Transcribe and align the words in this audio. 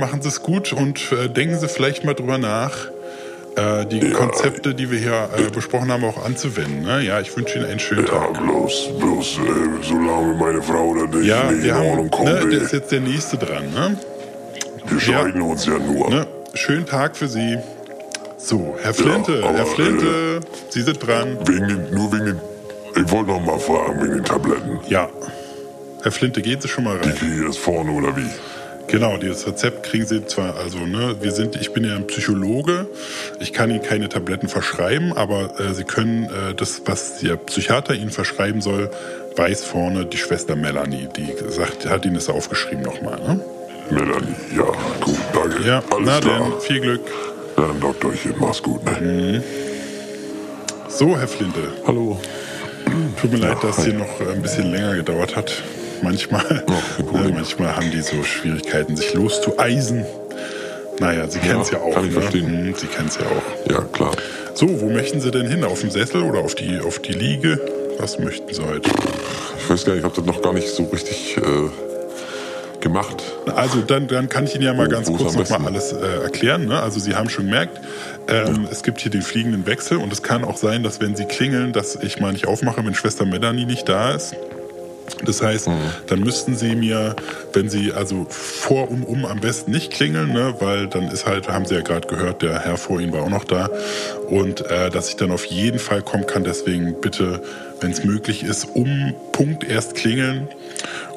machen 0.00 0.22
Sie 0.22 0.28
es 0.28 0.42
gut 0.42 0.72
und 0.72 1.00
äh, 1.12 1.28
denken 1.28 1.58
Sie 1.58 1.68
vielleicht 1.68 2.04
mal 2.04 2.14
drüber 2.14 2.38
nach, 2.38 2.88
äh, 3.56 3.86
die 3.86 3.98
ja. 3.98 4.12
Konzepte, 4.12 4.74
die 4.74 4.90
wir 4.90 4.98
hier 4.98 5.28
äh, 5.36 5.50
besprochen 5.50 5.92
haben, 5.92 6.04
auch 6.04 6.24
anzuwenden. 6.24 6.82
Ne? 6.82 7.02
Ja, 7.02 7.20
ich 7.20 7.36
wünsche 7.36 7.58
Ihnen 7.58 7.66
einen 7.68 7.78
schönen 7.78 8.06
ja, 8.06 8.12
Tag. 8.12 8.42
bloß, 8.42 8.98
bloß 8.98 9.38
äh, 9.38 9.40
solange 9.82 10.34
meine 10.34 10.62
Frau 10.62 10.94
da 10.94 11.06
nicht, 11.06 11.26
ja, 11.28 11.50
nicht 11.50 11.62
wir 11.62 11.70
in 11.70 11.76
haben, 11.76 11.86
Ordnung 11.88 12.10
kommt. 12.10 12.28
ne, 12.28 12.48
der 12.48 12.62
ist 12.62 12.72
jetzt 12.72 12.90
der 12.90 13.00
Nächste 13.00 13.36
dran. 13.36 13.70
Ne? 13.72 13.96
wir 14.88 15.00
scheiden 15.00 15.42
uns 15.42 15.66
ja 15.66 15.78
nur. 15.78 16.10
Ne? 16.10 16.26
Schönen 16.54 16.86
Tag 16.86 17.16
für 17.16 17.28
Sie. 17.28 17.58
So, 18.38 18.76
Herr 18.82 18.94
Flinte, 18.94 19.42
aber, 19.44 19.58
Herr 19.58 19.66
Flinte, 19.66 20.40
Sie 20.70 20.82
sind 20.82 21.06
dran. 21.06 21.36
Wegen 21.46 21.68
den, 21.68 21.94
nur 21.94 22.10
wegen 22.12 22.24
den. 22.24 22.40
Ich 22.96 23.10
wollte 23.12 23.30
noch 23.30 23.40
mal 23.44 23.58
fragen 23.58 24.02
wegen 24.02 24.14
den 24.14 24.24
Tabletten. 24.24 24.80
Ja. 24.88 25.08
Herr 26.02 26.10
Flinte, 26.10 26.40
gehen 26.40 26.60
Sie 26.60 26.66
schon 26.68 26.84
mal 26.84 26.98
Die 26.98 27.08
rein. 27.10 27.18
kriege 27.18 27.34
ich 27.36 27.42
erst 27.42 27.58
vorne 27.58 27.92
oder 27.92 28.16
wie? 28.16 28.26
Genau, 28.90 29.16
dieses 29.18 29.46
Rezept 29.46 29.84
kriegen 29.84 30.04
Sie 30.04 30.26
zwar, 30.26 30.56
also 30.56 30.78
ne, 30.78 31.16
wir 31.20 31.30
sind, 31.30 31.54
ich 31.54 31.72
bin 31.72 31.84
ja 31.84 31.94
ein 31.94 32.08
Psychologe, 32.08 32.88
ich 33.38 33.52
kann 33.52 33.70
Ihnen 33.70 33.82
keine 33.82 34.08
Tabletten 34.08 34.48
verschreiben, 34.48 35.12
aber 35.12 35.60
äh, 35.60 35.74
Sie 35.74 35.84
können 35.84 36.24
äh, 36.24 36.54
das, 36.56 36.82
was 36.86 37.20
der 37.20 37.36
Psychiater 37.36 37.94
Ihnen 37.94 38.10
verschreiben 38.10 38.60
soll, 38.60 38.90
weiß 39.36 39.62
vorne 39.64 40.06
die 40.06 40.16
Schwester 40.16 40.56
Melanie, 40.56 41.08
die 41.16 41.32
sagt, 41.50 41.88
hat 41.88 42.04
Ihnen 42.04 42.14
das 42.14 42.28
aufgeschrieben 42.28 42.82
nochmal, 42.82 43.20
ne? 43.20 43.40
Melanie, 43.90 44.34
ja, 44.56 44.72
gut, 45.00 45.18
danke. 45.32 45.62
Ja, 45.66 45.82
Alles 45.90 46.06
na 46.06 46.20
klar. 46.20 46.50
denn, 46.50 46.60
viel 46.60 46.80
Glück. 46.80 47.02
Dann 47.56 47.78
Doktorchen, 47.80 48.34
mach's 48.38 48.62
gut, 48.62 48.84
ne? 49.00 49.42
So, 50.88 51.16
Herr 51.16 51.28
Flinte, 51.28 51.60
Hallo. 51.86 52.20
tut 53.20 53.30
mir 53.32 53.38
leid, 53.38 53.58
dass 53.62 53.78
hi. 53.78 53.84
hier 53.84 53.94
noch 53.94 54.20
äh, 54.20 54.32
ein 54.32 54.42
bisschen 54.42 54.72
länger 54.72 54.96
gedauert 54.96 55.36
hat. 55.36 55.62
Manchmal, 56.02 56.44
Problem. 56.96 57.28
äh, 57.28 57.32
manchmal 57.32 57.76
haben 57.76 57.90
die 57.90 58.00
so 58.00 58.22
Schwierigkeiten, 58.22 58.96
sich 58.96 59.12
loszueisen. 59.14 60.04
Naja, 60.98 61.26
Sie 61.28 61.38
kennen 61.38 61.60
es 61.62 61.70
ja, 61.70 61.78
auch. 61.78 61.94
kann 61.94 62.04
ich 62.08 62.14
ne? 62.14 62.20
verstehen. 62.20 62.66
Mhm, 62.66 62.74
Sie 62.74 62.86
kennen 62.86 63.08
es 63.08 63.16
ja 63.16 63.22
auch. 63.26 63.70
Ja, 63.70 63.80
klar. 63.92 64.12
So, 64.54 64.80
wo 64.80 64.90
möchten 64.90 65.20
Sie 65.20 65.30
denn 65.30 65.46
hin? 65.48 65.64
Auf 65.64 65.80
dem 65.80 65.90
Sessel 65.90 66.22
oder 66.22 66.40
auf 66.40 66.54
die, 66.54 66.78
auf 66.80 66.98
die 66.98 67.12
Liege? 67.12 67.60
Was 67.98 68.18
möchten 68.18 68.52
Sie 68.52 68.62
heute? 68.62 68.90
Ich 69.58 69.70
weiß 69.70 69.84
gar 69.84 69.92
nicht, 69.94 70.00
ich 70.00 70.04
habe 70.04 70.14
das 70.16 70.24
noch 70.26 70.42
gar 70.42 70.52
nicht 70.52 70.68
so 70.68 70.84
richtig 70.84 71.36
äh, 71.38 72.80
gemacht. 72.80 73.22
Also 73.54 73.80
dann, 73.80 74.08
dann 74.08 74.28
kann 74.28 74.44
ich 74.44 74.54
Ihnen 74.54 74.64
ja 74.64 74.74
mal 74.74 74.86
Wo- 74.86 74.90
ganz 74.90 75.08
wo 75.08 75.14
kurz 75.14 75.34
am 75.34 75.40
noch 75.42 75.58
mal 75.58 75.70
besten? 75.72 75.96
alles 76.02 76.18
äh, 76.20 76.22
erklären. 76.24 76.66
Ne? 76.66 76.80
Also 76.80 77.00
Sie 77.00 77.14
haben 77.14 77.30
schon 77.30 77.46
gemerkt, 77.46 77.80
ähm, 78.28 78.68
es 78.70 78.82
gibt 78.82 79.00
hier 79.00 79.10
den 79.10 79.22
fliegenden 79.22 79.66
Wechsel 79.66 79.98
und 79.98 80.12
es 80.12 80.22
kann 80.22 80.44
auch 80.44 80.56
sein, 80.56 80.82
dass 80.82 81.00
wenn 81.00 81.16
Sie 81.16 81.24
klingeln, 81.24 81.72
dass 81.72 81.96
ich 81.96 82.20
mal 82.20 82.32
nicht 82.32 82.46
aufmache, 82.46 82.84
wenn 82.84 82.94
Schwester 82.94 83.24
Melanie 83.24 83.64
nicht 83.66 83.88
da 83.88 84.12
ist. 84.14 84.34
Das 85.24 85.42
heißt, 85.42 85.68
Mhm. 85.68 85.72
dann 86.06 86.20
müssten 86.20 86.56
Sie 86.56 86.74
mir, 86.74 87.16
wenn 87.52 87.68
Sie 87.68 87.92
also 87.92 88.26
vor 88.28 88.90
und 88.90 89.02
um 89.04 89.24
am 89.24 89.40
besten 89.40 89.70
nicht 89.70 89.92
klingeln, 89.92 90.32
ne, 90.32 90.54
weil 90.60 90.86
dann 90.86 91.08
ist 91.08 91.26
halt, 91.26 91.48
haben 91.48 91.64
Sie 91.64 91.74
ja 91.74 91.80
gerade 91.82 92.08
gehört, 92.08 92.42
der 92.42 92.60
Herr 92.60 92.76
vor 92.76 93.00
Ihnen 93.00 93.12
war 93.12 93.22
auch 93.22 93.30
noch 93.30 93.44
da 93.44 93.68
und 94.28 94.60
äh, 94.70 94.90
dass 94.90 95.08
ich 95.08 95.16
dann 95.16 95.30
auf 95.30 95.44
jeden 95.44 95.78
Fall 95.78 96.02
kommen 96.02 96.26
kann. 96.26 96.44
Deswegen 96.44 97.00
bitte, 97.00 97.42
wenn 97.80 97.90
es 97.92 98.04
möglich 98.04 98.42
ist, 98.42 98.64
um 98.74 99.14
Punkt 99.32 99.64
erst 99.64 99.94
klingeln 99.94 100.48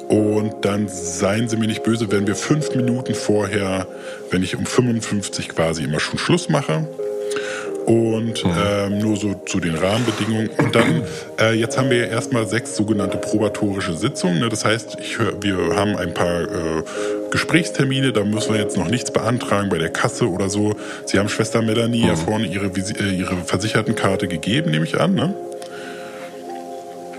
und 0.10 0.66
dann 0.66 0.88
seien 0.88 1.48
Sie 1.50 1.58
mir 1.58 1.68
nicht 1.68 1.84
böse, 1.84 2.12
wenn 2.12 2.28
wir 2.28 2.36
fünf 2.36 2.76
Minuten 2.76 3.16
vorher, 3.16 3.88
wenn 4.32 4.44
ich 4.44 4.56
um 4.56 4.66
55 4.66 5.50
quasi 5.50 5.84
immer 5.84 6.00
schon 6.00 6.20
Schluss 6.20 6.50
mache. 6.50 6.88
Und 7.86 8.44
ähm, 8.46 9.00
nur 9.00 9.18
so 9.18 9.34
zu 9.46 9.60
den 9.60 9.76
Rahmenbedingungen. 9.76 10.50
Und 10.58 10.76
dann, 10.76 11.04
äh, 11.40 11.54
jetzt 11.54 11.78
haben 11.78 11.90
wir 11.90 11.98
ja 11.98 12.06
erstmal 12.06 12.48
sechs 12.48 12.76
sogenannte 12.76 13.18
probatorische 13.18 13.94
Sitzungen. 13.94 14.40
Ne? 14.40 14.50
Das 14.50 14.64
heißt, 14.64 14.98
hör, 15.18 15.34
wir 15.42 15.58
haben 15.76 15.96
ein 15.96 16.14
paar 16.14 16.42
äh, 16.42 16.84
Gesprächstermine, 17.32 18.14
da 18.14 18.24
müssen 18.24 18.54
wir 18.54 18.62
jetzt 18.62 18.78
noch 18.78 18.88
nichts 18.88 19.12
beantragen 19.12 19.70
bei 19.70 19.78
der 19.78 19.90
Kasse 19.90 20.30
oder 20.30 20.50
so. 20.50 20.76
Sie 21.06 21.20
haben 21.20 21.30
Schwester 21.30 21.62
Melanie 21.62 22.06
ja 22.06 22.16
vorne 22.16 22.46
ihre, 22.46 22.68
äh, 22.68 23.16
ihre 23.16 23.38
Versichertenkarte 23.38 24.28
gegeben, 24.28 24.72
nehme 24.72 24.86
ich 24.86 25.00
an, 25.00 25.16
ne? 25.16 25.34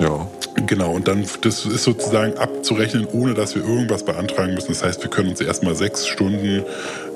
Ja. 0.01 0.27
Genau, 0.67 0.93
und 0.93 1.09
dann, 1.09 1.25
das 1.41 1.67
ist 1.67 1.83
sozusagen 1.83 2.39
abzurechnen, 2.39 3.09
ohne 3.13 3.35
dass 3.35 3.57
wir 3.57 3.63
irgendwas 3.65 4.05
beantragen 4.05 4.55
müssen. 4.55 4.69
Das 4.69 4.85
heißt, 4.85 5.03
wir 5.03 5.11
können 5.11 5.31
uns 5.31 5.41
erstmal 5.41 5.75
sechs 5.75 6.07
Stunden 6.07 6.63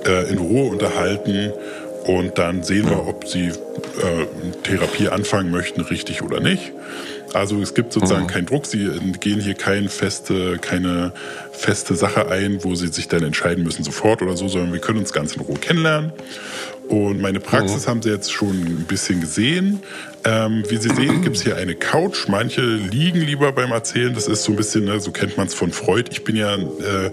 äh, 0.05 0.29
in 0.29 0.39
Ruhe 0.39 0.71
unterhalten 0.71 1.53
und 2.09 2.39
dann 2.39 2.63
sehen 2.63 2.89
wir, 2.89 3.07
ob 3.07 3.29
sie 3.29 3.49
äh, 3.49 3.53
Therapie 4.63 5.11
anfangen 5.11 5.51
möchten, 5.51 5.83
richtig 5.83 6.23
oder 6.23 6.41
nicht. 6.41 6.73
Also 7.35 7.61
es 7.61 7.75
gibt 7.75 7.93
sozusagen 7.93 8.27
keinen 8.27 8.47
Druck, 8.47 8.65
sie 8.65 8.89
gehen 9.21 9.39
hier 9.41 9.53
kein 9.53 9.91
feste, 9.91 10.57
keine 10.57 11.13
feste 11.53 11.95
Sache 11.95 12.31
ein, 12.31 12.65
wo 12.65 12.75
sie 12.75 12.89
sich 12.89 13.09
dann 13.09 13.23
entscheiden 13.25 13.63
müssen 13.63 13.85
sofort 13.85 14.23
oder 14.23 14.39
so, 14.39 14.49
sondern 14.49 14.73
wir 14.73 14.81
können 14.81 15.01
uns 15.01 15.13
ganz 15.13 15.37
in 15.37 15.43
Ruhe 15.43 15.59
kennenlernen. 15.59 16.13
Und 16.89 17.21
meine 17.21 17.39
Praxis 17.39 17.87
haben 17.87 18.01
Sie 18.01 18.11
jetzt 18.11 18.33
schon 18.33 18.57
ein 18.57 18.85
bisschen 18.89 19.21
gesehen. 19.21 19.81
Ähm, 20.25 20.65
wie 20.69 20.77
Sie 20.79 20.89
sehen, 20.89 21.23
gibt 21.23 21.37
es 21.37 21.43
hier 21.43 21.57
eine 21.57 21.75
Couch. 21.75 22.29
Manche 22.29 22.63
liegen 22.63 23.21
lieber 23.21 23.53
beim 23.53 23.73
Erzählen. 23.73 24.15
Das 24.15 24.27
ist 24.27 24.45
so 24.45 24.53
ein 24.53 24.57
bisschen, 24.57 24.85
ne, 24.85 24.99
so 24.99 25.11
kennt 25.11 25.37
man 25.37 25.47
es 25.47 25.55
von 25.55 25.71
Freud. 25.71 26.09
Ich 26.11 26.25
bin 26.25 26.37
ja, 26.37 26.55
äh, 26.55 27.07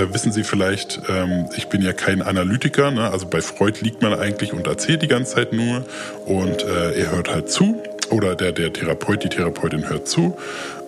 äh, 0.00 0.12
wissen 0.12 0.32
Sie 0.32 0.44
vielleicht, 0.44 1.00
ähm, 1.08 1.46
ich 1.56 1.66
bin 1.66 1.82
ja 1.82 1.92
kein 1.92 2.22
Analytiker. 2.22 2.90
Ne? 2.90 3.10
Also 3.10 3.26
bei 3.26 3.40
Freud 3.40 3.80
liegt 3.80 4.02
man 4.02 4.14
eigentlich 4.14 4.52
und 4.52 4.66
erzählt 4.66 5.02
die 5.02 5.08
ganze 5.08 5.34
Zeit 5.34 5.52
nur. 5.52 5.84
Und 6.24 6.62
äh, 6.62 6.92
er 6.92 7.12
hört 7.12 7.28
halt 7.28 7.50
zu. 7.50 7.82
Oder 8.10 8.36
der, 8.36 8.52
der 8.52 8.72
Therapeut, 8.72 9.24
die 9.24 9.28
Therapeutin 9.28 9.88
hört 9.88 10.08
zu. 10.08 10.36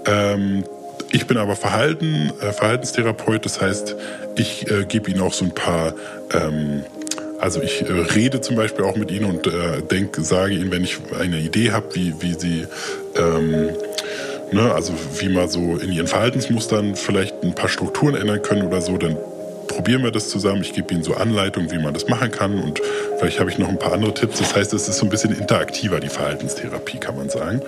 Ähm, 0.07 0.65
ich 1.13 1.27
bin 1.27 1.37
aber 1.37 1.57
Verhalten, 1.57 2.33
äh, 2.41 2.53
Verhaltenstherapeut, 2.53 3.45
das 3.45 3.61
heißt, 3.61 3.97
ich 4.37 4.71
äh, 4.71 4.85
gebe 4.85 5.11
Ihnen 5.11 5.21
auch 5.21 5.33
so 5.33 5.45
ein 5.45 5.55
paar, 5.55 5.95
ähm, 6.33 6.85
also 7.41 7.63
ich 7.63 7.83
äh, 7.83 7.93
rede 7.93 8.41
zum 8.41 8.57
Beispiel 8.57 8.85
auch 8.85 8.97
mit 8.97 9.11
Ihnen 9.11 9.25
und 9.25 9.47
äh, 9.47 9.83
denk, 9.83 10.17
sage 10.19 10.55
Ihnen, 10.55 10.71
wenn 10.71 10.85
ich 10.85 10.99
eine 11.19 11.39
Idee 11.39 11.73
habe, 11.73 11.95
wie, 11.95 12.15
wie 12.21 12.35
Sie, 12.35 12.67
ähm, 13.17 13.71
ne, 14.53 14.73
also 14.75 14.93
wie 15.19 15.29
man 15.29 15.49
so 15.49 15.77
in 15.77 15.91
Ihren 15.91 16.07
Verhaltensmustern 16.07 16.97
vielleicht 16.97 17.43
ein 17.43 17.55
paar 17.55 17.69
Strukturen 17.69 18.15
ändern 18.15 18.43
können 18.43 18.67
oder 18.67 18.81
so, 18.81 18.97
dann 18.99 19.17
probieren 19.69 20.03
wir 20.03 20.11
das 20.11 20.29
zusammen. 20.29 20.63
Ich 20.63 20.75
gebe 20.75 20.93
Ihnen 20.93 21.03
so 21.03 21.15
Anleitungen, 21.15 21.71
wie 21.71 21.79
man 21.79 21.95
das 21.95 22.09
machen 22.09 22.31
kann 22.31 22.59
und 22.59 22.81
vielleicht 23.19 23.41
habe 23.41 23.51
ich 23.51 23.59
noch 23.59 23.69
ein 23.69 23.79
paar 23.79 23.93
andere 23.93 24.13
Tipps. 24.13 24.39
Das 24.39 24.55
heißt, 24.55 24.73
es 24.75 24.89
ist 24.89 24.99
so 24.99 25.07
ein 25.07 25.11
bisschen 25.11 25.35
interaktiver, 25.37 26.01
die 26.01 26.09
Verhaltenstherapie, 26.09 26.99
kann 26.99 27.17
man 27.17 27.31
sagen. 27.31 27.63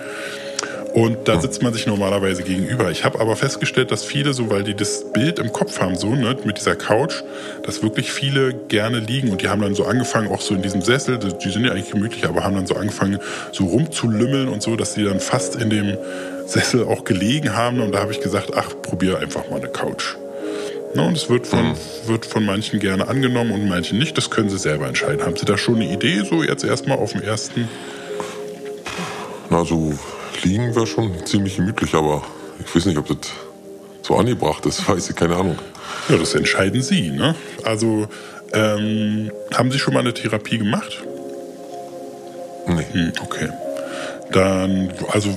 Und 0.93 1.27
da 1.27 1.41
sitzt 1.41 1.63
man 1.63 1.73
sich 1.73 1.87
normalerweise 1.87 2.43
gegenüber. 2.43 2.91
Ich 2.91 3.03
habe 3.03 3.19
aber 3.19 3.35
festgestellt, 3.35 3.89
dass 3.89 4.03
viele, 4.03 4.33
so 4.35 4.51
weil 4.51 4.63
die 4.63 4.75
das 4.75 5.11
Bild 5.11 5.39
im 5.39 5.51
Kopf 5.51 5.79
haben, 5.79 5.95
so 5.95 6.13
ne, 6.13 6.37
mit 6.45 6.57
dieser 6.57 6.75
Couch, 6.75 7.23
dass 7.63 7.81
wirklich 7.81 8.11
viele 8.11 8.53
gerne 8.53 8.99
liegen 8.99 9.31
und 9.31 9.41
die 9.41 9.49
haben 9.49 9.61
dann 9.61 9.73
so 9.73 9.85
angefangen, 9.85 10.27
auch 10.27 10.41
so 10.41 10.53
in 10.53 10.61
diesem 10.61 10.83
Sessel, 10.83 11.17
die 11.17 11.49
sind 11.49 11.65
ja 11.65 11.71
eigentlich 11.71 11.89
gemütlich, 11.89 12.27
aber 12.27 12.43
haben 12.43 12.55
dann 12.55 12.67
so 12.67 12.75
angefangen, 12.75 13.17
so 13.51 13.65
rumzulümmeln 13.65 14.49
und 14.49 14.61
so, 14.61 14.75
dass 14.75 14.93
die 14.93 15.03
dann 15.03 15.19
fast 15.19 15.55
in 15.55 15.71
dem 15.71 15.97
Sessel 16.45 16.83
auch 16.83 17.03
gelegen 17.05 17.55
haben. 17.55 17.79
Und 17.79 17.93
da 17.93 17.99
habe 17.99 18.11
ich 18.11 18.21
gesagt, 18.21 18.51
ach, 18.55 18.69
probier 18.83 19.17
einfach 19.17 19.49
mal 19.49 19.57
eine 19.57 19.69
Couch. 19.69 20.15
Ne, 20.93 21.07
und 21.07 21.17
es 21.17 21.27
wird 21.27 21.47
von, 21.47 21.75
wird 22.05 22.27
von 22.27 22.45
manchen 22.45 22.79
gerne 22.79 23.07
angenommen 23.07 23.51
und 23.51 23.67
manchen 23.67 23.97
nicht. 23.97 24.15
Das 24.15 24.29
können 24.29 24.49
sie 24.49 24.59
selber 24.59 24.85
entscheiden. 24.85 25.25
Haben 25.25 25.37
Sie 25.37 25.45
da 25.45 25.57
schon 25.57 25.77
eine 25.77 25.91
Idee, 25.91 26.21
so 26.23 26.43
jetzt 26.43 26.63
erstmal 26.63 26.99
auf 26.99 27.13
dem 27.13 27.23
ersten? 27.23 27.67
Na, 29.49 29.65
so 29.65 29.97
liegen 30.43 30.75
wäre 30.75 30.87
schon 30.87 31.25
ziemlich 31.25 31.57
gemütlich, 31.57 31.93
aber 31.93 32.23
ich 32.59 32.75
weiß 32.75 32.85
nicht, 32.85 32.97
ob 32.97 33.07
das 33.07 33.31
so 34.01 34.15
angebracht 34.15 34.65
ist. 34.65 34.87
Weiß 34.89 35.09
ich, 35.09 35.15
keine 35.15 35.35
Ahnung. 35.35 35.57
Ja, 36.09 36.17
das 36.17 36.35
entscheiden 36.35 36.81
Sie. 36.81 37.09
Ne? 37.11 37.35
Also, 37.63 38.07
ähm, 38.53 39.31
haben 39.53 39.71
Sie 39.71 39.79
schon 39.79 39.93
mal 39.93 40.01
eine 40.01 40.13
Therapie 40.13 40.57
gemacht? 40.57 41.03
Nee. 42.67 42.85
Hm, 42.91 43.13
okay. 43.21 43.49
Dann, 44.31 44.91
also, 45.11 45.29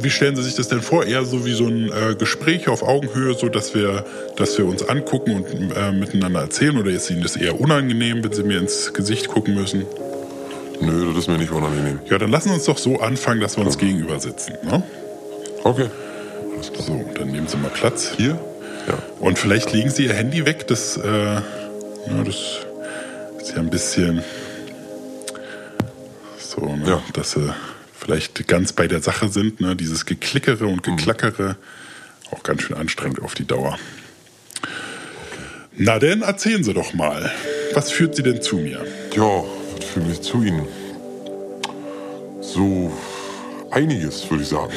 wie 0.00 0.10
stellen 0.10 0.36
Sie 0.36 0.42
sich 0.42 0.54
das 0.54 0.68
denn 0.68 0.80
vor? 0.80 1.04
Eher 1.04 1.24
so 1.24 1.44
wie 1.44 1.52
so 1.52 1.66
ein 1.66 1.90
äh, 1.90 2.14
Gespräch 2.14 2.68
auf 2.68 2.82
Augenhöhe, 2.82 3.34
so 3.34 3.48
dass 3.48 3.74
wir, 3.74 4.04
dass 4.36 4.56
wir 4.58 4.66
uns 4.66 4.88
angucken 4.88 5.44
und 5.44 5.72
äh, 5.76 5.92
miteinander 5.92 6.40
erzählen? 6.40 6.76
Oder 6.76 6.90
ist 6.90 7.10
Ihnen 7.10 7.22
das 7.22 7.36
eher 7.36 7.60
unangenehm, 7.60 8.22
wenn 8.22 8.32
Sie 8.32 8.42
mir 8.42 8.58
ins 8.58 8.92
Gesicht 8.92 9.28
gucken 9.28 9.54
müssen? 9.54 9.86
Nö, 10.80 11.08
das 11.08 11.18
ist 11.22 11.28
mir 11.28 11.38
nicht 11.38 11.50
unangenehm. 11.52 12.00
Ja, 12.08 12.18
dann 12.18 12.30
lassen 12.30 12.50
wir 12.50 12.54
uns 12.54 12.64
doch 12.64 12.78
so 12.78 13.00
anfangen, 13.00 13.40
dass 13.40 13.56
wir 13.56 13.64
uns 13.64 13.78
gegenüber 13.78 14.20
sitzen. 14.20 14.54
Ne? 14.62 14.82
Okay. 15.64 15.88
So, 16.78 17.04
dann 17.14 17.28
nehmen 17.28 17.48
Sie 17.48 17.56
mal 17.56 17.70
Platz. 17.70 18.12
Hier? 18.16 18.38
Ja. 18.88 18.98
Und 19.20 19.38
vielleicht 19.38 19.72
legen 19.72 19.90
Sie 19.90 20.04
Ihr 20.04 20.14
Handy 20.14 20.44
weg. 20.46 20.66
Das, 20.68 20.96
äh, 20.96 21.34
ja, 21.34 21.42
das 22.24 22.36
ist 23.40 23.50
ja 23.54 23.56
ein 23.58 23.70
bisschen 23.70 24.22
so, 26.38 26.60
ne, 26.60 26.82
Ja. 26.88 27.02
dass 27.14 27.32
Sie 27.32 27.54
vielleicht 27.98 28.46
ganz 28.48 28.72
bei 28.72 28.86
der 28.86 29.00
Sache 29.00 29.28
sind. 29.28 29.60
Ne? 29.60 29.74
Dieses 29.76 30.06
Geklickere 30.06 30.66
und 30.66 30.82
Geklackere, 30.82 31.56
auch 32.30 32.42
ganz 32.42 32.62
schön 32.62 32.76
anstrengend 32.76 33.20
auf 33.22 33.34
die 33.34 33.46
Dauer. 33.46 33.78
Na 35.78 35.98
denn, 35.98 36.22
erzählen 36.22 36.64
Sie 36.64 36.72
doch 36.74 36.94
mal. 36.94 37.30
Was 37.74 37.90
führt 37.90 38.14
Sie 38.16 38.22
denn 38.22 38.40
zu 38.40 38.56
mir? 38.56 38.84
Ja, 39.14 39.44
mich 40.00 40.20
zu 40.22 40.42
Ihnen? 40.42 40.66
So 42.40 42.90
einiges, 43.70 44.30
würde 44.30 44.42
ich 44.42 44.48
sagen. 44.48 44.70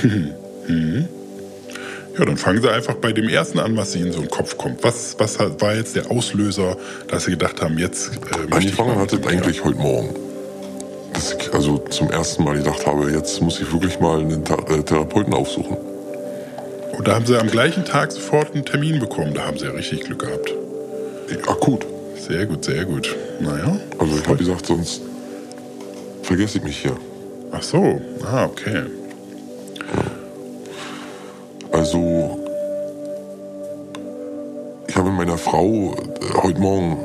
Ja, 2.18 2.26
dann 2.26 2.38
fangen 2.38 2.62
Sie 2.62 2.70
einfach 2.70 2.96
bei 2.96 3.14
dem 3.14 3.30
ersten 3.30 3.60
an, 3.60 3.78
was 3.78 3.96
Ihnen 3.96 4.12
so 4.12 4.18
in 4.18 4.26
den 4.26 4.30
Kopf 4.30 4.58
kommt. 4.58 4.84
Was, 4.84 5.16
was 5.20 5.40
war 5.40 5.76
jetzt 5.76 5.96
der 5.96 6.12
Auslöser, 6.12 6.76
dass 7.08 7.26
Sie 7.26 7.32
gedacht 7.32 7.62
haben, 7.62 7.78
jetzt 7.78 8.12
äh, 8.12 8.54
Angefangen 8.54 8.98
hat 8.98 9.14
es 9.14 9.26
eigentlich 9.26 9.64
heute 9.64 9.78
Morgen. 9.78 10.14
Dass 11.14 11.34
ich 11.34 11.54
also 11.54 11.78
zum 11.90 12.12
ersten 12.12 12.44
Mal 12.44 12.58
gedacht 12.58 12.86
habe, 12.86 13.10
jetzt 13.12 13.42
muss 13.42 13.62
ich 13.62 13.72
wirklich 13.72 14.00
mal 14.00 14.20
einen 14.20 14.44
Tha 14.44 14.56
äh, 14.70 14.84
Therapeuten 14.84 15.34
aufsuchen. 15.34 15.78
Und 16.98 17.08
da 17.08 17.16
haben 17.16 17.26
Sie 17.26 17.38
am 17.38 17.48
gleichen 17.48 17.86
Tag 17.86 18.12
sofort 18.12 18.54
einen 18.54 18.66
Termin 18.66 19.00
bekommen. 19.00 19.34
Da 19.34 19.46
haben 19.46 19.58
Sie 19.58 19.66
ja 19.66 19.72
richtig 19.72 20.02
Glück 20.02 20.20
gehabt. 20.20 20.54
Akut. 21.48 21.86
Sehr 22.28 22.46
gut, 22.46 22.66
sehr 22.66 22.86
gut. 22.86 23.16
Naja. 23.40 23.76
Also 23.98 24.18
ich 24.18 24.28
habe 24.28 24.38
gesagt, 24.38 24.66
sonst 24.66 25.02
vergesse 26.24 26.58
ich 26.58 26.64
mich 26.64 26.78
hier. 26.78 26.96
Ach 27.52 27.64
so. 27.64 28.02
Ah, 28.24 28.46
okay. 28.46 28.84
Also 31.72 32.40
ich 34.88 34.96
habe 34.96 35.10
mit 35.10 35.18
meiner 35.18 35.38
Frau 35.38 35.96
äh, 35.96 36.34
heute 36.42 36.60
Morgen 36.60 36.98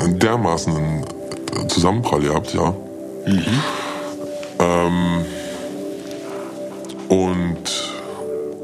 einen 0.00 0.18
dermaßen 0.18 0.76
einen 0.76 1.04
äh, 1.64 1.66
Zusammenprall 1.66 2.20
gehabt, 2.20 2.54
ja. 2.54 2.74
Ähm, 4.58 5.24
und 7.08 7.92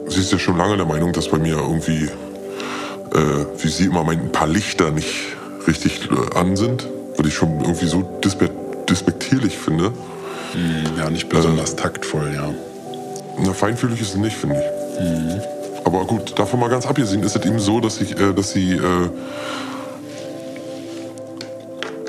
sie 0.06 0.21
ist 0.21 0.33
ja 0.33 0.39
schon 0.39 0.56
lange 0.56 0.77
der 0.77 0.87
Meinung, 0.87 1.12
dass 1.12 1.29
bei 1.29 1.39
mir 1.39 1.56
irgendwie, 1.56 2.05
äh, 3.15 3.47
wie 3.59 3.69
sie 3.69 3.87
immer 3.87 4.05
meint, 4.05 4.23
ein 4.23 4.33
paar 4.33 4.49
Lichter 4.49 4.91
nicht 4.91 5.38
richtig 5.69 6.09
äh, 6.11 6.37
an 6.37 6.56
sind, 6.56 6.88
was 7.17 7.26
ich 7.26 7.35
schon 7.35 7.61
irgendwie 7.61 7.87
so 7.87 8.03
dispe 8.25 8.50
despektierlich 8.88 9.59
finde. 9.59 9.93
Ja, 10.97 11.11
nicht 11.11 11.29
besonders 11.29 11.76
taktvoll, 11.76 12.32
ja. 12.35 12.50
Na, 13.38 13.53
feinfühlig 13.53 14.00
ist 14.00 14.11
es 14.11 14.17
nicht, 14.17 14.37
finde 14.37 14.56
ich. 14.56 15.87
Aber 15.87 16.05
gut, 16.05 16.38
davon 16.38 16.61
mal 16.61 16.69
ganz 16.69 16.87
abgesehen, 16.87 17.23
ist 17.23 17.37
es 17.37 17.44
eben 17.44 17.59
so, 17.59 17.81
dass 17.81 18.00
ich, 18.00 18.19
äh, 18.19 18.32
dass 18.32 18.53
sie, 18.53 18.73
äh, 18.73 19.11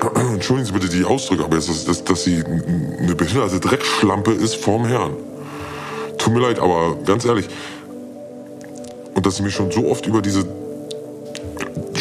entschuldigen 0.34 0.66
Sie 0.66 0.72
bitte 0.72 0.88
die 0.88 1.04
Ausdrücke, 1.04 1.44
aber 1.44 1.56
ist, 1.56 1.88
dass, 1.88 2.04
dass 2.04 2.24
sie 2.24 2.42
eine 2.44 3.14
behinderte 3.14 3.60
Dreckschlampe 3.60 4.32
ist 4.32 4.56
vorm 4.56 4.86
Herrn. 4.86 5.12
Tut 6.18 6.32
mir 6.32 6.40
leid, 6.40 6.58
aber 6.58 6.96
ganz 7.04 7.24
ehrlich. 7.24 7.46
Und 9.14 9.26
dass 9.26 9.36
ich 9.36 9.42
mich 9.42 9.54
schon 9.54 9.70
so 9.70 9.88
oft 9.88 10.06
über 10.06 10.22
diese, 10.22 10.46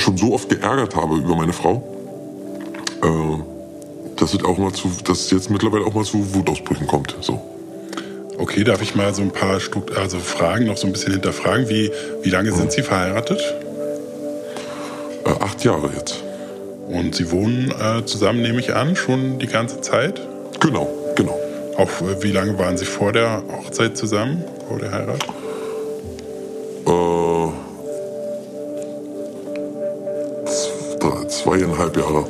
schon 0.09 0.17
so 0.17 0.33
oft 0.33 0.49
geärgert 0.49 0.95
habe 0.95 1.15
über 1.17 1.35
meine 1.35 1.53
Frau, 1.53 1.83
äh, 3.03 4.15
dass 4.15 4.33
es 4.33 4.43
auch 4.43 4.57
mal 4.57 4.73
zu, 4.73 4.91
dass 5.03 5.29
jetzt 5.31 5.49
mittlerweile 5.49 5.85
auch 5.85 5.93
mal 5.93 6.03
zu 6.03 6.33
Wutausbrüchen 6.33 6.87
kommt, 6.87 7.15
so. 7.21 7.39
Okay, 8.37 8.63
darf 8.63 8.81
ich 8.81 8.95
mal 8.95 9.13
so 9.13 9.21
ein 9.21 9.31
paar 9.31 9.59
Stru 9.59 9.81
also 9.95 10.17
Fragen 10.17 10.65
noch 10.65 10.77
so 10.77 10.87
ein 10.87 10.93
bisschen 10.93 11.11
hinterfragen? 11.11 11.67
Wie, 11.67 11.91
wie 12.23 12.29
lange 12.29 12.53
sind 12.53 12.71
Sie 12.71 12.81
verheiratet? 12.81 13.41
Äh, 15.25 15.29
acht 15.29 15.63
Jahre 15.65 15.89
jetzt. 15.95 16.23
Und 16.87 17.15
Sie 17.15 17.29
wohnen 17.31 17.71
äh, 17.71 18.05
zusammen, 18.05 18.41
nehme 18.41 18.61
ich 18.61 18.73
an, 18.73 18.95
schon 18.95 19.39
die 19.39 19.47
ganze 19.47 19.81
Zeit? 19.81 20.21
Genau, 20.61 20.87
genau. 21.15 21.37
Auch 21.77 21.89
äh, 22.01 22.23
wie 22.23 22.31
lange 22.31 22.57
waren 22.57 22.77
Sie 22.77 22.85
vor 22.85 23.11
der 23.11 23.43
Hochzeit 23.51 23.97
zusammen, 23.97 24.43
vor 24.69 24.79
der 24.79 24.91
Heirat? 24.91 25.25
Zweieinhalb 31.43 31.95
Jahre. 31.97 32.25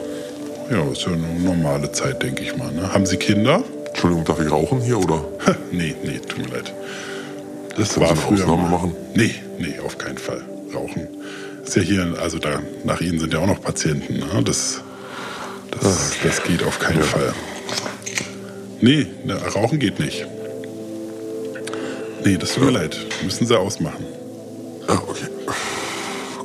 Ja, 0.72 0.84
ist 0.92 1.02
ja 1.02 1.12
eine 1.14 1.40
normale 1.40 1.92
Zeit, 1.92 2.22
denke 2.22 2.44
ich 2.44 2.56
mal. 2.56 2.72
Ne? 2.72 2.94
Haben 2.94 3.06
Sie 3.06 3.18
Kinder? 3.18 3.64
Entschuldigung, 3.88 4.24
darf 4.26 4.40
ich 4.40 4.52
rauchen 4.52 4.82
hier 4.82 5.00
oder? 5.00 5.24
nee, 5.72 5.96
nee, 6.04 6.20
tut 6.20 6.38
mir 6.40 6.56
leid. 6.56 6.74
Das 7.76 7.94
Können 7.94 8.06
war 8.08 8.16
Sie 8.16 8.22
eine 8.22 8.22
früher 8.22 8.44
Ausnahme 8.44 8.64
mal. 8.64 8.70
machen? 8.72 8.96
Nee, 9.16 9.36
nee, 9.58 9.80
auf 9.84 9.98
keinen 9.98 10.18
Fall. 10.18 10.42
Rauchen. 10.74 11.08
Ist 11.66 11.76
ja 11.76 11.82
hier, 11.82 12.16
also 12.22 12.38
da, 12.38 12.62
nach 12.84 13.02
Ihnen 13.02 13.20
sind 13.20 13.34
ja 13.34 13.40
auch 13.40 13.48
noch 13.48 13.62
Patienten. 13.62 14.20
Ne? 14.20 14.44
Das, 14.44 14.82
das, 15.72 16.12
das 16.24 16.44
geht 16.44 16.64
auf 16.64 16.80
keinen 16.80 17.02
Fall. 17.02 17.34
Nee, 18.82 19.08
ne, 19.26 19.36
Rauchen 19.56 19.80
geht 19.80 20.00
nicht. 20.00 20.26
Nee, 22.24 22.38
das 22.38 22.54
tut 22.54 22.66
mir 22.66 22.72
leid. 22.72 22.98
Müssen 23.24 23.48
Sie 23.48 23.58
ausmachen. 23.58 24.06
Ja, 24.88 24.96
okay. 24.96 25.28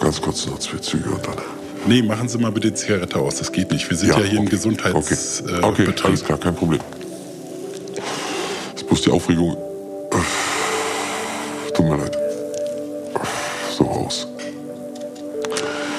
Ganz 0.01 0.21
kurz 0.21 0.47
noch 0.47 0.59
zwei 0.59 0.79
Züge 0.79 1.11
und 1.11 1.27
dann. 1.27 1.37
Nee, 1.87 2.03
machen 2.03 2.29
Sie 2.29 2.39
mal 2.39 2.51
bitte 2.51 2.69
die 2.69 2.75
Zigarette 2.75 3.19
aus. 3.19 3.37
Das 3.37 3.53
geht 3.53 3.71
nicht. 3.71 3.89
Wir 3.91 3.97
sind 3.97 4.09
ja, 4.09 4.19
hier 4.19 4.33
im 4.33 4.39
okay. 4.47 4.51
Gesundheitsbetrieb. 4.51 5.63
Okay, 5.63 5.83
Äh, 5.83 5.87
okay 5.93 6.03
alles 6.05 6.25
klar, 6.25 6.39
kein 6.39 6.55
Problem. 6.55 6.81
Ist 8.75 8.87
bloß 8.87 9.03
die 9.03 9.11
Aufregung. 9.11 9.57
Tut 11.75 11.87
mir 11.87 11.97
leid. 11.97 12.17
So 13.77 13.85
raus. 13.85 14.27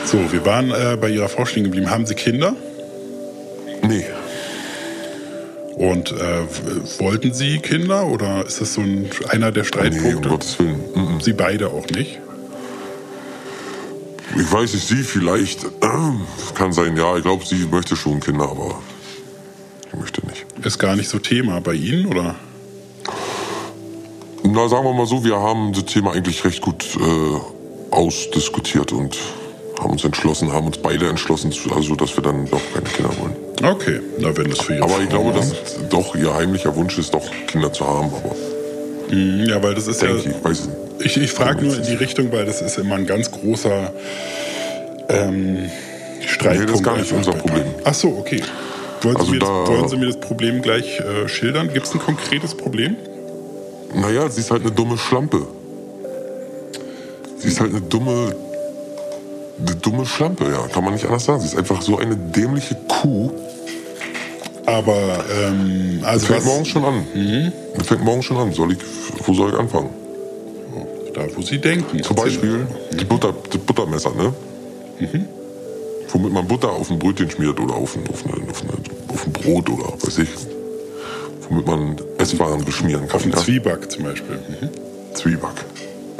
So, 0.06 0.32
wir 0.32 0.46
waren 0.46 0.72
äh, 0.72 0.98
bei 1.00 1.10
Ihrer 1.10 1.30
Frau 1.30 1.46
stehen 1.46 1.66
geblieben. 1.66 1.90
Haben 1.90 2.06
Sie 2.06 2.16
Kinder? 2.16 2.56
Nee, 3.88 4.06
Und 5.76 6.12
äh, 6.12 6.44
wollten 7.00 7.34
Sie 7.34 7.60
Kinder 7.60 8.08
oder 8.08 8.46
ist 8.46 8.62
das 8.62 8.74
so 8.74 8.82
ein, 8.82 9.10
einer 9.30 9.52
der 9.52 9.64
nee, 9.64 9.68
um 9.68 9.68
Streitpunkte? 9.68 10.30
Gottes 10.30 10.58
Willen. 10.60 10.80
Mm, 10.96 11.00
mm. 11.18 11.22
Sie 11.22 11.34
beide 11.34 11.68
auch 11.70 11.86
nicht? 11.90 12.20
Ich 14.36 14.52
weiß 14.52 14.74
nicht, 14.74 14.88
sie 14.88 15.04
vielleicht. 15.04 15.66
Kann 16.56 16.74
sein, 16.74 16.96
ja, 16.98 17.16
ich 17.18 17.24
glaube, 17.24 17.46
sie 17.46 17.68
möchte 17.72 17.96
schon 17.96 18.20
Kinder, 18.20 18.50
aber 18.50 18.80
ich 19.92 20.00
möchte 20.00 20.26
nicht. 20.28 20.46
Ist 20.64 20.78
gar 20.80 20.96
nicht 20.96 21.10
so 21.10 21.20
Thema 21.20 21.62
bei 21.62 21.74
Ihnen 21.74 22.08
oder? 22.08 22.36
Na, 24.44 24.68
sagen 24.68 24.86
wir 24.86 24.94
mal 24.94 25.06
so, 25.08 25.24
wir 25.24 25.38
haben 25.38 25.74
das 25.74 25.86
Thema 25.86 26.14
eigentlich 26.14 26.44
recht 26.46 26.62
gut 26.62 26.86
äh, 26.96 27.92
ausdiskutiert 27.92 28.92
und 28.92 29.18
haben 29.80 29.92
uns 29.92 30.04
entschlossen, 30.04 30.52
haben 30.54 30.68
uns 30.68 30.78
beide 30.78 31.10
entschlossen, 31.10 31.54
also 31.74 31.96
dass 31.96 32.16
wir 32.16 32.24
dann 32.24 32.50
doch 32.50 32.62
keine 32.74 32.86
Kinder 32.90 33.12
wollen. 33.20 33.36
Okay, 33.64 34.00
na 34.20 34.36
wenn 34.38 34.50
das 34.50 34.62
für 34.62 34.76
Ihre 34.76 34.84
Aber 34.84 35.02
ich 35.02 35.10
glaube, 35.10 35.34
dass 35.34 35.54
doch 35.90 36.16
ihr 36.16 36.34
heimlicher 36.34 36.76
Wunsch 36.76 36.98
ist, 36.98 37.14
doch 37.14 37.24
Kinder 37.48 37.72
zu 37.74 37.86
haben. 37.86 38.08
Aber 38.14 38.36
Mhm, 39.12 39.46
Ja, 39.48 39.62
weil 39.62 39.76
das 39.76 39.88
ist 39.88 40.02
ja. 40.02 40.08
denke 40.14 40.30
ich, 40.30 40.44
weiß 40.44 40.66
nicht. 40.66 40.78
Ich, 41.00 41.18
ich 41.18 41.32
frage 41.32 41.64
nur 41.66 41.76
in 41.76 41.84
die 41.84 41.94
Richtung, 41.96 42.32
weil 42.32 42.46
das 42.46 42.62
ist 42.62 42.78
immer 42.78 42.96
ein 42.96 43.06
ganz 43.06 43.30
großer 43.32 43.92
ähm, 45.10 45.70
Streitpunkt. 46.26 46.60
Nee, 46.62 46.66
das 46.68 46.76
ist 46.80 46.84
gar 46.84 46.98
nicht 46.98 47.12
unser 47.12 47.34
Problem. 47.34 47.66
Ach 47.84 47.94
so, 47.94 48.10
okay. 48.18 48.42
Wollen, 49.02 49.18
Also 49.18 49.28
Sie, 49.28 49.34
mir 49.34 49.40
das, 49.40 49.50
da- 49.50 49.68
wollen 49.68 49.88
Sie 49.90 49.98
mir 49.98 50.06
das 50.08 50.18
Problem 50.20 50.62
gleich 50.62 51.00
äh, 51.00 51.28
schildern? 51.28 51.72
Gibt 51.74 51.86
es 51.86 51.94
ein 51.94 52.00
konkretes 52.00 52.56
Problem? 52.56 52.96
Naja, 53.94 54.28
sie 54.30 54.42
ist 54.42 54.52
halt 54.52 54.62
eine 54.64 54.72
dumme 54.72 54.98
Schlampe. 54.98 55.46
Sie 57.38 57.48
ist 57.50 57.60
halt 57.60 57.72
eine 57.72 57.82
dumme, 57.82 58.36
eine 59.66 59.76
dumme 59.76 60.06
Schlampe, 60.06 60.46
ja, 60.46 60.68
kann 60.68 60.84
man 60.84 60.94
nicht 60.94 61.06
anders 61.06 61.26
sagen. 61.26 61.40
Sie 61.42 61.48
ist 61.48 61.58
einfach 61.58 61.82
so 61.82 61.98
eine 61.98 62.16
dämliche 62.16 62.76
Kuh. 62.88 63.32
Aber 64.66 65.24
ähm, 65.32 66.00
Das 66.02 66.10
also 66.10 66.26
fängt 66.26 66.40
was, 66.40 66.46
morgens 66.46 66.68
schon 66.70 66.84
an. 66.86 67.06
Das 67.78 67.88
fängt 67.88 68.04
morgens 68.04 68.26
schon 68.26 68.38
an. 68.38 68.52
Soll 68.52 68.72
ich, 68.74 68.80
wo 69.26 69.34
soll 69.34 69.52
ich 69.54 69.60
anfangen? 69.60 69.90
Da 71.16 71.26
wo 71.36 71.42
Sie 71.42 71.60
denken. 71.60 72.04
Zum 72.04 72.16
Beispiel 72.16 72.68
die 73.00 73.06
Butter, 73.06 73.34
das 73.50 73.62
Buttermesser, 73.62 74.12
ne? 74.12 74.34
Womit 76.10 76.32
man 76.32 76.48
Butter 76.48 76.70
auf 76.70 76.92
ein 76.92 77.00
Brötchen 77.00 77.30
schmiert 77.30 77.60
oder 77.60 77.76
auf 77.76 77.96
ein, 77.96 78.08
auf, 78.08 78.24
eine, 78.26 78.50
auf, 78.50 78.62
eine, 78.62 78.74
auf 79.10 79.26
ein 79.26 79.34
Brot 79.34 79.70
oder 79.70 79.94
weiß 80.02 80.20
ich. 80.20 80.30
Womit 81.50 81.68
man 81.68 81.96
Esswaren 82.18 82.64
beschmieren 82.64 83.08
kann. 83.08 83.18
Auf 83.18 83.26
ja? 83.26 83.36
Zwieback 83.36 83.92
zum 83.92 84.04
Beispiel. 84.04 84.36
Mhm. 84.36 84.70
Zwieback. 85.14 85.66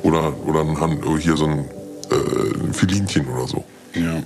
Oder, 0.04 0.34
oder 0.46 0.62
ein 0.62 0.80
Hand, 0.80 1.06
oder 1.06 1.18
hier 1.18 1.36
so 1.36 1.46
ein, 1.46 1.66
äh, 2.12 2.64
ein 2.64 2.74
Filinchen 2.74 3.28
oder 3.28 3.48
so. 3.48 3.64
Ja. 3.94 4.22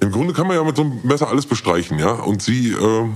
Im 0.00 0.12
Grunde 0.12 0.34
kann 0.34 0.46
man 0.46 0.56
ja 0.56 0.64
mit 0.64 0.76
so 0.76 0.82
einem 0.82 1.00
Messer 1.02 1.28
alles 1.28 1.46
bestreichen, 1.46 1.98
ja. 1.98 2.12
Und 2.12 2.42
sie, 2.42 2.72
äh, 2.72 3.08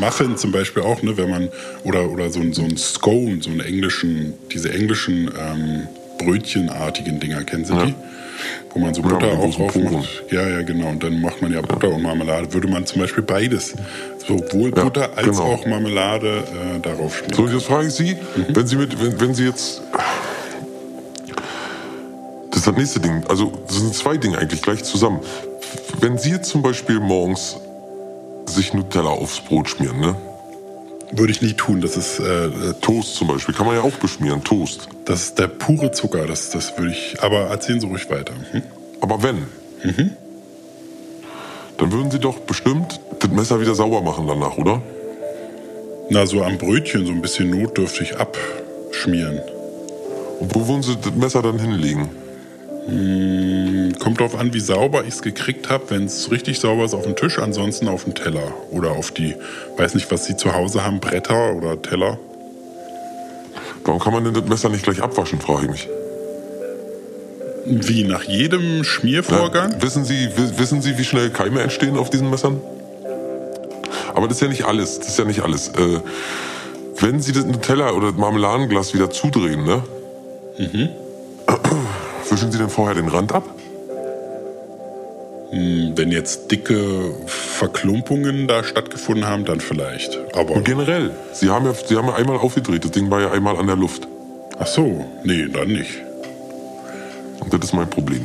Muffin 0.00 0.36
zum 0.36 0.52
Beispiel 0.52 0.82
auch, 0.82 1.02
ne, 1.02 1.16
wenn 1.16 1.30
man, 1.30 1.48
oder, 1.84 2.10
oder 2.10 2.30
so, 2.30 2.40
ein- 2.40 2.52
so 2.52 2.62
ein 2.62 2.76
Scone, 2.76 3.38
so 3.42 3.50
einen 3.50 3.60
englischen, 3.60 4.34
diese 4.52 4.72
englischen 4.72 5.30
ähm, 5.38 5.86
Brötchenartigen 6.18 7.20
Dinger, 7.20 7.44
kennen 7.44 7.64
Sie 7.64 7.74
Ja. 7.74 7.86
die? 7.86 7.94
Wo 8.74 8.80
man 8.80 8.92
so 8.94 9.02
Ja, 9.02 9.08
Butter 9.08 9.26
mit 9.36 9.36
auch 9.38 9.54
drauf 9.56 9.76
macht. 9.76 10.08
Ja, 10.30 10.48
ja, 10.48 10.62
genau. 10.62 10.88
Und 10.88 11.02
dann 11.04 11.20
macht 11.20 11.40
man 11.42 11.52
ja 11.52 11.60
Butter 11.60 11.90
und 11.90 12.02
Marmelade. 12.02 12.52
Würde 12.52 12.66
man 12.66 12.84
zum 12.86 13.00
Beispiel 13.02 13.22
beides, 13.22 13.74
sowohl 14.26 14.72
Ja, 14.76 14.82
Butter 14.84 15.10
als 15.16 15.26
genau. 15.26 15.42
auch 15.52 15.66
Marmelade 15.66 16.38
äh, 16.76 16.80
darauf 16.80 17.18
schmieren. 17.18 17.34
so 17.34 17.46
jetzt 17.46 17.66
frage 17.66 17.88
ich 17.88 17.94
Sie, 17.94 18.16
wenn 18.48 18.66
Sie 18.66 18.76
mit, 18.76 19.00
wenn, 19.00 19.20
wenn 19.20 19.34
Sie 19.34 19.44
jetzt, 19.44 19.82
das 22.50 22.58
ist 22.60 22.66
das 22.66 22.76
nächste 22.76 23.00
Ding. 23.00 23.22
Also 23.28 23.52
das 23.66 23.76
sind 23.76 23.94
zwei 23.94 24.16
Dinge 24.16 24.38
eigentlich 24.38 24.62
gleich 24.62 24.82
zusammen. 24.84 25.20
Wenn 26.00 26.18
Sie 26.18 26.30
jetzt 26.30 26.48
zum 26.50 26.62
Beispiel 26.62 26.98
morgens 27.00 27.56
sich 28.46 28.74
Nutella 28.74 29.10
aufs 29.10 29.40
Brot 29.40 29.68
schmieren, 29.68 30.00
ne? 30.00 30.16
Würde 31.12 31.32
ich 31.32 31.42
nie 31.42 31.52
tun. 31.52 31.80
Das 31.82 31.96
ist, 31.96 32.20
äh, 32.20 32.72
Toast 32.80 33.16
zum 33.16 33.28
Beispiel, 33.28 33.54
kann 33.54 33.66
man 33.66 33.76
ja 33.76 33.82
auch 33.82 33.92
beschmieren, 33.92 34.42
Toast. 34.42 34.88
das 35.04 35.24
ist 35.24 35.38
der 35.38 35.48
pure 35.48 35.92
Zucker. 35.92 36.26
Das, 36.26 36.50
das 36.50 36.76
würde 36.78 36.92
ich. 36.92 37.22
Aber 37.22 37.40
erzählen 37.50 37.80
Sie 37.80 37.86
ruhig 37.86 38.08
weiter. 38.08 38.32
Hm? 38.52 38.62
Aber 39.00 39.22
wenn, 39.22 39.46
dann 41.76 41.92
würden 41.92 42.10
Sie 42.10 42.18
doch 42.18 42.38
bestimmt 42.38 43.00
das 43.18 43.30
Messer 43.30 43.60
wieder 43.60 43.74
sauber 43.74 44.00
machen 44.00 44.26
danach, 44.26 44.56
oder? 44.56 44.80
Na, 46.10 46.26
so 46.26 46.42
am 46.42 46.56
Brötchen 46.58 47.06
so 47.06 47.12
ein 47.12 47.20
bisschen 47.20 47.50
notdürftig 47.50 48.16
abschmieren. 48.16 49.40
Und 50.40 50.54
wo 50.54 50.68
würden 50.68 50.82
Sie 50.82 50.96
das 50.96 51.14
Messer 51.14 51.42
dann 51.42 51.58
hinlegen? 51.58 52.21
Kommt 52.86 54.18
drauf 54.20 54.36
an, 54.36 54.52
wie 54.54 54.60
sauber 54.60 55.02
ich 55.02 55.14
es 55.14 55.22
gekriegt 55.22 55.70
habe. 55.70 55.84
Wenn 55.90 56.04
es 56.06 56.30
richtig 56.32 56.58
sauber 56.58 56.84
ist, 56.84 56.94
auf 56.94 57.04
den 57.04 57.14
Tisch, 57.14 57.38
ansonsten 57.38 57.86
auf 57.88 58.04
den 58.04 58.14
Teller. 58.14 58.52
Oder 58.70 58.90
auf 58.92 59.12
die, 59.12 59.36
weiß 59.76 59.94
nicht, 59.94 60.10
was 60.10 60.24
Sie 60.24 60.36
zu 60.36 60.52
Hause 60.52 60.84
haben, 60.84 60.98
Bretter 61.00 61.54
oder 61.54 61.80
Teller. 61.80 62.18
Warum 63.84 64.00
kann 64.00 64.12
man 64.12 64.24
denn 64.24 64.34
das 64.34 64.44
Messer 64.46 64.68
nicht 64.68 64.82
gleich 64.84 65.00
abwaschen, 65.02 65.40
frage 65.40 65.64
ich 65.66 65.70
mich. 65.70 65.88
Wie, 67.64 68.02
nach 68.02 68.24
jedem 68.24 68.82
Schmiervorgang? 68.82 69.70
Na, 69.76 69.82
wissen, 69.82 70.04
Sie, 70.04 70.28
wi- 70.36 70.58
wissen 70.58 70.82
Sie, 70.82 70.98
wie 70.98 71.04
schnell 71.04 71.30
Keime 71.30 71.60
entstehen 71.62 71.96
auf 71.96 72.10
diesen 72.10 72.28
Messern? 72.30 72.60
Aber 74.14 74.26
das 74.26 74.38
ist 74.38 74.40
ja 74.42 74.48
nicht 74.48 74.64
alles. 74.64 74.98
Das 74.98 75.08
ist 75.08 75.18
ja 75.20 75.24
nicht 75.24 75.40
alles. 75.42 75.68
Äh, 75.68 76.00
wenn 76.98 77.20
Sie 77.20 77.32
das 77.32 77.44
Teller 77.60 77.96
oder 77.96 78.08
das 78.10 78.16
Marmeladenglas 78.18 78.92
wieder 78.94 79.10
zudrehen, 79.10 79.64
ne? 79.64 79.82
Wischen 82.32 82.50
Sie 82.50 82.56
denn 82.56 82.70
vorher 82.70 82.94
den 82.94 83.08
Rand 83.08 83.30
ab? 83.30 83.44
Wenn 85.50 86.10
jetzt 86.10 86.50
dicke 86.50 87.14
Verklumpungen 87.26 88.48
da 88.48 88.64
stattgefunden 88.64 89.26
haben, 89.26 89.44
dann 89.44 89.60
vielleicht. 89.60 90.18
Aber, 90.34 90.54
Und 90.54 90.64
generell, 90.64 91.10
Sie 91.34 91.50
haben 91.50 91.66
ja, 91.66 91.74
Sie 91.74 91.94
haben 91.94 92.08
ja 92.08 92.14
einmal 92.14 92.38
aufgedreht. 92.38 92.84
Das 92.84 92.92
Ding 92.92 93.10
war 93.10 93.20
ja 93.20 93.32
einmal 93.32 93.58
an 93.58 93.66
der 93.66 93.76
Luft. 93.76 94.08
ach 94.58 94.66
so, 94.66 95.04
nee, 95.24 95.46
dann 95.52 95.68
nicht. 95.68 96.00
Und 97.40 97.52
das 97.52 97.60
ist 97.64 97.74
mein 97.74 97.90
Problem. 97.90 98.24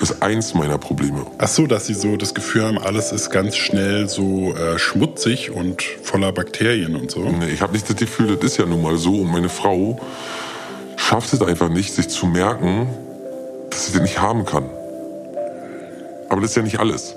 Das 0.00 0.10
ist 0.10 0.22
eins 0.22 0.54
meiner 0.54 0.78
Probleme. 0.78 1.26
Ach 1.36 1.48
so, 1.48 1.66
dass 1.66 1.86
sie 1.86 1.94
so 1.94 2.16
das 2.16 2.32
Gefühl 2.32 2.64
haben, 2.64 2.78
alles 2.78 3.12
ist 3.12 3.28
ganz 3.28 3.56
schnell 3.56 4.08
so 4.08 4.54
äh, 4.54 4.78
schmutzig 4.78 5.50
und 5.50 5.82
voller 5.82 6.32
Bakterien 6.32 6.96
und 6.96 7.10
so. 7.10 7.20
Nee, 7.20 7.52
ich 7.52 7.60
habe 7.60 7.74
nicht 7.74 7.90
das 7.90 7.96
Gefühl, 7.96 8.36
das 8.36 8.52
ist 8.52 8.56
ja 8.56 8.64
nun 8.64 8.80
mal 8.80 8.96
so. 8.96 9.16
Und 9.16 9.30
meine 9.30 9.50
Frau 9.50 10.00
schafft 10.96 11.34
es 11.34 11.42
einfach 11.42 11.68
nicht, 11.68 11.92
sich 11.92 12.08
zu 12.08 12.26
merken, 12.26 12.88
dass 13.74 13.86
sie 13.86 13.92
das 13.92 14.02
nicht 14.02 14.20
haben 14.20 14.44
kann. 14.44 14.68
Aber 16.28 16.40
das 16.40 16.50
ist 16.50 16.56
ja 16.56 16.62
nicht 16.62 16.78
alles. 16.80 17.14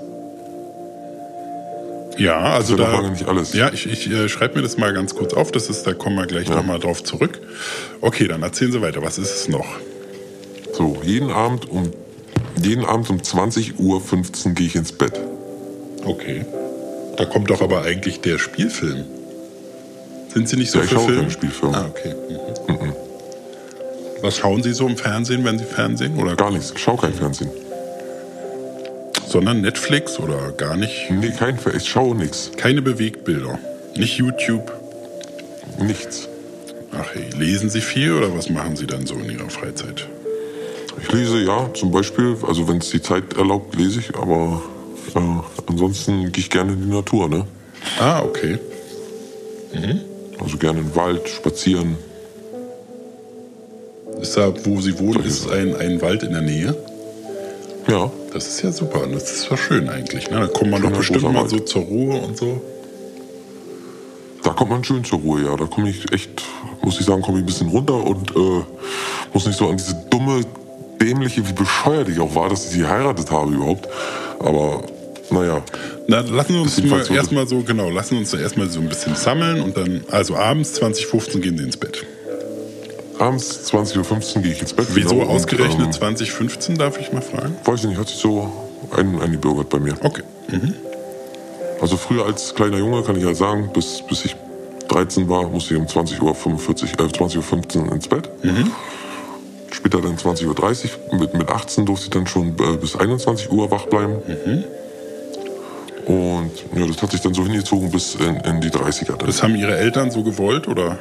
Ja, 2.18 2.38
also 2.40 2.76
Das 2.76 2.86
ist 2.86 2.90
ja 2.90 2.90
da. 2.90 2.92
noch 2.92 3.02
lange 3.02 3.10
nicht 3.12 3.28
alles. 3.28 3.52
Ja, 3.52 3.70
ich, 3.72 3.86
ich 3.86 4.10
äh, 4.10 4.28
schreibe 4.28 4.56
mir 4.56 4.62
das 4.62 4.76
mal 4.76 4.92
ganz 4.92 5.14
kurz 5.14 5.34
auf. 5.34 5.52
Das 5.52 5.68
ist, 5.70 5.86
da 5.86 5.94
kommen 5.94 6.16
wir 6.16 6.26
gleich 6.26 6.48
Ja. 6.48 6.56
nochmal 6.56 6.80
drauf 6.80 7.02
zurück. 7.04 7.40
Okay, 8.00 8.26
dann 8.26 8.42
erzählen 8.42 8.72
Sie 8.72 8.82
weiter. 8.82 9.02
Was 9.02 9.18
ist 9.18 9.30
es 9.34 9.48
noch? 9.48 9.66
So, 10.72 10.98
jeden 11.04 11.30
Abend 11.30 11.70
um, 11.70 11.90
jeden 12.60 12.84
Abend 12.84 13.08
um 13.10 13.18
20.15 13.18 13.78
Uhr 13.78 14.02
gehe 14.54 14.66
ich 14.66 14.74
ins 14.76 14.92
Bett. 14.92 15.20
Okay. 16.04 16.44
Da 17.16 17.24
kommt 17.24 17.50
doch 17.50 17.62
aber 17.62 17.82
eigentlich 17.82 18.20
der 18.20 18.38
Spielfilm. 18.38 19.04
Sind 20.34 20.48
Sie 20.48 20.56
nicht 20.56 20.70
so 20.70 20.78
Ja, 20.78 20.84
ich 20.84 20.90
für 20.90 21.00
Film? 21.00 21.16
keine 21.18 21.30
Spielfilme. 21.30 21.76
Ah, 21.76 21.86
okay. 21.88 22.14
Mhm. 22.68 22.92
Was 24.22 24.36
schauen 24.38 24.62
Sie 24.62 24.72
so 24.72 24.86
im 24.86 24.96
Fernsehen, 24.96 25.44
wenn 25.44 25.58
Sie 25.58 25.64
Fernsehen? 25.64 26.18
Oder 26.18 26.34
Gar 26.36 26.50
nichts. 26.50 26.72
Ich 26.74 26.82
schaue 26.82 26.96
kein 26.96 27.14
Fernsehen. 27.14 27.50
sondern 29.28 29.60
Netflix 29.60 30.18
oder 30.18 30.52
gar 30.52 30.76
nicht? 30.76 31.10
Nee, 31.10 31.30
kein 31.38 31.58
Fer 31.58 31.74
Ich 31.74 31.88
schaue 31.88 32.16
nichts. 32.16 32.50
Keine 32.56 32.82
Bewegtbilder. 32.82 33.58
Nicht 33.96 34.16
YouTube. 34.16 34.72
Nichts. 35.78 36.28
Ach 36.92 37.06
hey, 37.12 37.28
lesen 37.38 37.68
Sie 37.70 37.80
viel 37.82 38.12
oder 38.14 38.34
was 38.34 38.48
machen 38.48 38.74
Sie 38.76 38.86
dann 38.86 39.06
so 39.06 39.14
in 39.14 39.30
Ihrer 39.30 39.50
Freizeit? 39.50 40.08
Ich 41.00 41.12
lese 41.12 41.38
ja, 41.42 41.72
zum 41.74 41.90
Beispiel, 41.92 42.36
also 42.46 42.66
wenn 42.66 42.78
es 42.78 42.90
die 42.90 43.02
Zeit 43.02 43.36
erlaubt, 43.36 43.76
lese 43.76 44.00
ich, 44.00 44.16
aber 44.16 44.62
äh, 45.14 45.20
ansonsten 45.68 46.32
gehe 46.32 46.40
ich 46.42 46.50
gerne 46.50 46.72
in 46.72 46.82
die 46.82 46.88
Natur, 46.88 47.28
ne? 47.28 47.44
Ah, 48.00 48.22
okay. 48.22 48.58
Also 50.40 50.56
gerne 50.56 50.80
in 50.80 50.86
den 50.86 50.96
Wald, 50.96 51.28
spazieren. 51.28 51.96
Ist 54.20 54.36
da, 54.36 54.52
wo 54.64 54.80
Sie 54.80 54.98
wohnen, 54.98 55.24
ist 55.24 55.50
ein, 55.50 55.76
ein 55.76 56.00
Wald 56.02 56.22
in 56.22 56.32
der 56.32 56.42
Nähe? 56.42 56.76
Ja, 57.86 58.10
Das 58.32 58.46
ist 58.46 58.62
ja 58.62 58.70
super. 58.72 59.06
Das 59.10 59.30
ist 59.30 59.50
doch 59.50 59.56
schön 59.58 59.88
eigentlich. 59.88 60.30
Ne? 60.30 60.40
Da 60.40 60.46
kommt 60.48 60.70
man 60.70 60.82
doch 60.82 60.90
bestimmt 60.92 61.22
mal 61.22 61.34
Wald. 61.34 61.50
so 61.50 61.58
zur 61.60 61.82
Ruhe 61.82 62.20
und 62.20 62.36
so. 62.36 62.60
da 64.42 64.50
kommt 64.50 64.70
man 64.70 64.84
schön 64.84 65.04
zur 65.04 65.20
Ruhe, 65.20 65.44
ja. 65.44 65.56
Da 65.56 65.64
komme 65.66 65.88
ich 65.90 66.12
echt, 66.12 66.42
muss 66.82 67.00
ich 67.00 67.06
sagen, 67.06 67.22
komme 67.22 67.38
ich 67.38 67.44
ein 67.44 67.46
bisschen 67.46 67.68
runter 67.68 67.94
und 68.04 68.30
äh, 68.36 68.62
muss 69.32 69.46
nicht 69.46 69.58
so 69.58 69.68
an 69.68 69.76
diese 69.76 69.94
dumme, 70.10 70.42
dämliche, 71.00 71.46
wie 71.48 71.52
bescheuert 71.52 72.08
ich 72.08 72.18
auch 72.20 72.34
war, 72.34 72.48
dass 72.50 72.64
ich 72.66 72.70
sie 72.72 72.78
geheiratet 72.80 73.30
habe 73.30 73.52
überhaupt. 73.54 73.88
Aber 74.40 74.82
naja, 75.30 75.62
Na, 76.08 76.20
lassen 76.20 76.54
wir 76.54 76.62
uns 76.62 76.82
mal 76.82 77.04
so. 77.04 77.14
erstmal 77.14 77.46
so, 77.46 77.60
genau, 77.62 77.88
lassen 77.90 78.12
wir 78.12 78.18
uns 78.18 78.30
da 78.32 78.38
erstmal 78.38 78.68
so 78.68 78.80
ein 78.80 78.88
bisschen 78.88 79.14
sammeln 79.14 79.60
und 79.62 79.76
dann, 79.76 80.04
also 80.10 80.36
abends 80.36 80.74
2015 80.74 81.40
gehen 81.40 81.56
Sie 81.58 81.64
ins 81.64 81.76
Bett. 81.76 82.04
Abends 83.20 83.72
20.15 83.72 84.36
Uhr 84.36 84.42
gehe 84.42 84.52
ich 84.52 84.60
ins 84.60 84.72
Bett. 84.72 84.86
Wieso 84.94 85.10
genau, 85.10 85.24
und, 85.24 85.30
ausgerechnet 85.30 85.86
ähm, 85.86 85.92
2015, 85.92 86.78
darf 86.78 86.98
ich 86.98 87.12
mal 87.12 87.22
fragen? 87.22 87.56
Weiß 87.64 87.80
ich 87.80 87.90
nicht, 87.90 87.98
hat 87.98 88.08
sich 88.08 88.18
so 88.18 88.52
ein, 88.96 89.20
eingebürgert 89.20 89.68
bei 89.68 89.78
mir. 89.78 89.94
Okay. 90.02 90.22
Also 91.80 91.96
früher 91.96 92.26
als 92.26 92.54
kleiner 92.54 92.78
Junge 92.78 93.02
kann 93.02 93.16
ich 93.16 93.24
ja 93.24 93.34
sagen, 93.34 93.70
bis, 93.72 94.02
bis 94.02 94.24
ich 94.24 94.36
13 94.88 95.28
war, 95.28 95.48
musste 95.48 95.74
ich 95.74 95.80
um 95.80 95.86
20.45 95.86 96.22
Uhr, 96.22 96.30
äh, 96.30 97.08
20.15 97.08 97.86
Uhr 97.86 97.92
ins 97.92 98.08
Bett. 98.08 98.28
Später 99.70 100.00
dann 100.00 100.16
20.30 100.16 100.88
Uhr. 101.10 101.18
Mit, 101.18 101.34
mit 101.34 101.48
18 101.48 101.86
durfte 101.86 102.06
ich 102.06 102.10
dann 102.10 102.26
schon 102.26 102.48
äh, 102.58 102.76
bis 102.80 102.96
21 102.96 103.50
Uhr 103.52 103.70
wach 103.70 103.86
bleiben. 103.86 104.16
Und 106.06 106.52
ja, 106.74 106.86
das 106.86 107.02
hat 107.02 107.10
sich 107.10 107.20
dann 107.20 107.34
so 107.34 107.42
hingezogen 107.42 107.90
bis 107.90 108.14
in, 108.14 108.36
in 108.36 108.60
die 108.62 108.70
30er. 108.70 109.16
Dann. 109.16 109.26
Das 109.26 109.42
haben 109.42 109.54
Ihre 109.54 109.76
Eltern 109.76 110.10
so 110.10 110.22
gewollt 110.22 110.66
oder 110.66 110.98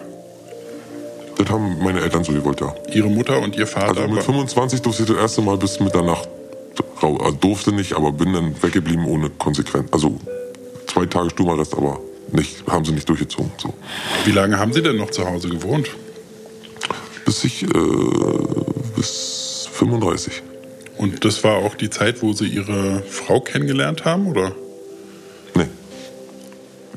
Das 1.38 1.50
haben 1.50 1.78
meine 1.84 2.02
Eltern 2.02 2.24
so 2.24 2.32
gewollt, 2.34 2.60
ja. 2.62 2.74
Ihre 2.92 3.10
Mutter 3.10 3.40
und 3.42 3.56
Ihr 3.56 3.68
Vater? 3.68 3.90
Also 3.90 4.08
mit 4.08 4.18
wa- 4.18 4.22
25 4.22 4.82
durfte 4.82 5.04
ich 5.04 5.10
das 5.10 5.18
erste 5.18 5.42
Mal 5.42 5.58
bis 5.58 5.80
Mitternacht 5.80 6.28
rau- 7.02 7.18
also 7.18 7.38
durfte 7.38 7.72
nicht, 7.72 7.94
aber 7.94 8.12
bin 8.12 8.34
dann 8.34 8.56
weggeblieben 8.62 9.06
ohne 9.06 9.30
Konsequenz. 9.30 9.88
Also 9.92 10.20
zwei 10.88 11.06
Tage 11.06 11.30
Sturmarrest, 11.30 11.76
aber 11.76 12.00
nicht, 12.32 12.66
haben 12.68 12.84
sie 12.86 12.92
nicht 12.92 13.08
durchgezogen. 13.08 13.52
So. 13.58 13.74
Wie 14.26 14.32
lange 14.32 14.58
haben 14.60 14.74
Sie 14.74 14.82
denn 14.82 14.98
noch 14.98 15.12
zu 15.12 15.26
Hause 15.30 15.50
gewohnt? 15.50 15.90
Bis 17.26 17.44
ich, 17.44 17.64
äh, 17.64 17.68
bis 18.96 19.70
35. 19.72 20.42
Und 20.98 21.24
das 21.24 21.44
war 21.44 21.58
auch 21.58 21.76
die 21.76 21.90
Zeit, 21.90 22.22
wo 22.24 22.34
Sie 22.34 22.48
Ihre 22.48 23.04
Frau 23.08 23.40
kennengelernt 23.40 24.04
haben, 24.06 24.28
oder? 24.28 24.54
Nee, 25.56 25.68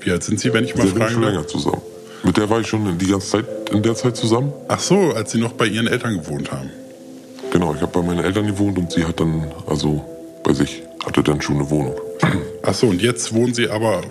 Wie 0.01 0.11
alt 0.11 0.25
sind 0.25 0.41
Sie, 0.41 0.53
wenn 0.55 0.65
ich 0.65 0.75
mal 0.75 0.85
wir 0.85 0.89
sind 0.91 0.99
fragen 0.99 1.13
schon 1.13 1.23
darf? 1.23 1.33
länger 1.33 1.47
zusammen. 1.47 1.83
Mit 2.23 2.37
der 2.37 2.51
war 2.51 2.61
ich 2.61 2.67
schon 2.67 2.99
die 2.99 3.07
ganze 3.07 3.29
Zeit, 3.31 3.47
in 3.73 3.83
der 3.83 3.95
Zeit 3.95 4.17
zusammen. 4.17 4.53
Ach 4.69 4.79
so, 4.81 5.13
als 5.15 5.33
Sie 5.33 5.39
noch 5.39 5.53
bei 5.53 5.67
Ihren 5.67 5.87
Eltern 5.87 6.15
gewohnt 6.19 6.53
haben. 6.53 6.71
Genau, 7.51 7.75
ich 7.75 7.81
habe 7.81 7.93
bei 7.93 8.03
meinen 8.07 8.25
Eltern 8.25 8.47
gewohnt 8.47 8.79
und 8.79 8.93
sie 8.93 9.05
hat 9.05 9.19
dann, 9.19 9.51
also 9.67 10.05
bei 10.45 10.53
sich, 10.53 10.83
hatte 11.05 11.23
dann 11.23 11.41
schon 11.41 11.57
eine 11.57 11.71
Wohnung. 11.71 11.95
Ach 12.63 12.75
so, 12.75 12.87
und 12.89 13.03
jetzt 13.03 13.33
wohnen 13.35 13.55
Sie 13.55 13.69
aber 13.69 14.03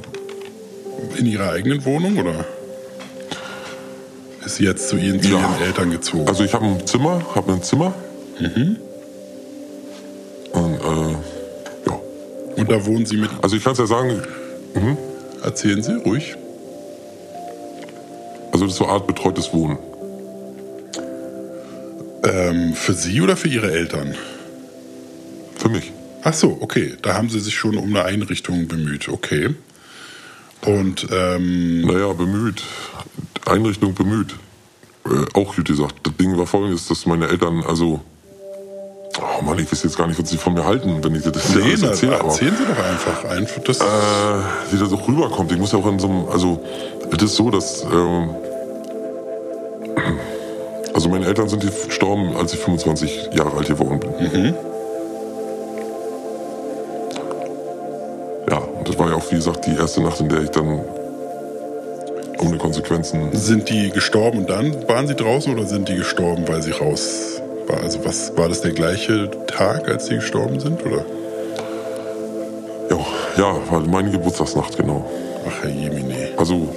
in 1.18 1.25
Ihrer 1.25 1.51
eigenen 1.51 1.86
Wohnung, 1.86 2.18
oder? 2.18 2.46
Ist 4.46 4.56
sie 4.56 4.66
jetzt 4.66 4.89
zu 4.89 4.98
Ihren, 4.98 5.22
zu 5.22 5.30
Ja. 5.30 5.39
Ihren 5.39 5.62
Eltern 5.62 5.92
gezogen? 5.92 6.28
Also 6.28 6.44
ich 6.44 6.54
habe 6.54 6.66
ein 6.66 6.86
Zimmer, 6.88 7.22
habe 7.36 7.54
ein 7.54 7.63
Zimmer. 7.63 7.94
Und 10.51 10.75
äh, 10.75 11.88
ja, 11.88 12.00
und 12.58 12.72
da 12.72 12.86
wohnen 12.86 13.06
Sie 13.06 13.18
mit. 13.18 13.30
also 13.42 13.56
ich 13.56 13.63
kann 13.63 13.74
es 13.74 13.80
ja 13.80 13.86
sagen, 13.86 14.22
Erzählen 15.44 15.82
Sie 15.82 15.94
ruhig. 15.94 16.36
Also 18.60 18.66
das 18.66 18.74
ist 18.74 18.78
so 18.80 18.86
eine 18.86 18.94
Art 18.94 19.08
betreutes 19.08 19.54
Wohnen. 19.54 19.78
Ähm, 22.24 22.74
für 22.74 22.94
Sie 22.94 23.22
oder 23.22 23.38
für 23.38 23.48
Ihre 23.48 23.72
Eltern? 23.72 24.13
Für 25.56 25.70
mich. 25.70 25.94
Ach 26.24 26.34
so, 26.34 26.58
okay. 26.60 26.96
Da 27.01 27.13
haben 27.13 27.30
Sie 27.30 27.39
sich 27.39 27.56
schon 27.56 27.78
um 27.78 27.86
eine 27.86 28.04
Einrichtung 28.04 28.68
bemüht. 28.68 29.08
Okay. 29.08 29.56
Und 30.66 31.08
ähm, 31.12 31.82
Naja, 31.82 32.12
bemüht. 32.12 32.63
Einrichtung 33.46 33.94
bemüht. 33.94 34.36
Äh, 35.06 35.39
auch 35.39 35.56
gut 35.56 35.66
gesagt. 35.66 35.96
Das 36.04 36.18
Ding 36.18 36.38
war 36.38 36.46
folgendes, 36.46 36.88
dass 36.88 37.06
meine 37.06 37.30
Eltern, 37.30 37.63
also. 37.66 38.01
Oh 39.18 39.42
Mann, 39.42 39.58
ich 39.60 39.72
weiß 39.72 39.84
jetzt 39.84 39.98
gar 39.98 40.08
nicht, 40.08 40.22
was 40.22 40.30
sie 40.30 40.38
von 40.38 40.54
mir 40.54 40.66
halten, 40.66 41.01
wenn 41.01 41.16
ich 41.16 41.24
dir 41.24 41.32
das 41.32 41.56
nee, 41.56 41.62
alles 41.62 41.82
na, 41.82 41.88
erzähle. 41.88 42.20
Aber, 42.20 42.30
erzählen 42.30 42.56
Sie 42.58 42.66
doch 42.66 42.84
einfach. 42.84 43.25
einfach 43.25 43.63
das, 43.63 43.80
äh, 43.80 43.84
wie 44.72 44.78
das 44.78 44.92
auch 44.92 45.08
rüberkommt. 45.08 45.51
Ich 45.51 45.58
muss 45.58 45.72
ja 45.72 45.80
auch 45.80 45.88
in 45.88 46.00
so 46.00 46.10
einem. 46.10 46.25
Also, 46.28 46.62
es 47.16 47.24
ist 47.24 47.36
so, 47.36 47.50
dass. 47.50 47.84
Ähm, 47.84 48.36
also, 51.00 51.08
meine 51.08 51.27
Eltern 51.27 51.48
sind 51.48 51.63
gestorben, 51.88 52.36
als 52.36 52.51
ich 52.51 52.60
25 52.60 53.29
Jahre 53.32 53.56
alt 53.56 53.70
geworden 53.70 54.01
bin. 54.01 54.53
Ja, 58.50 58.58
und 58.58 58.86
das 58.86 59.00
war 59.00 59.10
ja 59.10 59.15
auch, 59.15 59.32
wie 59.32 59.36
gesagt, 59.36 59.65
die 59.65 59.77
erste 59.77 60.01
Nacht, 60.01 60.20
in 60.20 60.27
der 60.27 60.41
ich 60.41 60.50
dann 60.50 60.82
ohne 62.41 62.58
Konsequenzen 62.58 63.29
sind 63.32 63.70
die 63.70 63.91
gestorben 63.91 64.39
und 64.39 64.50
dann 64.50 64.75
waren 64.89 65.08
Sie 65.08 65.15
draußen 65.15 65.53
oder 65.53 65.65
sind 65.65 65.88
die 65.88 65.96
gestorben, 65.96 66.46
weil 66.50 66.62
Sie 66.62 66.72
raus 66.72 67.41
war? 67.68 67.82
Also 67.82 68.03
was 68.03 68.36
war 68.36 68.50
das 68.50 68.60
der 68.60 68.72
gleiche 68.72 69.32
Tag, 69.48 69.88
als 69.88 70.08
Sie 70.08 70.15
gestorben 70.15 70.60
sind? 70.60 70.86
Oder? 70.86 71.06
Ja, 72.89 72.98
ja, 73.38 73.72
war 73.72 73.79
meine 73.88 74.12
Geburtstagsnacht, 74.12 74.75
genau. 74.75 75.10
Ach 75.48 75.63
Herr 75.63 75.70
Jemine. 75.70 76.32
Also, 76.36 76.68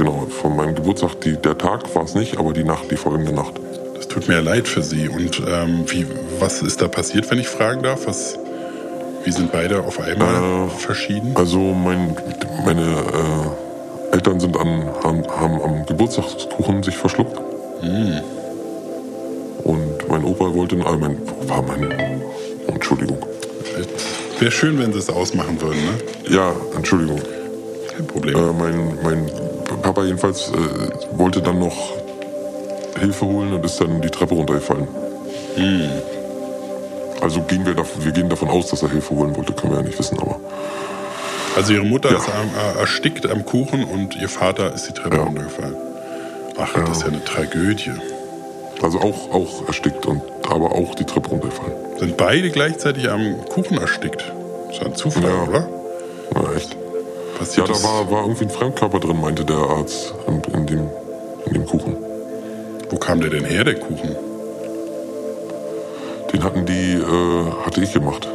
genau, 0.00 0.26
von 0.30 0.56
meinem 0.56 0.74
Geburtstag, 0.74 1.20
die, 1.20 1.36
der 1.36 1.56
Tag 1.58 1.94
war 1.94 2.04
es 2.04 2.14
nicht, 2.14 2.38
aber 2.38 2.54
die 2.54 2.64
Nacht, 2.64 2.90
die 2.90 2.96
folgende 2.96 3.32
Nacht. 3.32 3.60
Das 3.94 4.08
tut 4.08 4.28
mir 4.28 4.40
leid 4.40 4.66
für 4.66 4.82
Sie. 4.82 5.08
Und 5.08 5.42
ähm, 5.46 5.84
wie, 5.88 6.06
was 6.38 6.62
ist 6.62 6.80
da 6.80 6.88
passiert, 6.88 7.30
wenn 7.30 7.38
ich 7.38 7.48
fragen 7.48 7.82
darf? 7.82 8.06
Was, 8.06 8.38
wie 9.24 9.30
sind 9.30 9.52
beide 9.52 9.82
auf 9.84 10.00
einmal 10.00 10.68
Äh, 10.68 10.68
verschieden? 10.70 11.32
Also 11.34 11.58
mein, 11.58 12.16
meine 12.64 12.80
äh, 12.82 14.14
Eltern 14.14 14.40
sind 14.40 14.56
an, 14.56 14.88
haben, 15.04 15.22
haben 15.28 15.62
am 15.62 15.86
Geburtstagskuchen 15.86 16.82
sich 16.82 16.96
verschluckt. 16.96 17.38
Und 19.64 20.08
mein 20.08 20.24
Opa 20.24 20.54
wollte, 20.54 20.76
äh, 20.76 20.96
mein 20.96 21.18
Opa, 21.42 21.62
mein, 21.62 21.92
Entschuldigung. 22.68 23.18
Wäre 24.38 24.50
schön, 24.50 24.78
wenn 24.78 24.94
Sie 24.94 24.98
es 24.98 25.10
ausmachen 25.10 25.60
würden, 25.60 25.78
ne? 25.84 26.34
Ja, 26.34 26.54
Entschuldigung. 26.74 27.20
Kein 27.94 28.06
Problem. 28.06 28.34
Äh, 28.34 28.52
mein, 28.58 28.98
mein 29.04 29.30
Papa 29.76 30.04
jedenfalls 30.04 30.50
äh, 30.50 31.18
wollte 31.18 31.40
dann 31.42 31.58
noch 31.58 31.76
Hilfe 32.98 33.26
holen 33.26 33.52
und 33.54 33.64
ist 33.64 33.80
dann 33.80 34.00
die 34.00 34.10
Treppe 34.10 34.34
runtergefallen. 34.34 34.88
Also 37.20 37.42
gehen 37.42 37.66
wir, 37.66 37.74
davon, 37.74 38.04
wir 38.04 38.12
gehen 38.12 38.28
davon 38.28 38.48
aus, 38.48 38.68
dass 38.68 38.82
er 38.82 38.90
Hilfe 38.90 39.14
holen 39.14 39.36
wollte, 39.36 39.52
können 39.52 39.72
wir 39.72 39.80
ja 39.80 39.86
nicht 39.86 39.98
wissen, 39.98 40.18
aber 40.18 40.36
Also 41.56 41.72
Ihre 41.74 41.84
Mutter 41.84 42.10
ja. 42.10 42.18
ist 42.18 42.28
äh, 42.28 42.78
erstickt 42.80 43.28
am 43.30 43.44
Kuchen 43.44 43.84
und 43.84 44.16
Ihr 44.16 44.28
Vater 44.28 44.72
ist 44.72 44.88
die 44.88 44.92
Treppe 44.92 45.16
Ja. 45.16 45.22
runtergefallen. 45.24 45.76
Ach, 46.58 46.72
das 46.74 46.98
ist 46.98 47.02
ja 47.02 47.08
eine 47.08 47.24
Tragödie. 47.24 47.92
also 48.82 48.98
auch, 49.00 49.32
auch 49.32 49.66
erstickt 49.66 50.06
und 50.06 50.22
aber 50.48 50.72
auch 50.72 50.94
die 50.94 51.04
Treppe 51.04 51.28
runtergefallen. 51.30 51.72
Sind 51.98 52.16
beide 52.16 52.50
gleichzeitig 52.50 53.08
am 53.10 53.36
Kuchen 53.48 53.78
erstickt? 53.78 54.32
Das 54.68 54.78
ist 54.78 54.84
ein 54.86 54.94
Zufall, 54.94 55.22
Ja. 55.24 55.42
oder? 55.48 55.68
Ja, 56.34 56.52
echt. 56.56 56.76
Ja, 57.40 57.46
Passiert 57.46 57.68
da 57.68 57.72
das- 57.72 57.84
war, 57.84 58.10
war 58.10 58.22
irgendwie 58.22 58.44
ein 58.44 58.50
Fremdkörper 58.50 59.00
drin, 59.00 59.20
meinte 59.20 59.44
der 59.44 59.56
Arzt 59.56 60.14
in, 60.26 60.42
in, 60.54 60.66
dem, 60.66 60.88
in 61.46 61.54
dem 61.54 61.66
Kuchen. 61.66 61.96
Wo 62.90 62.96
kam 62.96 63.20
der 63.20 63.30
denn 63.30 63.44
her, 63.44 63.64
der 63.64 63.74
Kuchen? 63.76 64.14
Den 66.32 66.44
hatten 66.44 66.66
die, 66.66 66.94
äh, 66.94 67.64
hatte 67.64 67.80
ich 67.82 67.92
gemacht. 67.92 68.28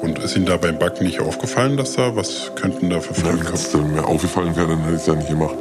Und 0.00 0.18
ist 0.18 0.36
Ihnen 0.36 0.46
da 0.46 0.56
beim 0.56 0.78
Backen 0.78 1.04
nicht 1.04 1.20
aufgefallen, 1.20 1.76
dass 1.76 1.94
da, 1.94 2.14
was 2.16 2.52
könnten 2.56 2.90
da 2.90 3.00
für 3.00 3.16
Wenn 3.16 3.24
Fremdkörper? 3.38 3.54
es 3.54 3.74
mir 3.74 4.04
aufgefallen 4.06 4.54
wäre, 4.56 4.68
dann 4.68 4.80
hätte 4.84 4.94
ich 4.96 5.00
es 5.02 5.06
ja 5.06 5.14
nicht 5.14 5.28
gemacht. 5.28 5.54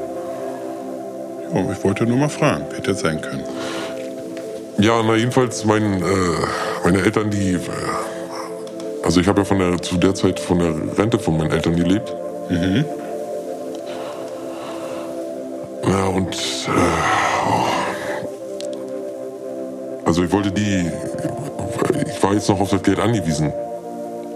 Oh, 1.54 1.64
ich 1.72 1.84
wollte 1.84 2.06
nur 2.06 2.18
mal 2.18 2.30
fragen, 2.30 2.66
hätte 2.76 2.92
jetzt 2.92 3.02
sein 3.02 3.22
können. 3.22 3.44
Ja, 4.80 5.02
na 5.06 5.16
jedenfalls 5.16 5.66
mein, 5.66 6.02
äh, 6.02 6.06
meine 6.84 7.02
Eltern, 7.04 7.30
die, 7.30 7.54
äh, 7.54 7.60
also 9.04 9.20
ich 9.20 9.28
habe 9.28 9.42
ja 9.42 9.46
von 9.46 9.60
der, 9.60 9.82
zu 9.82 9.98
der 9.98 10.16
Zeit 10.16 10.40
von 10.40 10.60
der 10.60 10.74
Rente 10.98 11.20
von 11.20 11.38
meinen 11.38 11.52
Eltern 11.52 11.76
gelebt. 11.76 12.14
Ja, 15.88 16.06
und 16.06 16.34
äh, 16.34 16.70
oh. 17.48 17.66
also 20.06 20.24
ich 20.24 20.32
wollte 20.32 20.52
die, 20.52 20.90
ich 22.08 22.24
war 22.24 22.34
jetzt 22.34 22.50
noch 22.50 22.60
auf 22.60 22.70
das 22.70 22.82
Geld 22.82 23.00
angewiesen. 23.00 23.52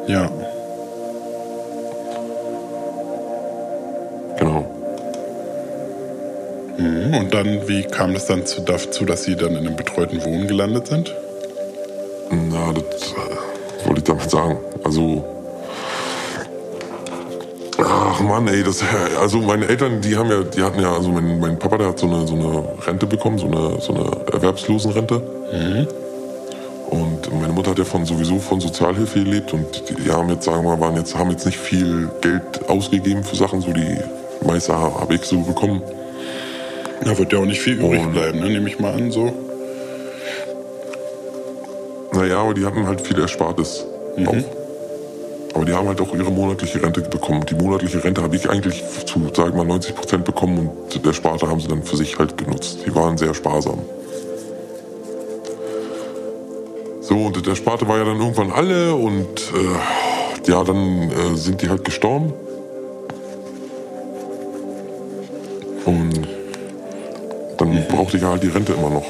Ja. 0.07 0.29
Genau. 4.37 4.65
Mhm. 6.77 7.13
Und 7.15 7.33
dann, 7.33 7.67
wie 7.67 7.83
kam 7.83 8.15
es 8.15 8.25
dann 8.25 8.45
zu, 8.45 8.61
dazu, 8.61 9.05
dass 9.05 9.23
Sie 9.23 9.35
dann 9.35 9.51
in 9.51 9.65
einem 9.65 9.75
betreuten 9.75 10.23
Wohnen 10.23 10.47
gelandet 10.47 10.87
sind? 10.87 11.15
Na, 12.29 12.73
das 12.73 13.13
damit 14.09 14.29
sagen. 14.29 14.57
Also. 14.83 15.23
Ach 17.79 18.19
Mann, 18.21 18.47
ey, 18.47 18.63
das, 18.63 18.83
also 19.21 19.37
meine 19.37 19.67
Eltern, 19.67 20.01
die 20.01 20.17
haben 20.17 20.31
ja, 20.31 20.41
die 20.41 20.63
hatten 20.63 20.79
ja, 20.81 20.93
also 20.93 21.09
mein, 21.09 21.39
mein 21.39 21.59
Papa, 21.59 21.77
der 21.77 21.89
hat 21.89 21.99
so 21.99 22.07
eine, 22.07 22.27
so 22.27 22.33
eine 22.33 22.63
Rente 22.87 23.05
bekommen, 23.05 23.37
so 23.37 23.45
eine, 23.45 23.79
so 23.79 23.93
eine 23.93 24.09
Erwerbslosenrente. 24.33 25.21
Und 26.89 27.39
meine 27.39 27.53
Mutter 27.53 27.71
hat 27.71 27.77
ja 27.77 27.83
von, 27.85 28.03
sowieso 28.05 28.39
von 28.39 28.59
Sozialhilfe 28.59 29.23
gelebt 29.23 29.53
und 29.53 29.83
die 29.89 30.09
haben 30.09 30.29
jetzt, 30.29 30.45
sagen 30.45 30.63
wir 30.63 30.75
mal, 30.75 30.79
waren 30.79 30.95
jetzt, 30.95 31.15
haben 31.15 31.29
jetzt 31.29 31.45
nicht 31.45 31.57
viel 31.59 32.09
Geld 32.21 32.41
ausgegeben 32.67 33.23
für 33.23 33.35
Sachen, 33.35 33.61
so 33.61 33.71
die 33.71 33.97
meiste 34.43 34.73
habe 34.73 35.13
ich 35.13 35.23
so 35.25 35.39
bekommen. 35.41 35.81
Da 37.03 37.15
wird 37.17 37.31
ja 37.31 37.39
auch 37.39 37.45
nicht 37.45 37.61
viel 37.61 37.73
übrig 37.73 38.01
Und- 38.01 38.13
bleiben, 38.13 38.39
ne? 38.39 38.49
nehme 38.49 38.69
ich 38.69 38.79
mal 38.79 38.93
an, 38.93 39.11
so. 39.11 39.31
Naja, 42.13 42.39
aber 42.39 42.55
die 42.55 42.65
hatten 42.65 42.87
halt 42.87 43.01
viel 43.01 43.19
Erspartes 43.19 43.85
auch. 44.25 44.57
Aber 45.53 45.65
die 45.65 45.73
haben 45.73 45.87
halt 45.87 45.99
auch 46.01 46.13
ihre 46.13 46.31
monatliche 46.31 46.81
Rente 46.81 47.01
bekommen. 47.01 47.43
Die 47.49 47.55
monatliche 47.55 48.03
Rente 48.03 48.21
habe 48.21 48.35
ich 48.35 48.49
eigentlich 48.49 48.83
zu, 49.05 49.19
sagen 49.33 49.51
wir 49.51 49.63
mal, 49.63 49.65
90 49.65 49.95
Prozent 49.95 50.25
bekommen 50.25 50.69
und 50.69 51.05
der 51.05 51.13
Sparte 51.13 51.49
haben 51.49 51.59
sie 51.59 51.67
dann 51.67 51.83
für 51.83 51.97
sich 51.97 52.17
halt 52.19 52.37
genutzt. 52.37 52.79
Die 52.85 52.93
waren 52.93 53.17
sehr 53.17 53.33
sparsam. 53.33 53.79
So, 57.01 57.15
und 57.15 57.45
der 57.45 57.55
Sparte 57.55 57.87
war 57.87 57.97
ja 57.97 58.03
dann 58.03 58.19
irgendwann 58.19 58.51
alle 58.51 58.93
und 58.93 59.53
äh, 59.53 60.51
ja, 60.51 60.63
dann 60.63 61.09
äh, 61.09 61.35
sind 61.35 61.61
die 61.61 61.69
halt 61.69 61.83
gestorben. 61.83 62.33
Und 65.85 66.27
dann 67.57 67.85
brauchte 67.87 68.17
ich 68.17 68.23
ja 68.23 68.29
halt 68.29 68.43
die 68.43 68.49
Rente 68.49 68.73
immer 68.73 68.89
noch. 68.89 69.05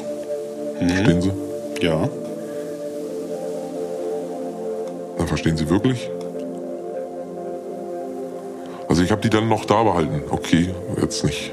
Verstehen 0.78 1.20
Sie? 1.20 1.32
Ja. 1.80 2.08
Na, 5.18 5.26
verstehen 5.26 5.56
Sie 5.56 5.68
wirklich? 5.68 6.08
Also 8.88 9.02
ich 9.02 9.10
habe 9.10 9.20
die 9.20 9.30
dann 9.30 9.48
noch 9.48 9.64
da 9.64 9.82
behalten. 9.82 10.22
Okay, 10.30 10.70
jetzt 11.00 11.24
nicht. 11.24 11.52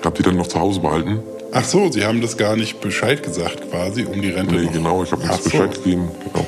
Ich 0.00 0.04
habe 0.04 0.16
die 0.16 0.22
dann 0.22 0.36
noch 0.36 0.46
zu 0.46 0.58
Hause 0.60 0.80
behalten. 0.80 1.20
Ach 1.52 1.64
so, 1.64 1.90
Sie 1.90 2.04
haben 2.04 2.20
das 2.20 2.36
gar 2.36 2.56
nicht 2.56 2.80
Bescheid 2.80 3.22
gesagt, 3.22 3.70
quasi, 3.70 4.04
um 4.04 4.20
die 4.20 4.30
Rente 4.30 4.54
Nee, 4.54 4.64
noch... 4.64 4.72
genau, 4.72 5.02
ich 5.02 5.12
habe 5.12 5.22
nichts 5.22 5.44
so. 5.44 5.50
Bescheid 5.50 5.74
gegeben. 5.74 6.10
Genau. 6.24 6.46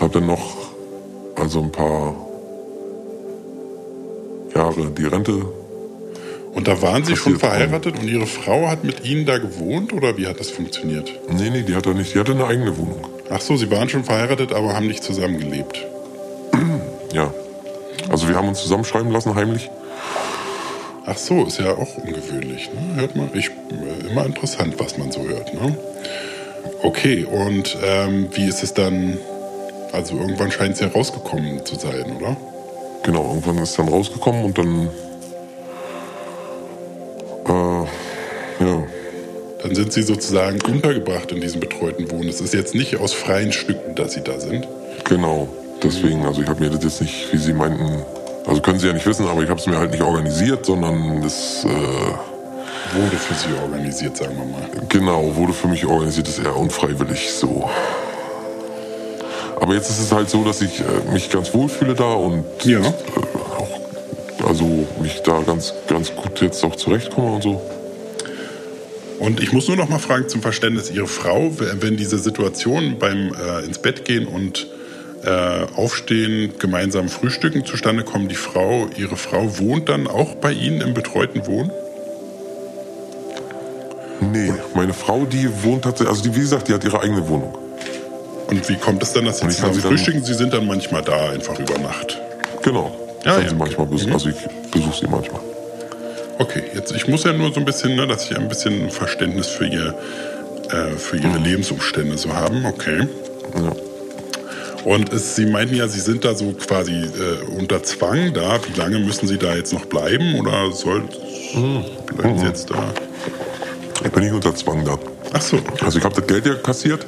Habe 0.00 0.12
dann 0.12 0.26
noch 0.26 0.56
also 1.36 1.60
ein 1.62 1.72
paar 1.72 2.14
Jahre 4.54 4.90
die 4.90 5.04
Rente. 5.04 5.46
Und 6.54 6.66
da 6.68 6.80
waren 6.80 7.04
Sie 7.04 7.16
schon 7.16 7.38
verheiratet 7.38 7.98
und 7.98 8.08
Ihre 8.08 8.26
Frau 8.26 8.68
hat 8.68 8.82
mit 8.82 9.04
Ihnen 9.04 9.26
da 9.26 9.38
gewohnt 9.38 9.92
oder 9.92 10.16
wie 10.16 10.26
hat 10.26 10.40
das 10.40 10.50
funktioniert? 10.50 11.12
Nee, 11.28 11.50
nee, 11.50 11.62
die 11.62 11.74
hatte 11.74 11.90
nicht. 11.90 12.14
Die 12.14 12.18
hatte 12.18 12.32
eine 12.32 12.46
eigene 12.46 12.76
Wohnung. 12.78 13.04
Ach 13.28 13.40
so, 13.40 13.56
Sie 13.56 13.70
waren 13.70 13.88
schon 13.88 14.04
verheiratet, 14.04 14.52
aber 14.52 14.74
haben 14.74 14.86
nicht 14.86 15.02
zusammengelebt. 15.02 15.84
Ja. 17.12 17.32
Also 18.08 18.28
wir 18.28 18.36
haben 18.36 18.48
uns 18.48 18.60
zusammenschreiben 18.60 19.10
lassen, 19.10 19.34
heimlich. 19.34 19.70
Ach 21.06 21.16
so, 21.16 21.44
ist 21.44 21.58
ja 21.58 21.72
auch 21.72 21.96
ungewöhnlich. 21.98 22.70
Ne? 22.72 23.00
Hört 23.00 23.16
man, 23.16 23.30
ich, 23.32 23.48
äh, 23.48 24.10
immer 24.10 24.26
interessant, 24.26 24.74
was 24.78 24.98
man 24.98 25.10
so 25.10 25.22
hört. 25.22 25.54
Ne? 25.54 25.76
Okay, 26.82 27.24
und 27.24 27.76
ähm, 27.82 28.28
wie 28.32 28.46
ist 28.46 28.62
es 28.62 28.74
dann? 28.74 29.18
Also 29.92 30.16
irgendwann 30.18 30.50
scheint 30.50 30.74
es 30.74 30.80
ja 30.80 30.88
rausgekommen 30.88 31.64
zu 31.64 31.76
sein, 31.76 32.16
oder? 32.16 32.36
Genau, 33.02 33.24
irgendwann 33.28 33.58
ist 33.58 33.78
dann 33.78 33.88
rausgekommen 33.88 34.44
und 34.44 34.58
dann. 34.58 34.88
Sind 39.86 39.92
Sie 39.92 40.02
sozusagen 40.02 40.58
untergebracht 40.62 41.30
in 41.30 41.40
diesem 41.40 41.60
betreuten 41.60 42.10
Wohnen. 42.10 42.28
Es 42.28 42.40
ist 42.40 42.52
jetzt 42.54 42.74
nicht 42.74 42.96
aus 42.96 43.12
freien 43.12 43.52
Stücken, 43.52 43.94
dass 43.94 44.14
Sie 44.14 44.20
da 44.20 44.40
sind. 44.40 44.66
Genau, 45.04 45.48
deswegen, 45.80 46.26
also 46.26 46.42
ich 46.42 46.48
habe 46.48 46.60
mir 46.60 46.70
das 46.70 46.82
jetzt 46.82 47.00
nicht, 47.00 47.32
wie 47.32 47.38
Sie 47.38 47.52
meinten, 47.52 48.02
also 48.46 48.60
können 48.60 48.80
Sie 48.80 48.88
ja 48.88 48.92
nicht 48.92 49.06
wissen, 49.06 49.28
aber 49.28 49.42
ich 49.44 49.48
habe 49.48 49.60
es 49.60 49.66
mir 49.68 49.78
halt 49.78 49.92
nicht 49.92 50.02
organisiert, 50.02 50.66
sondern 50.66 51.22
das, 51.22 51.64
äh, 51.64 51.68
Wurde 52.98 53.16
für 53.16 53.34
Sie 53.34 53.48
organisiert, 53.62 54.16
sagen 54.16 54.36
wir 54.36 54.44
mal. 54.44 54.86
genau, 54.88 55.34
wurde 55.36 55.52
für 55.52 55.68
mich 55.68 55.84
organisiert, 55.86 56.28
ist 56.28 56.38
eher 56.38 56.56
unfreiwillig 56.56 57.32
so. 57.32 57.68
Aber 59.60 59.74
jetzt 59.74 59.90
ist 59.90 60.00
es 60.00 60.12
halt 60.12 60.28
so, 60.30 60.42
dass 60.44 60.60
ich 60.62 60.80
äh, 60.80 61.12
mich 61.12 61.30
ganz 61.30 61.52
wohl 61.54 61.68
fühle 61.68 61.94
da 61.94 62.12
und 62.12 62.44
Ja. 62.64 62.80
äh, 62.80 62.82
auch, 63.58 64.48
also 64.48 64.64
mich 65.00 65.22
da 65.22 65.40
ganz, 65.46 65.74
ganz 65.88 66.14
gut 66.14 66.40
jetzt 66.40 66.64
auch 66.64 66.74
zurechtkomme 66.76 67.34
und 67.36 67.42
so. 67.42 67.60
Und 69.18 69.40
ich 69.40 69.52
muss 69.52 69.68
nur 69.68 69.76
noch 69.76 69.88
mal 69.88 69.98
fragen 69.98 70.28
zum 70.28 70.42
Verständnis, 70.42 70.90
Ihre 70.90 71.06
Frau, 71.06 71.50
wenn 71.58 71.96
diese 71.96 72.18
Situation 72.18 72.98
beim 72.98 73.32
äh, 73.34 73.64
ins 73.64 73.78
Bett 73.78 74.04
gehen 74.04 74.26
und 74.26 74.66
äh, 75.24 75.66
Aufstehen, 75.74 76.52
gemeinsam 76.58 77.08
Frühstücken 77.08 77.64
zustande 77.64 78.04
kommen, 78.04 78.28
die 78.28 78.34
Frau, 78.34 78.88
Ihre 78.96 79.16
Frau 79.16 79.58
wohnt 79.58 79.88
dann 79.88 80.06
auch 80.06 80.34
bei 80.36 80.52
Ihnen 80.52 80.80
im 80.80 80.94
betreuten 80.94 81.46
Wohnen? 81.46 81.70
Nee, 84.20 84.52
meine 84.74 84.94
Frau, 84.94 85.24
die 85.24 85.48
wohnt 85.62 85.84
tatsächlich, 85.84 86.08
also 86.08 86.22
die, 86.22 86.34
wie 86.34 86.40
gesagt, 86.40 86.68
die 86.68 86.74
hat 86.74 86.84
ihre 86.84 87.00
eigene 87.00 87.28
Wohnung. 87.28 87.56
Und 88.48 88.68
wie 88.68 88.76
kommt 88.76 89.02
es 89.02 89.12
dann, 89.12 89.24
dass 89.24 89.40
Sie 89.40 89.48
zusammen 89.48 89.74
sie 89.74 89.80
frühstücken? 89.80 90.24
Sie 90.24 90.34
sind 90.34 90.52
dann 90.54 90.66
manchmal 90.66 91.02
da 91.02 91.30
einfach 91.30 91.58
über 91.58 91.78
Nacht. 91.78 92.18
Genau. 92.62 92.96
Ja, 93.24 93.32
kann 93.32 93.42
ja. 93.42 93.48
sie 93.48 93.54
manchmal 93.56 93.86
besuchen, 93.86 94.12
also 94.12 94.28
ich 94.28 94.36
besuche 94.70 95.00
sie 95.00 95.08
manchmal. 95.08 95.40
Okay, 96.38 96.62
jetzt 96.74 96.92
ich 96.92 97.08
muss 97.08 97.24
ja 97.24 97.32
nur 97.32 97.52
so 97.52 97.60
ein 97.60 97.64
bisschen, 97.64 97.96
ne, 97.96 98.06
dass 98.06 98.30
ich 98.30 98.36
ein 98.36 98.48
bisschen 98.48 98.90
Verständnis 98.90 99.46
für 99.46 99.66
ihr, 99.66 99.94
äh, 100.70 100.96
für 100.96 101.16
ihre 101.16 101.38
Lebensumstände 101.38 102.18
so 102.18 102.34
haben. 102.34 102.64
Okay. 102.64 103.08
Ja. 103.54 103.72
Und 104.84 105.12
es, 105.12 105.34
Sie 105.34 105.46
meinten 105.46 105.74
ja, 105.74 105.88
Sie 105.88 106.00
sind 106.00 106.24
da 106.24 106.34
so 106.34 106.52
quasi 106.52 106.92
äh, 106.92 107.58
unter 107.58 107.82
Zwang 107.82 108.32
da. 108.34 108.60
Wie 108.66 108.78
lange 108.78 108.98
müssen 109.00 109.26
Sie 109.26 109.38
da 109.38 109.56
jetzt 109.56 109.72
noch 109.72 109.86
bleiben 109.86 110.38
oder 110.38 110.70
soll 110.70 111.02
bleiben 112.14 112.38
Sie 112.38 112.46
jetzt 112.46 112.70
da? 112.70 112.92
Ich 114.04 114.10
bin 114.12 114.22
nicht 114.22 114.32
unter 114.32 114.54
Zwang 114.54 114.84
da. 114.84 114.98
Ach 115.32 115.40
so. 115.40 115.58
Also 115.82 115.98
ich 115.98 116.04
habe 116.04 116.14
das 116.14 116.26
Geld 116.26 116.46
ja 116.46 116.54
kassiert 116.54 117.04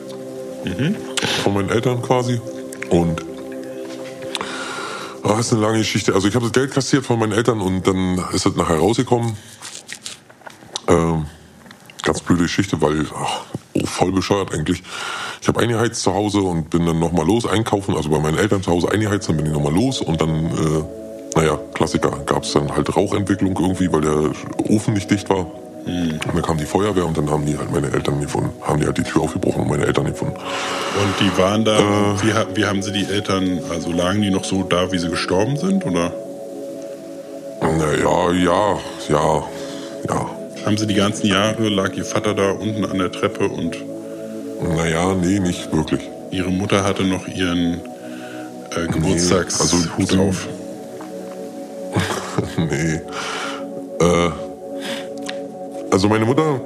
von 1.45 1.55
meinen 1.55 1.71
Eltern 1.71 2.03
quasi 2.03 2.41
und 2.91 3.23
ah, 5.23 5.37
das 5.37 5.47
ist 5.47 5.53
eine 5.53 5.63
lange 5.63 5.79
Geschichte. 5.79 6.15
Also 6.15 6.29
ich 6.29 6.35
habe 6.35 6.45
das 6.45 6.53
Geld 6.53 6.73
kassiert 6.73 7.05
von 7.05 7.19
meinen 7.19 7.33
Eltern 7.33 7.61
und 7.61 7.87
dann 7.87 8.25
ist 8.33 8.47
das 8.47 8.55
nachher 8.57 8.79
rausgekommen. 8.79 9.37
Ähm, 10.89 11.27
ganz 12.03 12.21
blöde 12.21 12.45
Geschichte, 12.45 12.81
weil 12.81 13.07
ach, 13.15 13.45
oh, 13.75 13.87
voll 13.87 14.13
bescheuert 14.13 14.53
eigentlich. 14.53 14.83
Ich 15.41 15.49
habe 15.49 15.61
eingeheizt 15.61 16.03
zu 16.03 16.15
Hause 16.15 16.41
und 16.41 16.71
bin 16.71 16.87
dann 16.87 16.99
nochmal 16.99 17.27
los 17.27 17.47
einkaufen, 17.47 17.95
also 17.95 18.09
bei 18.09 18.19
meinen 18.19 18.39
Eltern 18.39 18.63
zu 18.63 18.71
Hause 18.71 18.91
eingeheizt, 18.91 19.29
dann 19.29 19.37
bin 19.37 19.47
ich 19.47 19.53
nochmal 19.53 19.75
los 19.75 20.01
und 20.01 20.21
dann, 20.21 20.47
äh, 20.47 21.37
naja, 21.37 21.59
Klassiker, 21.75 22.11
gab 22.27 22.45
es 22.45 22.53
dann 22.53 22.75
halt 22.75 22.95
Rauchentwicklung 22.95 23.57
irgendwie, 23.59 23.93
weil 23.93 24.01
der 24.01 24.33
Ofen 24.69 24.95
nicht 24.95 25.11
dicht 25.11 25.29
war. 25.31 25.47
Und 25.89 26.35
dann 26.35 26.43
kam 26.43 26.59
die 26.59 26.65
Feuerwehr 26.67 27.07
und 27.07 27.17
dann 27.17 27.31
haben 27.31 27.47
die 27.47 27.57
halt 27.57 27.71
meine 27.73 27.91
Eltern 27.91 28.21
gefunden, 28.21 28.51
haben 28.63 28.79
die 28.81 28.87
halt 28.87 28.99
die 28.99 29.03
Tür 29.03 29.23
aufgebrochen 29.23 29.63
und 29.63 29.69
meine 29.71 29.87
Eltern 29.87 30.05
gefunden. 30.07 30.35
Und 30.37 31.15
die 31.21 31.39
waren 31.41 31.65
da, 31.65 31.79
wie, 32.23 32.33
ha- 32.35 32.47
wie 32.55 32.65
haben 32.67 32.83
sie 32.83 32.93
die 32.93 33.07
Eltern, 33.07 33.61
also 33.71 33.91
lagen 33.91 34.21
die 34.23 34.31
noch 34.31 34.45
so 34.45 34.63
da, 34.63 34.93
wie 34.93 34.99
sie 34.99 35.09
gestorben 35.09 35.57
sind? 35.57 35.85
Oder 35.87 36.13
Na, 37.63 37.93
ja, 37.95 38.31
ja, 38.33 38.79
ja, 39.09 39.43
ja. 40.09 40.31
haben 40.67 40.77
sie 40.77 40.87
die 40.87 40.95
ganzen 40.95 41.27
Jahre, 41.27 41.69
lag 41.69 41.93
ihr 41.97 42.05
Vater 42.05 42.35
da 42.35 42.51
unten 42.53 42.85
an 42.85 42.99
der 42.99 43.11
Treppe 43.11 43.49
und 43.49 43.77
Naja, 44.77 45.15
nee, 45.15 45.39
nicht 45.41 45.73
wirklich. 45.73 46.03
ihre 46.31 46.51
Mutter 46.51 46.85
hatte 46.85 47.05
noch 47.05 47.27
ihren 47.29 47.81
äh, 48.77 48.87
Geburtstagshut 48.93 49.61
also 49.61 49.77
sie- 50.05 50.19
auf? 50.19 50.47
nee. 52.59 53.01
Äh, 54.01 54.31
also 55.99 56.09
meine 56.09 56.27
Mutter. 56.27 56.61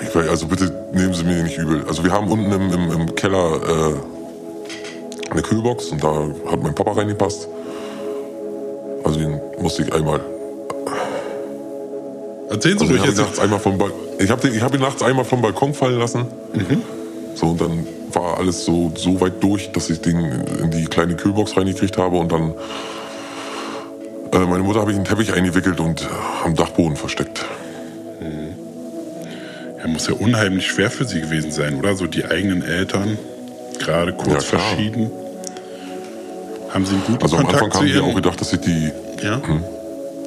Ich 0.00 0.14
weiß, 0.14 0.28
also 0.30 0.46
bitte 0.46 0.72
nehmen 0.94 1.12
Sie 1.12 1.24
mir 1.24 1.42
nicht 1.42 1.58
übel. 1.58 1.84
Also 1.86 2.02
wir 2.02 2.10
haben 2.10 2.28
unten 2.28 2.50
im, 2.50 2.72
im, 2.72 2.90
im 2.90 3.14
Keller 3.14 3.60
äh, 3.62 5.30
eine 5.30 5.42
Kühlbox 5.42 5.88
und 5.88 6.02
da 6.02 6.26
hat 6.50 6.62
mein 6.62 6.74
Papa 6.74 6.92
reingepasst. 6.92 7.46
Also 9.04 9.18
den 9.18 9.38
musste 9.60 9.82
ich 9.82 9.92
einmal. 9.92 10.20
Erzählen 12.48 12.78
Sie 12.78 12.84
Also 12.86 12.94
ruhig 12.94 13.04
jetzt. 13.04 13.18
nachts 13.18 13.38
einmal 13.38 13.60
vom 13.60 13.76
Bal 13.76 13.92
ich 14.18 14.30
habe 14.30 14.48
hab 14.62 14.74
ihn 14.74 14.80
nachts 14.80 15.02
einmal 15.02 15.26
vom 15.26 15.42
Balkon 15.42 15.74
fallen 15.74 15.98
lassen. 15.98 16.24
So 17.34 17.48
und 17.48 17.60
dann 17.60 17.86
war 18.14 18.38
alles 18.38 18.64
so 18.64 18.90
so 18.96 19.20
weit 19.20 19.42
durch, 19.42 19.70
dass 19.72 19.90
ich 19.90 20.00
den 20.00 20.18
in 20.62 20.70
die 20.70 20.86
kleine 20.86 21.14
Kühlbox 21.14 21.58
reingekriegt 21.58 21.98
habe 21.98 22.16
und 22.16 22.32
dann 22.32 22.52
äh, 22.52 22.54
meine 24.40 24.62
Mutter 24.64 24.80
habe 24.80 24.90
ich 24.90 24.96
einen 24.96 25.04
Teppich 25.04 25.32
eingewickelt 25.32 25.80
und 25.80 26.02
äh, 26.02 26.06
am 26.44 26.54
Dachboden 26.54 26.96
versteckt. 26.96 27.44
Ja, 29.78 29.90
muss 29.90 30.06
ja 30.08 30.14
unheimlich 30.14 30.66
schwer 30.66 30.90
für 30.90 31.04
Sie 31.04 31.20
gewesen 31.20 31.52
sein, 31.52 31.76
oder? 31.76 31.94
So 31.94 32.06
die 32.06 32.24
eigenen 32.24 32.62
Eltern, 32.62 33.18
gerade 33.78 34.12
kurz 34.14 34.50
Ja, 34.50 34.58
verschieden. 34.58 35.10
Haben 36.70 36.86
Sie 36.86 36.94
einen 36.94 37.04
guten 37.04 37.22
Also 37.22 37.36
am 37.36 37.44
Kontakt 37.44 37.62
Anfang 37.64 37.70
zu 37.70 37.78
haben 37.78 37.86
die 37.86 37.92
Ihren 37.92 38.10
auch 38.10 38.14
gedacht, 38.14 38.40
dass 38.40 38.52
ich 38.52 38.60
die 38.60 38.92
Ja? 39.22 39.40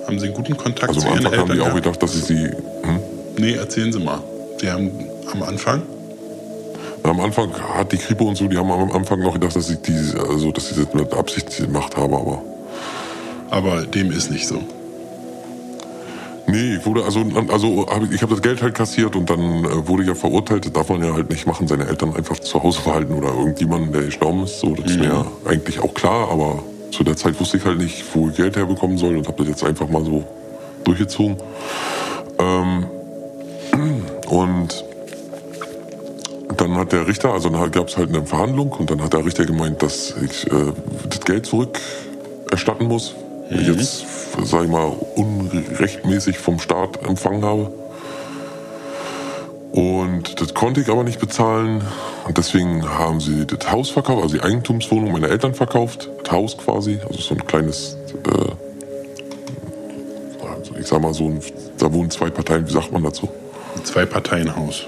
Haben 0.06 0.20
Sie 0.20 0.26
einen 0.28 0.36
guten 0.36 0.56
Kontakt 0.56 0.90
also 0.90 1.02
zu 1.02 1.08
am 1.08 1.16
Ihren 1.16 1.26
Anfang 1.26 1.40
haben 1.40 1.50
Eltern? 1.52 1.66
die 1.66 1.72
auch 1.72 1.76
gedacht, 1.76 2.04
dass 2.04 2.16
ich 2.16 2.24
sie 2.24 2.44
hm? 2.46 3.00
Nee, 3.38 3.54
erzählen 3.56 3.92
Sie 3.92 4.00
mal. 4.00 4.22
Sie 4.60 4.72
haben 4.72 4.92
am 5.34 5.44
Anfang? 5.44 5.82
am 7.04 7.20
Anfang 7.22 7.50
hat 7.54 7.92
die 7.94 7.98
Kripo 7.98 8.26
und 8.26 8.36
so, 8.36 8.48
die 8.48 8.58
haben 8.58 8.70
am 8.70 8.92
Anfang 8.92 9.22
noch 9.22 9.34
gedacht, 9.34 9.56
dass 9.56 9.70
ich 9.70 9.82
die 9.82 9.98
also 10.20 10.52
dass 10.52 10.72
ich 10.72 10.78
das 10.78 10.94
mit 10.94 11.14
Absicht 11.14 11.56
gemacht 11.58 11.96
habe, 11.98 12.16
aber 12.16 12.42
Aber 13.50 13.82
dem 13.84 14.12
ist 14.12 14.32
nicht 14.32 14.48
so. 14.48 14.62
Nee, 16.50 16.76
ich 16.76 16.86
wurde 16.86 17.04
also, 17.04 17.26
also 17.50 17.86
hab 17.90 18.04
ich, 18.04 18.12
ich 18.12 18.22
habe 18.22 18.34
das 18.34 18.42
Geld 18.42 18.62
halt 18.62 18.74
kassiert 18.74 19.18
und 19.18 19.30
dann 19.30 19.66
äh, 19.66 19.88
wurde 19.88 20.04
ich 20.04 20.08
ja 20.08 20.16
verurteilt. 20.16 20.64
Das 20.66 20.72
darf 20.72 20.88
man 20.88 21.04
ja 21.04 21.14
halt 21.14 21.30
nicht 21.30 21.46
machen, 21.46 21.68
seine 21.68 21.86
Eltern 21.88 22.16
einfach 22.16 22.40
zu 22.40 22.64
Hause 22.64 22.80
verhalten 22.80 23.14
oder 23.14 23.30
irgendjemanden, 23.30 23.92
der 23.92 24.04
gestorben 24.04 24.44
ist. 24.44 24.60
So, 24.60 24.74
das 24.74 24.92
ist 24.92 25.00
mir 25.00 25.08
ja 25.08 25.26
eigentlich 25.46 25.82
auch 25.82 25.94
klar, 25.94 26.32
aber 26.32 26.64
zu 26.92 27.04
der 27.04 27.18
Zeit 27.18 27.38
wusste 27.40 27.58
ich 27.58 27.66
halt 27.66 27.80
nicht, 27.80 28.04
wo 28.14 28.30
ich 28.30 28.38
Geld 28.38 28.56
herbekommen 28.56 28.98
soll 28.98 29.18
und 29.18 29.28
habe 29.28 29.38
das 29.40 29.48
jetzt 29.50 29.64
einfach 29.66 29.90
mal 29.90 30.06
so 30.06 30.24
durchgezogen. 30.86 31.36
Ähm, 32.40 32.86
und 34.30 34.86
dann 36.56 36.76
hat 36.76 36.94
der 36.94 37.08
Richter, 37.08 37.34
also 37.34 37.50
dann 37.50 37.72
gab 37.72 37.90
es 37.90 37.98
halt 37.98 38.10
eine 38.10 38.26
Verhandlung 38.26 38.72
und 38.72 38.90
dann 38.90 39.02
hat 39.02 39.12
der 39.12 39.26
Richter 39.26 39.46
gemeint, 39.46 39.84
dass 39.84 40.16
ich 40.24 40.48
äh, 40.48 40.72
das 41.10 41.20
Geld 41.22 41.46
zurück 41.46 41.78
erstatten 42.50 42.86
muss. 42.86 43.16
Wenn 43.50 43.62
Ich 43.62 43.68
jetzt, 43.68 44.06
sag 44.44 44.64
ich 44.64 44.70
mal, 44.70 44.92
unrechtmäßig 45.16 46.38
vom 46.38 46.60
Staat 46.60 47.04
empfangen 47.06 47.44
habe. 47.44 47.72
Und 49.72 50.42
das 50.42 50.54
konnte 50.54 50.82
ich 50.82 50.90
aber 50.90 51.04
nicht 51.04 51.20
bezahlen. 51.20 51.84
Und 52.26 52.38
deswegen 52.38 52.88
haben 52.88 53.20
sie 53.20 53.46
das 53.46 53.72
Haus 53.72 53.90
verkauft, 53.90 54.24
also 54.24 54.36
die 54.38 54.42
Eigentumswohnung 54.44 55.12
meiner 55.12 55.30
Eltern 55.30 55.54
verkauft. 55.54 56.10
Das 56.24 56.32
Haus 56.32 56.58
quasi, 56.58 57.00
also 57.08 57.22
so 57.22 57.36
ein 57.36 57.46
kleines, 57.46 57.98
äh, 58.26 58.52
also 60.46 60.74
ich 60.80 60.88
sag 60.88 61.02
mal 61.02 61.14
so, 61.14 61.26
ein, 61.28 61.40
da 61.78 61.92
wohnen 61.94 62.10
zwei 62.10 62.30
Parteien, 62.30 62.68
wie 62.68 62.72
sagt 62.74 62.92
man 62.92 63.04
dazu? 63.04 63.30
Ein 63.76 63.86
Zwei-Parteien-Haus. 63.86 64.88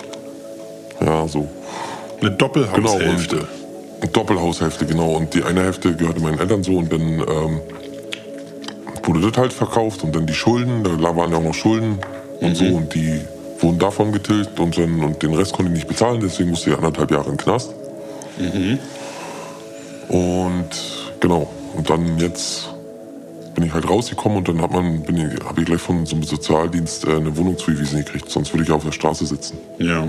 Ja, 1.00 1.28
so 1.28 1.48
Eine 2.20 2.32
Genau, 2.32 2.38
Doppelhaushälfte. 2.38 3.38
und 3.38 4.04
äh, 4.04 4.08
Doppelhaushälfte, 4.12 4.86
genau. 4.86 5.12
Und 5.12 5.34
die 5.34 5.44
eine 5.44 5.62
Hälfte 5.62 5.96
gehörte 5.96 6.20
meinen 6.22 6.40
Eltern 6.40 6.64
so 6.64 6.78
und 6.78 6.92
dann 6.92 7.02
ähm, 7.02 7.62
wurde 9.10 9.32
das 9.32 9.38
halt 9.38 9.54
verkauft 9.54 10.04
und 10.04 10.16
dann 10.16 10.28
die 10.28 10.34
Schulden, 10.34 10.84
da 10.84 11.16
waren 11.16 11.32
ja 11.32 11.38
auch 11.38 11.44
noch 11.44 11.54
Schulden 11.54 11.98
und 12.42 12.56
so 12.56 12.66
und 12.66 12.94
die 12.94 13.22
wurden 13.60 13.80
davon 13.80 14.12
getilgt 14.12 14.60
und, 14.60 14.78
dann, 14.78 15.04
und 15.04 15.22
den 15.24 15.34
Rest 15.34 15.54
konnte 15.54 15.72
ich 15.72 15.78
nicht 15.80 15.88
bezahlen, 15.88 16.20
deswegen 16.22 16.52
musste 16.52 16.70
ich 16.70 16.78
anderthalb 16.78 17.10
Jahre 17.12 17.26
in 17.26 17.32
den 17.32 17.38
Knast. 17.38 17.74
Und 20.10 20.70
genau, 21.20 21.50
und 21.76 21.90
dann 21.90 22.20
jetzt 22.20 22.70
bin 23.56 23.66
ich 23.66 23.74
halt 23.74 23.90
rausgekommen 23.90 24.38
und 24.38 24.48
dann 24.48 24.62
hat 24.62 24.72
man, 24.72 25.02
bin 25.02 25.18
ich, 25.18 25.44
habe 25.44 25.60
ich 25.62 25.66
gleich 25.66 25.82
von 25.82 26.06
so 26.06 26.16
einem 26.16 26.24
Sozialdienst 26.24 27.06
äh, 27.06 27.16
eine 27.16 27.36
Wohnung 27.36 27.58
zugewiesen 27.58 27.98
gekriegt, 27.98 28.30
sonst 28.30 28.54
würde 28.54 28.64
ich 28.64 28.72
auf 28.72 28.86
der 28.86 28.92
Straße 28.92 29.26
sitzen. 29.26 29.58
ja. 29.80 30.08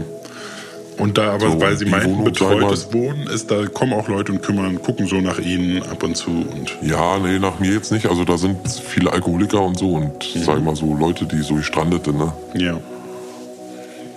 Und 0.98 1.16
da 1.16 1.32
aber, 1.32 1.50
So, 1.50 1.60
weil 1.60 1.76
Sie 1.76 1.86
meinten, 1.86 2.24
betreutes 2.24 2.92
Wohnen 2.92 3.26
ist, 3.26 3.50
da 3.50 3.66
kommen 3.66 3.92
auch 3.94 4.08
Leute 4.08 4.32
und 4.32 4.42
kümmern, 4.42 4.82
gucken 4.82 5.06
so 5.06 5.16
nach 5.16 5.38
Ihnen 5.38 5.82
ab 5.82 6.02
und 6.02 6.16
zu 6.16 6.30
und 6.30 6.76
Ja, 6.82 7.18
nee, 7.18 7.38
nach 7.38 7.58
mir 7.58 7.72
jetzt 7.72 7.90
nicht. 7.90 8.06
Also 8.06 8.24
da 8.24 8.36
sind 8.36 8.56
viele 8.68 9.10
Alkoholiker 9.12 9.62
und 9.62 9.78
so 9.78 9.94
und 9.94 10.12
sag 10.44 10.58
ich 10.58 10.64
mal 10.64 10.76
so 10.76 10.94
Leute, 10.94 11.24
die 11.24 11.40
so 11.42 11.54
gestrandete, 11.54 12.12
ne? 12.12 12.32
ja. 12.54 12.78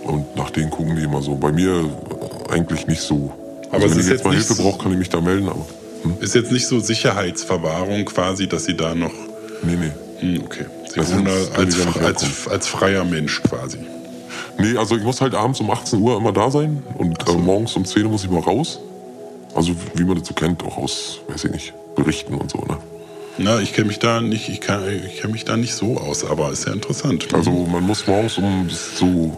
Und 0.04 0.36
nach 0.36 0.50
denen 0.50 0.70
gucken 0.70 0.98
die 0.98 1.04
immer 1.04 1.22
so. 1.22 1.36
Bei 1.36 1.54
mir 1.54 1.90
eigentlich 2.50 2.88
nicht 2.88 3.00
so. 3.02 3.32
Aber 3.72 3.84
Also 3.84 3.96
wenn 3.96 4.02
ich 4.02 4.08
jetzt 4.08 4.10
jetzt 4.10 4.26
mal 4.26 4.34
Hilfe 4.34 4.56
brauche, 4.56 4.84
kann 4.84 4.92
ich 4.92 4.98
mich 4.98 5.08
da 5.10 5.22
melden, 5.22 5.48
aber 5.48 5.66
Ist 6.20 6.36
jetzt 6.36 6.52
nicht 6.52 6.68
so 6.68 6.80
Sicherheitsverwahrung 6.82 8.04
quasi, 8.04 8.48
dass 8.48 8.66
Sie 8.66 8.76
da 8.76 8.94
noch. 8.96 9.14
nee, 9.64 9.78
nee. 9.80 9.92
Hm, 10.20 10.44
okay. 10.44 10.66
Sie 10.90 11.00
wohnen 11.00 11.28
als, 11.56 11.88
als, 11.98 12.48
als 12.50 12.68
freier 12.68 13.06
Mensch 13.06 13.42
quasi. 13.44 13.78
Nee, 14.58 14.78
also 14.78 14.96
ich 14.96 15.04
muss 15.04 15.20
halt 15.22 15.34
abends 15.36 15.60
um 15.60 15.70
18 15.72 16.00
Uhr 16.00 16.18
immer 16.18 16.32
da 16.32 16.50
sein 16.52 16.84
und 16.98 17.28
äh, 17.28 17.34
morgens 17.34 17.76
um 17.76 17.86
10 17.86 18.06
Uhr 18.06 18.12
muss 18.12 18.24
ich 18.24 18.30
mal 18.30 18.40
raus. 18.42 18.80
Also 19.56 19.74
wie 19.96 20.04
man 20.04 20.18
das 20.18 20.28
so 20.28 20.34
kennt, 20.34 20.64
auch 20.64 20.78
aus, 20.78 21.20
weiß 21.28 21.46
ich 21.46 21.52
nicht, 21.52 21.74
Berichten 21.96 22.36
und 22.36 22.52
so, 22.52 22.60
ne? 22.60 22.78
Na, 23.40 23.60
ich 23.60 23.74
kenne 23.74 23.88
mich 23.88 23.98
da 24.00 24.22
nicht, 24.22 24.48
ich, 24.50 24.62
kann- 24.62 24.84
ich 24.88 25.20
kenne 25.22 25.34
mich 25.34 25.44
da 25.46 25.58
nicht 25.58 25.74
so 25.74 25.98
aus, 25.98 26.24
aber 26.24 26.52
ist 26.52 26.66
ja 26.68 26.74
interessant. 26.74 27.28
Also 27.34 27.50
man 27.52 27.84
muss 27.84 28.06
morgens 28.06 28.38
um 28.38 28.70
so 28.70 29.36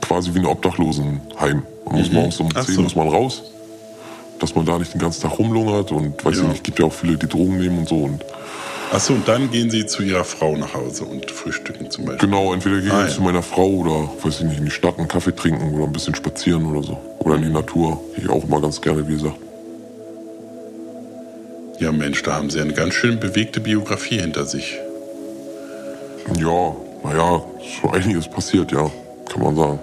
quasi 0.00 0.34
wie 0.34 0.40
ein 0.40 0.46
Obdachlosenheim. 0.46 1.62
Man 1.84 1.96
muss 2.00 2.10
morgens 2.12 2.40
um 2.40 2.46
Mhm. 2.46 2.52
Ach 2.56 2.64
10 2.66 2.74
so. 2.74 2.82
muss 2.82 2.96
man 2.96 3.08
raus, 3.08 3.42
dass 4.40 4.54
man 4.56 4.66
da 4.66 4.78
nicht 4.78 4.92
den 4.94 5.00
ganzen 5.00 5.22
Tag 5.22 5.38
rumlungert 5.38 5.92
und 5.92 6.24
weiß 6.24 6.36
Ja. 6.38 6.42
ich 6.42 6.48
nicht, 6.48 6.64
gibt 6.64 6.78
ja 6.80 6.86
auch 6.86 6.92
viele, 6.92 7.16
die 7.16 7.28
Drogen 7.28 7.58
nehmen 7.58 7.78
und 7.78 7.88
so 7.88 7.96
und 7.96 8.24
Achso, 8.92 9.14
und 9.14 9.26
dann 9.28 9.50
gehen 9.50 9.70
Sie 9.70 9.84
zu 9.86 10.02
Ihrer 10.02 10.24
Frau 10.24 10.56
nach 10.56 10.72
Hause 10.74 11.04
und 11.04 11.30
frühstücken 11.30 11.90
zum 11.90 12.04
Beispiel. 12.06 12.28
Genau, 12.28 12.52
entweder 12.54 12.76
gehe 12.78 12.86
ich 12.86 12.92
Ah, 12.92 13.02
ja. 13.06 13.08
zu 13.08 13.20
meiner 13.20 13.42
Frau 13.42 13.66
oder, 13.68 14.08
weiß 14.22 14.38
ich 14.40 14.44
nicht, 14.46 14.58
in 14.58 14.64
die 14.64 14.70
Stadt 14.70 14.98
einen 14.98 15.08
Kaffee 15.08 15.34
trinken 15.34 15.74
oder 15.74 15.84
ein 15.84 15.92
bisschen 15.92 16.14
spazieren 16.14 16.64
oder 16.66 16.82
so. 16.86 16.98
Oder 17.18 17.34
in 17.36 17.42
die 17.42 17.48
Natur. 17.50 18.00
Ich 18.16 18.28
auch 18.28 18.44
immer 18.44 18.60
ganz 18.60 18.80
gerne, 18.80 19.06
wie 19.08 19.14
gesagt. 19.14 19.36
Ja, 21.78 21.92
Mensch, 21.92 22.22
da 22.22 22.34
haben 22.36 22.48
Sie 22.48 22.60
eine 22.60 22.72
ganz 22.72 22.94
schön 22.94 23.20
bewegte 23.20 23.60
Biografie 23.60 24.20
hinter 24.20 24.46
sich. 24.46 24.78
Ja, 26.38 26.74
naja, 27.04 27.42
schon 27.80 27.90
einiges 27.92 28.28
passiert, 28.28 28.72
ja, 28.72 28.90
kann 29.30 29.42
man 29.42 29.56
sagen. 29.56 29.78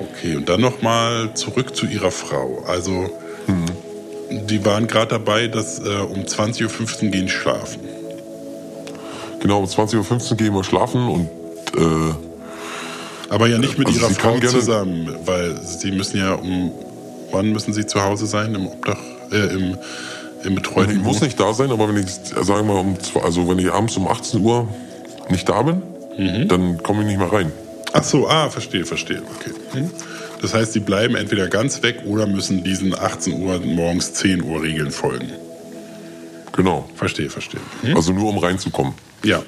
Okay, 0.00 0.36
und 0.36 0.48
dann 0.48 0.60
nochmal 0.60 1.30
zurück 1.34 1.74
zu 1.74 1.86
Ihrer 1.86 2.10
Frau. 2.10 2.62
Also, 2.66 3.08
Mhm. 3.46 4.46
die 4.46 4.64
waren 4.64 4.86
gerade 4.86 5.08
dabei, 5.12 5.46
dass 5.48 5.78
äh, 5.78 5.82
um 5.82 6.24
20.15 6.24 7.04
Uhr 7.06 7.10
gehen 7.10 7.28
schlafen. 7.28 7.80
Genau, 9.40 9.58
um 9.60 9.64
20.15 9.64 10.30
Uhr 10.32 10.36
gehen 10.36 10.54
wir 10.54 10.64
schlafen 10.64 11.08
und 11.08 11.28
äh, 11.76 12.14
Aber 13.30 13.46
ja 13.48 13.58
nicht 13.58 13.78
mit 13.78 13.88
Also 13.88 14.00
Ihrer 14.00 14.10
Frau 14.10 14.38
zusammen, 14.40 15.08
weil 15.24 15.58
Sie 15.62 15.92
müssen 15.92 16.18
ja 16.18 16.34
um. 16.34 16.72
Wann 17.32 17.52
müssen 17.52 17.72
Sie 17.72 17.86
zu 17.86 18.02
Hause 18.02 18.26
sein? 18.26 18.54
Im 18.56 18.66
Obdach, 18.66 18.98
äh, 19.30 19.36
im, 19.54 19.78
im 20.42 20.54
betreuten 20.56 20.90
ich 20.96 20.98
muss 21.02 21.20
nicht 21.20 21.38
da 21.38 21.52
sein, 21.54 21.70
aber 21.70 21.88
wenn 21.88 21.96
ich, 22.02 22.10
sagen 22.10 22.66
wir 22.66 22.74
um, 22.74 22.98
zwei- 23.00 23.22
also 23.22 23.48
wenn 23.48 23.58
ich 23.60 23.70
abends 23.72 23.96
um 23.96 24.08
18 24.08 24.40
Uhr 24.44 24.66
nicht 25.28 25.48
da 25.48 25.62
bin, 25.62 25.82
Mhm. 26.18 26.48
dann 26.48 26.82
komme 26.82 27.02
ich 27.02 27.06
nicht 27.06 27.18
mehr 27.18 27.32
rein. 27.32 27.52
Ach 27.92 28.02
so, 28.02 28.28
ah, 28.28 28.50
verstehe, 28.50 28.84
verstehe. 28.84 29.22
Okay. 29.38 29.52
Hm. 29.72 29.90
Das 30.42 30.52
heißt, 30.54 30.72
sie 30.72 30.80
bleiben 30.80 31.14
entweder 31.14 31.46
ganz 31.48 31.82
weg 31.84 32.02
oder 32.04 32.26
müssen 32.26 32.64
diesen 32.64 32.98
18 32.98 33.40
Uhr 33.42 33.60
morgens 33.60 34.12
10 34.14 34.42
Uhr 34.42 34.60
Regeln 34.62 34.90
folgen. 34.90 35.30
Genau. 36.60 36.86
Verstehe, 36.94 37.30
verstehe. 37.30 37.60
Hm? 37.80 37.96
Also 37.96 38.12
nur 38.12 38.28
um 38.28 38.36
reinzukommen. 38.36 38.92
Ja. 39.24 39.42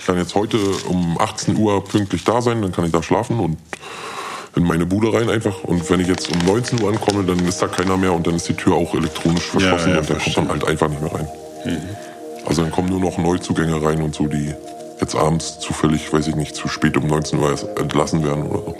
Ich 0.00 0.04
kann 0.04 0.18
jetzt 0.18 0.34
heute 0.34 0.58
um 0.88 1.16
18 1.16 1.56
Uhr 1.56 1.84
pünktlich 1.84 2.24
da 2.24 2.42
sein, 2.42 2.60
dann 2.60 2.72
kann 2.72 2.84
ich 2.84 2.90
da 2.90 3.04
schlafen 3.04 3.38
und 3.38 3.56
in 4.56 4.64
meine 4.64 4.84
Bude 4.84 5.12
rein 5.12 5.30
einfach. 5.30 5.62
Und 5.62 5.88
wenn 5.90 6.00
ich 6.00 6.08
jetzt 6.08 6.28
um 6.28 6.44
19 6.44 6.82
Uhr 6.82 6.88
ankomme, 6.88 7.22
dann 7.22 7.46
ist 7.46 7.62
da 7.62 7.68
keiner 7.68 7.96
mehr 7.96 8.12
und 8.12 8.26
dann 8.26 8.34
ist 8.34 8.48
die 8.48 8.54
Tür 8.54 8.74
auch 8.74 8.92
elektronisch 8.94 9.44
verschlossen 9.44 9.90
Ja, 9.90 9.94
ja, 9.94 10.00
und 10.00 10.08
der 10.08 10.16
kommt 10.16 10.36
dann 10.36 10.48
halt 10.48 10.66
einfach 10.66 10.88
nicht 10.88 11.02
mehr 11.02 11.14
rein. 11.14 11.28
Also 12.46 12.62
dann 12.62 12.72
kommen 12.72 12.88
nur 12.88 12.98
noch 12.98 13.16
Neuzugänge 13.18 13.80
rein 13.80 14.02
und 14.02 14.12
so, 14.12 14.26
die 14.26 14.52
jetzt 15.00 15.14
abends 15.14 15.60
zufällig, 15.60 16.12
weiß 16.12 16.26
ich 16.26 16.34
nicht, 16.34 16.56
zu 16.56 16.66
spät 16.66 16.96
um 16.96 17.06
19 17.06 17.38
Uhr 17.38 17.56
entlassen 17.78 18.24
werden 18.24 18.48
oder 18.48 18.58
so. 18.58 18.76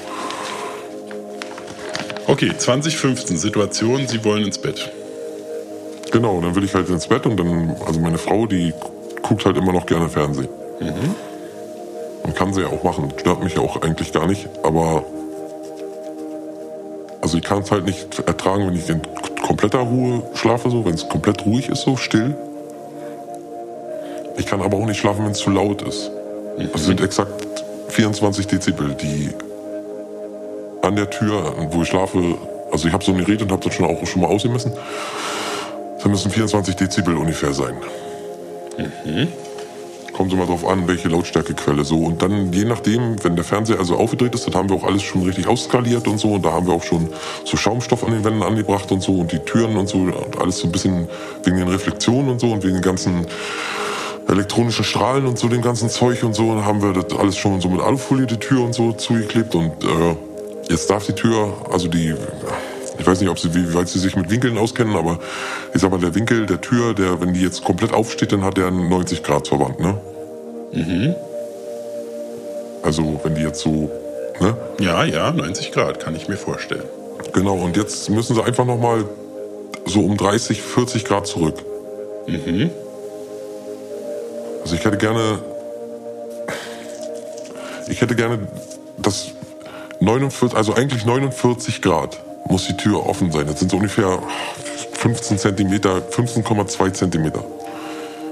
Okay, 2.27 2.51
2015, 2.59 3.39
Situation, 3.39 4.09
Sie 4.09 4.25
wollen 4.25 4.43
ins 4.43 4.59
Bett. 4.59 4.91
Genau, 6.13 6.37
und 6.37 6.43
dann 6.43 6.55
will 6.55 6.65
ich 6.65 6.75
halt 6.75 6.89
ins 6.91 7.07
Bett 7.07 7.27
und 7.27 7.39
dann, 7.39 7.75
also 7.87 7.99
meine 7.99 8.19
Frau, 8.19 8.47
die 8.47 8.73
guckt 9.23 9.45
halt 9.47 9.57
immer 9.57 9.73
noch 9.73 9.87
gerne 9.87 10.09
Fernsehen. 10.09 10.49
Und 12.23 12.37
kann 12.37 12.53
sie 12.53 12.61
ja 12.61 12.69
auch 12.69 12.85
machen. 12.85 13.13
Stört 13.19 13.43
mich 13.43 13.55
ja 13.55 13.63
auch 13.63 13.81
eigentlich 13.83 14.13
gar 14.13 14.27
nicht, 14.27 14.49
aber 14.63 15.05
also 17.23 17.39
ich 17.39 17.45
kann 17.45 17.63
es 17.63 17.71
halt 17.71 17.87
nicht 17.87 18.19
ertragen, 18.27 18.67
wenn 18.67 18.77
ich 18.77 18.89
in 18.91 19.01
kompletter 19.43 19.79
Ruhe 19.79 20.23
schlafe, 20.35 20.71
so, 20.71 20.85
wenn 20.85 20.95
es 20.95 21.09
komplett 21.09 21.47
ruhig 21.47 21.69
ist, 21.69 21.83
so 21.83 21.97
still. 21.97 22.37
Ich 24.37 24.47
kann 24.47 24.61
aber 24.61 24.77
auch 24.77 24.87
nicht 24.87 24.99
schlafen, 24.99 25.25
wenn 25.25 25.33
es 25.33 25.39
zu 25.39 25.51
laut 25.51 25.83
ist. 25.83 26.11
Das 26.73 26.85
sind 26.85 27.01
exakt 27.01 27.65
24 27.89 28.47
Dezibel, 28.47 28.95
die 28.95 29.31
an 30.83 30.97
der 30.97 31.09
Tür, 31.09 31.55
wo 31.71 31.83
ich 31.83 31.89
schlafe, 31.89 32.37
also 32.71 32.89
ich 32.89 32.93
habe 32.93 33.05
so 33.05 33.13
ein 33.13 33.19
Gerät 33.19 33.41
und 33.41 33.53
habe 33.53 33.65
das 33.65 33.75
schon 33.75 33.87
auch 33.87 34.05
schon 34.07 34.23
mal 34.23 34.29
ausgemessen. 34.29 34.73
Da 36.03 36.09
müssen 36.09 36.31
24 36.31 36.75
Dezibel 36.75 37.17
ungefähr 37.17 37.53
sein. 37.53 37.75
Kommt 40.13 40.33
immer 40.33 40.47
drauf 40.47 40.67
an, 40.67 40.87
welche 40.89 41.09
Lautstärkequelle 41.09 41.85
so. 41.85 41.99
Und 41.99 42.23
dann 42.23 42.53
je 42.53 42.65
nachdem, 42.65 43.23
wenn 43.25 43.37
der 43.37 43.45
Fernseher 43.45 43.79
also 43.79 43.97
aufgedreht 43.97 44.35
ist, 44.35 44.47
dann 44.47 44.55
haben 44.55 44.69
wir 44.69 44.77
auch 44.77 44.85
alles 44.85 45.03
schon 45.03 45.23
richtig 45.23 45.47
ausskaliert 45.47 46.07
und 46.09 46.19
so. 46.19 46.35
Und 46.35 46.45
da 46.45 46.53
haben 46.53 46.67
wir 46.67 46.75
auch 46.75 46.83
schon 46.83 47.09
so 47.45 47.57
Schaumstoff 47.57 48.05
an 48.05 48.13
den 48.13 48.25
Wänden 48.25 48.43
angebracht 48.43 48.91
und 48.93 49.03
so. 49.03 49.15
Und 49.21 49.33
die 49.33 49.39
Türen 49.39 49.77
und 49.77 49.89
so. 49.89 49.99
Und 49.99 50.39
alles 50.39 50.59
so 50.59 50.67
ein 50.67 50.73
bisschen 50.73 51.09
wegen 51.45 51.57
den 51.57 51.69
Reflexionen 51.69 52.31
und 52.31 52.41
so. 52.41 52.53
Und 52.53 52.63
wegen 52.63 52.75
den 52.75 52.83
ganzen 52.83 53.27
elektronischen 54.29 54.85
Strahlen 54.85 55.27
und 55.27 55.39
so, 55.39 55.49
dem 55.49 55.63
ganzen 55.63 55.89
Zeug 55.89 56.23
und 56.25 56.35
so. 56.35 56.51
Und 56.51 56.65
haben 56.65 56.83
wir 56.83 56.93
das 56.93 57.19
alles 57.19 57.37
schon 57.39 57.61
so 57.61 57.69
mit 57.69 57.81
Alufolie 57.81 58.27
die 58.27 58.39
Tür 58.39 58.65
und 58.65 58.75
so 58.75 58.93
zugeklebt. 58.93 59.55
Und 59.55 59.71
äh, 59.83 60.17
jetzt 60.69 60.91
darf 60.91 61.07
die 61.07 61.15
Tür, 61.15 61.55
also 61.71 61.89
die, 61.89 62.15
ich 63.03 63.09
weiß 63.09 63.21
nicht, 63.21 63.31
ob 63.31 63.39
sie, 63.41 63.53
wie 63.53 63.75
weit 63.75 63.89
sie 63.89 63.99
sich 63.99 64.15
mit 64.15 64.31
Winkeln 64.31 64.57
auskennen, 64.57 64.95
aber 64.95 65.19
ich 65.75 65.81
sag 65.81 65.91
mal, 65.91 65.99
der 65.99 66.15
Winkel 66.15 66.47
der 66.47 66.61
Tür, 66.61 66.95
der, 66.95 67.21
wenn 67.21 67.35
die 67.35 67.41
jetzt 67.41 67.65
komplett 67.65 67.93
aufsteht, 67.93 68.31
dann 68.31 68.45
hat 68.45 68.57
der 68.57 68.69
einen 68.69 68.89
90 68.89 69.25
Grad 69.25 69.49
Verband, 69.49 69.81
ne? 69.81 69.99
Also, 72.85 73.21
wenn 73.25 73.35
die 73.35 73.43
jetzt 73.43 73.61
so, 73.61 73.91
ne? 74.41 74.57
Ja, 74.79 75.05
ja, 75.05 75.33
90 75.33 75.73
Grad, 75.73 75.99
kann 75.99 76.15
ich 76.15 76.29
mir 76.29 76.37
vorstellen. 76.37 76.85
Genau, 77.33 77.57
und 77.57 77.77
jetzt 77.77 78.09
müssen 78.09 78.37
sie 78.37 78.43
einfach 78.45 78.65
nochmal 78.65 79.05
so 79.85 80.01
um 80.01 80.17
30, 80.17 80.63
40 80.63 81.05
Grad 81.05 81.27
zurück. 81.27 81.57
Also 84.63 84.77
ich 84.77 84.85
hätte 84.85 84.97
gerne, 84.97 85.41
ich 87.89 88.01
hätte 88.01 88.15
gerne 88.15 88.39
das 88.97 89.33
49, 89.99 90.57
also 90.57 90.75
eigentlich 90.75 91.05
49 91.05 91.83
Grad 91.83 92.21
muss 92.49 92.67
die 92.67 92.77
Tür 92.77 93.07
offen 93.07 93.31
sein. 93.33 93.47
Das 93.47 93.59
sind 93.59 93.71
so 93.71 93.77
ungefähr 93.77 94.19
15 94.95 95.39
Zentimeter, 95.39 96.03
15,2 96.11 96.93
Zentimeter. 96.93 97.45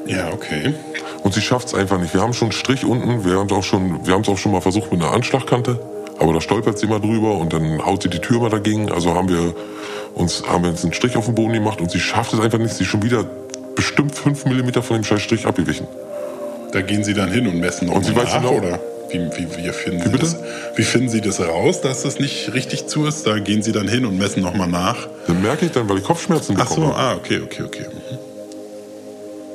Ja, 0.07 0.29
okay. 0.33 0.75
Und 1.23 1.35
sie 1.35 1.41
schafft 1.41 1.69
es 1.69 1.75
einfach 1.75 1.99
nicht. 1.99 2.15
Wir 2.15 2.23
haben 2.23 2.33
schon 2.33 2.47
einen 2.47 2.53
Strich 2.53 2.85
unten, 2.85 3.25
wir 3.25 3.39
haben 3.39 3.47
es 3.47 3.53
auch 3.53 3.63
schon, 3.63 4.07
wir 4.07 4.17
auch 4.17 4.39
schon 4.39 4.53
mal 4.53 4.61
versucht 4.61 4.91
mit 4.93 5.03
einer 5.03 5.13
Anschlagkante, 5.13 5.79
aber 6.19 6.33
da 6.33 6.41
stolpert 6.41 6.79
sie 6.79 6.87
immer 6.87 7.01
drüber 7.01 7.37
und 7.37 7.53
dann 7.53 7.85
haut 7.85 8.03
sie 8.03 8.09
die 8.09 8.21
Tür 8.21 8.41
mal 8.41 8.51
dagegen. 8.51 8.91
Also 8.91 9.15
haben 9.15 9.29
wir 9.29 9.55
uns, 10.15 10.43
haben 10.47 10.65
wir 10.65 10.71
jetzt 10.71 10.85
einen 10.85 10.93
Strich 10.93 11.17
auf 11.17 11.27
den 11.27 11.35
Boden 11.35 11.53
gemacht 11.53 11.81
und 11.81 11.91
sie 11.91 12.01
schafft 12.01 12.33
es 12.33 12.41
einfach 12.41 12.59
nicht. 12.59 12.75
Sie 12.75 12.85
ist 12.85 12.91
schon 12.91 13.03
wieder 13.03 13.25
bestimmt 13.75 14.15
5 14.15 14.47
Millimeter 14.47 14.83
von 14.83 14.97
dem 14.97 15.05
scheiß 15.05 15.23
Strich 15.23 15.47
abgewichen. 15.47 15.87
Da 16.73 16.83
gehen 16.83 17.03
Sie 17.03 17.15
dann 17.15 17.31
hin 17.31 17.47
und 17.47 17.59
messen 17.59 17.89
noch 17.89 17.97
Und 17.97 18.05
Sie 18.05 18.13
mal 18.13 18.25
weiß 18.25 18.35
nach, 18.35 18.43
genau- 18.43 18.59
oder? 18.59 18.81
Wie, 19.13 19.19
wie, 19.19 19.57
wie, 19.57 19.69
finden 19.73 20.03
Sie 20.13 20.19
das, 20.19 20.37
wie 20.77 20.83
finden 20.83 21.09
Sie 21.09 21.21
das 21.21 21.41
raus, 21.41 21.81
dass 21.81 22.03
das 22.03 22.19
nicht 22.21 22.53
richtig 22.55 22.87
zu 22.87 23.07
ist? 23.07 23.27
Da 23.27 23.39
gehen 23.39 23.63
Sie 23.63 23.73
dann 23.73 23.89
hin 23.89 24.05
und 24.05 24.19
messen 24.19 24.43
nochmal 24.43 24.69
nach. 24.69 25.09
Dann 25.27 25.43
merke 25.43 25.67
ich 25.67 25.73
dann, 25.73 25.89
weil 25.89 25.99
ich 25.99 26.05
Kopfschmerzen 26.05 26.57
Ach 26.61 26.69
so, 26.69 26.77
bekomme. 26.77 26.95
ah, 26.97 27.15
okay, 27.15 27.41
okay, 27.45 27.63
okay. 27.65 27.87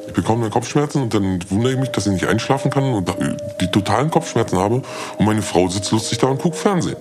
Ich 0.08 0.14
bekomme 0.14 0.44
dann 0.44 0.52
Kopfschmerzen 0.52 1.02
und 1.04 1.14
dann 1.14 1.40
wundere 1.50 1.74
ich 1.74 1.80
mich, 1.80 1.90
dass 1.90 2.06
ich 2.06 2.14
nicht 2.14 2.28
einschlafen 2.28 2.70
kann 2.72 2.94
und 2.94 3.12
die 3.62 3.68
totalen 3.72 4.10
Kopfschmerzen 4.12 4.58
habe. 4.58 4.82
Und 5.18 5.26
meine 5.26 5.42
Frau 5.42 5.68
sitzt 5.68 5.92
lustig 5.92 6.18
da 6.20 6.28
und 6.28 6.42
guckt 6.42 6.56
Fernsehen. 6.58 6.96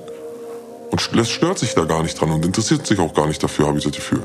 Und 0.91 1.01
st- 1.01 1.25
stört 1.25 1.59
sich 1.59 1.75
da 1.75 1.85
gar 1.85 2.03
nicht 2.03 2.21
dran 2.21 2.31
und 2.31 2.45
interessiert 2.45 2.87
sich 2.87 2.99
auch 3.01 3.15
gar 3.15 3.27
nicht 3.27 3.43
dafür, 3.43 3.67
habe 3.67 3.79
ich 3.79 3.85
das 3.85 3.93
Gefühl. 3.93 4.23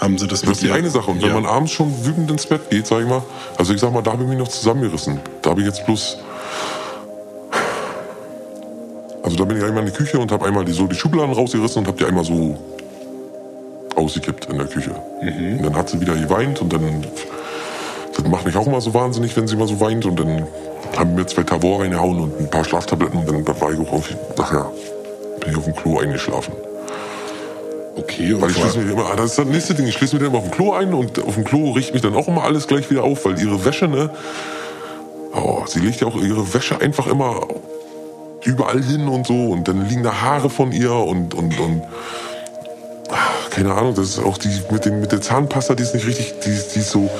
Haben 0.00 0.16
Sie 0.18 0.26
das 0.28 0.42
Das 0.42 0.50
ist 0.50 0.62
die 0.62 0.70
eine 0.70 0.90
Sache. 0.90 1.10
Und 1.10 1.20
wenn 1.22 1.28
ja. 1.28 1.34
man 1.34 1.46
abends 1.46 1.72
schon 1.72 1.92
wütend 2.06 2.30
ins 2.30 2.46
Bett 2.46 2.68
geht, 2.70 2.86
sag 2.86 3.00
ich 3.00 3.08
mal, 3.08 3.22
also 3.56 3.72
ich 3.74 3.80
sag 3.80 3.92
mal, 3.92 4.02
da 4.02 4.12
habe 4.12 4.22
ich 4.22 4.28
mich 4.28 4.38
noch 4.38 4.48
zusammengerissen. 4.48 5.18
Da 5.42 5.50
habe 5.50 5.60
ich 5.60 5.66
jetzt 5.66 5.84
bloß. 5.86 6.18
Also 9.22 9.36
da 9.36 9.44
bin 9.44 9.56
ich 9.56 9.64
einmal 9.64 9.86
in 9.86 9.90
die 9.90 9.96
Küche 9.96 10.18
und 10.18 10.30
habe 10.30 10.44
einmal 10.44 10.64
die, 10.64 10.72
so 10.72 10.86
die 10.86 10.94
Schubladen 10.94 11.32
rausgerissen 11.32 11.80
und 11.80 11.88
habe 11.88 11.96
die 11.96 12.04
einmal 12.04 12.24
so 12.24 12.58
ausgekippt 13.96 14.46
in 14.46 14.58
der 14.58 14.66
Küche. 14.66 14.90
Und 15.20 15.64
dann 15.64 15.76
hat 15.76 15.88
sie 15.88 16.00
wieder 16.00 16.14
geweint 16.14 16.60
und 16.60 16.72
dann. 16.72 17.04
Das 18.16 18.24
macht 18.28 18.46
mich 18.46 18.56
auch 18.56 18.66
immer 18.66 18.80
so 18.80 18.94
wahnsinnig, 18.94 19.36
wenn 19.36 19.48
sie 19.48 19.56
mal 19.56 19.66
so 19.66 19.80
weint. 19.80 20.04
Und 20.06 20.20
dann 20.20 20.46
haben 20.96 21.14
mir 21.14 21.26
zwei 21.26 21.42
Tavor 21.42 21.80
reingehauen 21.80 22.20
und 22.20 22.38
ein 22.38 22.50
paar 22.50 22.64
Schlaftabletten. 22.64 23.18
Und 23.18 23.26
dann 23.26 23.60
war 23.60 23.72
ich 23.72 23.80
auch 23.80 23.92
auf, 23.92 24.08
nachher 24.36 24.70
bin 25.40 25.50
ich 25.50 25.56
auf 25.56 25.64
dem 25.64 25.74
Klo 25.74 25.98
eingeschlafen. 25.98 26.52
Okay, 27.96 28.34
und 28.34 28.42
Weil 28.42 28.50
ich 28.50 28.56
schließe 28.56 28.78
mich 28.78 28.92
immer, 28.92 29.14
das 29.16 29.26
ist 29.30 29.38
das 29.38 29.46
nächste 29.46 29.74
Ding, 29.74 29.86
ich 29.86 29.94
schließe 29.94 30.16
mich 30.16 30.22
dann 30.22 30.32
immer 30.32 30.38
auf 30.38 30.50
dem 30.50 30.52
Klo 30.52 30.72
ein 30.72 30.92
und 30.94 31.22
auf 31.24 31.34
dem 31.34 31.44
Klo 31.44 31.72
riecht 31.72 31.92
mich 31.92 32.02
dann 32.02 32.14
auch 32.14 32.28
immer 32.28 32.42
alles 32.42 32.66
gleich 32.66 32.90
wieder 32.90 33.04
auf, 33.04 33.24
weil 33.24 33.38
ihre 33.38 33.64
Wäsche, 33.64 33.88
ne, 33.88 34.10
oh, 35.34 35.64
sie 35.66 35.80
legt 35.80 36.00
ja 36.00 36.06
auch 36.06 36.16
ihre 36.16 36.54
Wäsche 36.54 36.80
einfach 36.80 37.06
immer 37.06 37.46
überall 38.44 38.82
hin 38.82 39.08
und 39.08 39.26
so 39.26 39.50
und 39.50 39.68
dann 39.68 39.88
liegen 39.88 40.02
da 40.02 40.20
Haare 40.20 40.50
von 40.50 40.72
ihr 40.72 40.92
und, 40.92 41.34
und, 41.34 41.58
und, 41.58 41.82
ah, 43.10 43.16
keine 43.50 43.72
Ahnung, 43.72 43.94
das 43.94 44.10
ist 44.10 44.18
auch 44.18 44.38
die, 44.38 44.50
mit 44.70 44.84
dem, 44.84 45.00
mit 45.00 45.12
der 45.12 45.20
Zahnpasta, 45.20 45.74
die 45.74 45.82
ist 45.82 45.94
nicht 45.94 46.06
richtig, 46.06 46.34
die, 46.44 46.50
die 46.74 46.80
ist 46.80 46.90
so, 46.90 47.10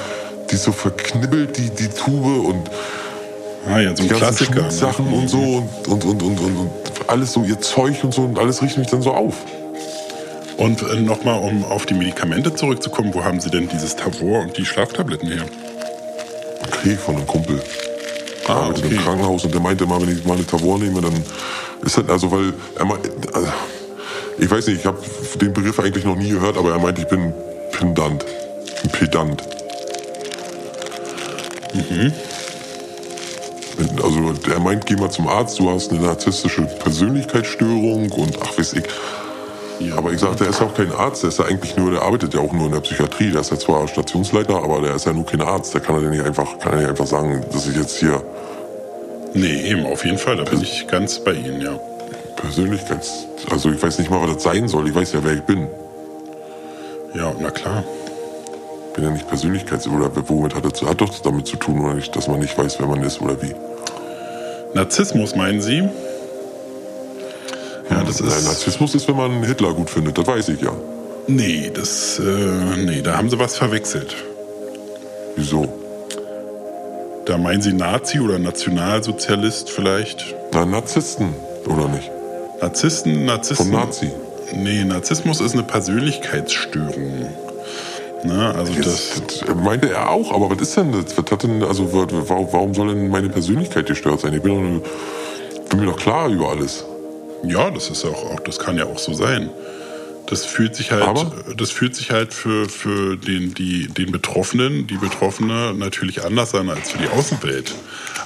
die 0.51 0.55
ist 0.55 0.65
so 0.65 0.73
verknibbelt, 0.73 1.57
die, 1.57 1.71
die 1.71 1.89
Tube 1.89 2.47
und 2.47 2.71
ah, 3.69 3.79
ja, 3.81 3.97
so 3.97 4.03
die 4.03 4.09
ganzen 4.09 4.19
Klassiker. 4.19 4.55
ne? 4.55 4.61
Schmutzsachen 4.71 5.13
und 5.13 5.29
so 5.29 5.39
und, 5.39 5.89
und, 5.89 6.05
und, 6.05 6.23
und, 6.23 6.41
und, 6.41 6.57
und 6.57 6.71
alles 7.07 7.33
so, 7.33 7.43
ihr 7.43 7.61
Zeug 7.61 8.05
und 8.05 8.13
so 8.13 8.23
und 8.23 8.39
alles 8.39 8.63
riecht 8.63 8.77
mich 8.79 8.89
dann 8.89 9.03
so 9.03 9.13
auf. 9.13 9.35
Und 10.57 10.83
äh, 10.83 11.01
nochmal, 11.01 11.41
um 11.41 11.65
auf 11.65 11.87
die 11.87 11.95
Medikamente 11.95 12.55
zurückzukommen, 12.55 13.13
wo 13.13 13.25
haben 13.25 13.41
Sie 13.41 13.51
denn 13.51 13.69
dieses 13.69 13.97
Tavor 13.97 14.41
und 14.41 14.57
die 14.57 14.65
Schlaftabletten 14.65 15.29
her? 15.29 15.45
Krieg 16.71 16.99
von 16.99 17.17
einem 17.17 17.27
Kumpel. 17.27 17.61
Ah, 18.47 18.69
okay. 18.69 18.89
im 18.91 18.99
Krankenhaus 18.99 19.45
und 19.45 19.55
der 19.55 19.61
meinte 19.61 19.85
immer, 19.85 20.01
wenn 20.01 20.11
ich 20.11 20.25
mal 20.25 20.35
eine 20.35 20.47
Tavor 20.47 20.79
nehme, 20.79 21.01
dann 21.01 21.15
ist 21.83 21.97
das, 21.97 22.09
also 22.09 22.31
weil 22.31 22.53
er 22.77 22.85
meint, 22.85 23.01
also, 23.33 23.49
ich 24.39 24.51
weiß 24.51 24.67
nicht, 24.67 24.81
ich 24.81 24.87
habe 24.87 24.99
den 25.41 25.53
Begriff 25.53 25.79
eigentlich 25.79 26.05
noch 26.05 26.17
nie 26.17 26.31
gehört, 26.31 26.57
aber 26.59 26.73
er 26.73 26.79
meint, 26.79 26.99
ich 26.99 27.07
bin 27.07 27.33
pendant. 27.73 28.25
Ein 28.83 28.91
Pedant. 28.91 29.43
Also 34.03 34.19
er 34.53 34.61
meint, 34.61 34.87
geh 34.87 34.95
mal 34.95 35.11
zum 35.11 35.27
Arzt, 35.27 35.59
du 35.59 35.71
hast 35.71 35.91
eine 35.91 36.01
narzisstische 36.01 36.63
Persönlichkeitsstörung 36.63 38.11
und 38.13 38.39
ach 38.43 38.59
weiß 38.59 38.75
ich. 38.75 38.85
Ja. 39.81 39.97
Aber 39.97 40.13
ich 40.13 40.21
sagte, 40.21 40.45
er 40.45 40.51
ist 40.51 40.63
auch 40.63 40.73
kein 40.75 40.93
Arzt, 40.93 41.23
der 41.23 41.31
ist 41.31 41.39
ja 41.39 41.47
eigentlich 41.47 41.77
nur, 41.77 41.91
der 41.91 42.03
arbeitet 42.03 42.35
ja 42.35 42.41
auch 42.41 42.53
nur 42.53 42.67
in 42.67 42.73
der 42.73 42.81
Psychiatrie. 42.81 43.33
Der 43.33 43.41
ist 43.41 43.51
ja 43.51 43.59
zwar 43.59 43.89
Stationsleiter, 43.89 44.63
aber 44.63 44.81
der 44.81 44.95
ist 44.95 45.07
ja 45.07 45.13
nur 45.13 45.27
kein 45.27 45.41
Arzt. 45.41 45.75
Der 45.75 45.81
kann 45.81 46.01
ja 46.01 46.09
nicht 46.09 46.23
einfach, 46.23 46.59
kann 46.61 46.75
ja 46.75 46.79
nicht 46.79 46.89
einfach 46.89 47.07
sagen, 47.07 47.45
dass 47.53 47.67
ich 47.67 47.77
jetzt 47.77 47.99
hier 47.99 48.23
Nee, 49.35 49.69
eben, 49.69 49.85
auf 49.85 50.05
jeden 50.05 50.19
Fall, 50.19 50.37
da 50.37 50.45
bin 50.45 50.63
ich 50.63 50.87
ganz 50.87 51.19
bei 51.19 51.33
Ihnen, 51.33 51.61
ja. 51.61 51.79
Persönlichkeits, 52.37 53.27
also 53.51 53.71
ich 53.71 53.83
weiß 53.83 53.99
nicht 53.99 54.11
mal, 54.11 54.23
was 54.23 54.35
das 54.35 54.43
sein 54.45 54.69
soll. 54.69 54.89
Ich 54.89 54.95
weiß 54.95 55.13
ja, 55.13 55.25
wer 55.25 55.35
ich 55.35 55.43
bin. 55.43 55.67
Ja, 57.15 57.35
na 57.41 57.51
klar. 57.51 57.83
Ich 58.89 58.95
bin 58.95 59.05
ja 59.05 59.11
nicht 59.11 59.27
Persönlichkeits, 59.29 59.89
oder 59.89 60.11
womit 60.29 60.55
hat 60.55 60.65
das, 60.65 60.83
hat 60.83 61.01
doch 61.01 61.11
damit 61.21 61.49
zu 61.49 61.57
tun, 61.57 61.85
oder 61.85 61.95
nicht, 61.95 62.15
dass 62.15 62.29
man 62.29 62.39
nicht 62.39 62.57
weiß, 62.57 62.79
wer 62.79 62.87
man 62.87 63.03
ist 63.03 63.21
oder 63.21 63.41
wie. 63.43 63.55
Narzissmus, 64.75 65.35
meinen 65.35 65.61
Sie? 65.61 65.79
Ja, 67.91 68.03
das 68.05 68.21
Nein, 68.21 68.29
ist. 68.29 68.45
Narzissmus 68.45 68.95
ist, 68.95 69.09
wenn 69.09 69.17
man 69.17 69.43
Hitler 69.43 69.73
gut 69.73 69.91
findet, 69.91 70.17
das 70.17 70.27
weiß 70.27 70.49
ich 70.51 70.61
ja. 70.61 70.73
Nee, 71.27 71.71
das. 71.75 72.19
Äh, 72.19 72.77
nee, 72.85 73.03
da 73.03 73.17
haben 73.17 73.31
Sie 73.31 73.39
was 73.39 73.57
verwechselt. 73.57 74.15
Wieso? 75.37 75.84
Da 77.27 77.39
meinen 77.39 77.63
Sie 77.63 77.73
Nazi 77.73 78.21
oder 78.21 78.39
Nationalsozialist 78.39 79.71
vielleicht? 79.71 80.35
Na, 80.53 80.65
Narzissten, 80.67 81.35
oder 81.67 81.89
nicht? 81.89 82.11
Narzissten, 82.61 83.25
Narzissten. 83.25 83.71
Von 83.73 83.81
Nazi. 83.81 84.11
Nee, 84.55 84.85
Narzissmus 84.85 85.41
ist 85.41 85.55
eine 85.55 85.63
Persönlichkeitsstörung. 85.63 87.29
Ne, 88.25 88.55
also 88.57 88.73
das, 88.75 89.23
Das 89.27 89.55
meinte 89.55 89.91
er 89.91 90.11
auch, 90.11 90.33
aber 90.33 90.51
was 90.51 90.59
ist 90.63 90.77
denn 90.77 90.93
das? 90.93 91.17
Was 91.17 91.31
hat 91.31 91.43
denn, 91.43 91.63
also 91.63 91.93
wa- 91.93 92.07
warum, 92.53 92.73
soll 92.75 92.89
denn 92.95 93.09
meine 93.09 93.29
Persönlichkeit 93.29 93.87
gestört 93.87 94.21
sein? 94.21 94.33
Ich 94.35 94.43
bin, 94.43 94.81
doch, 94.83 95.69
bin 95.71 95.81
mir 95.81 95.87
doch 95.87 95.99
klar 95.99 96.29
über 96.29 96.51
alles. 96.51 96.85
ja, 97.43 97.71
das 97.71 97.91
ist 97.91 98.05
auch, 98.07 98.33
auch, 98.33 98.41
das 98.41 98.59
kann 98.59 98.79
ja 98.79 98.85
auch 98.87 98.99
so 98.99 99.13
sein. 99.13 99.51
Das 100.27 100.47
fühlt 100.47 100.75
sich 100.75 100.91
halt, 100.91 101.03
Aber? 101.03 101.33
das 101.57 101.71
fühlt 101.71 101.95
sich 101.95 102.11
halt 102.11 102.33
für, 102.33 102.69
für 102.69 103.17
den, 103.17 103.53
die, 103.55 103.89
den 103.89 104.11
Betroffenen, 104.11 104.87
die 104.87 104.97
Betroffene 104.97 105.75
natürlich 105.75 106.25
anders 106.25 106.55
an 106.55 106.71
als 106.71 106.93
für 106.93 106.99
die 106.99 107.09
Außenwelt. 107.09 107.75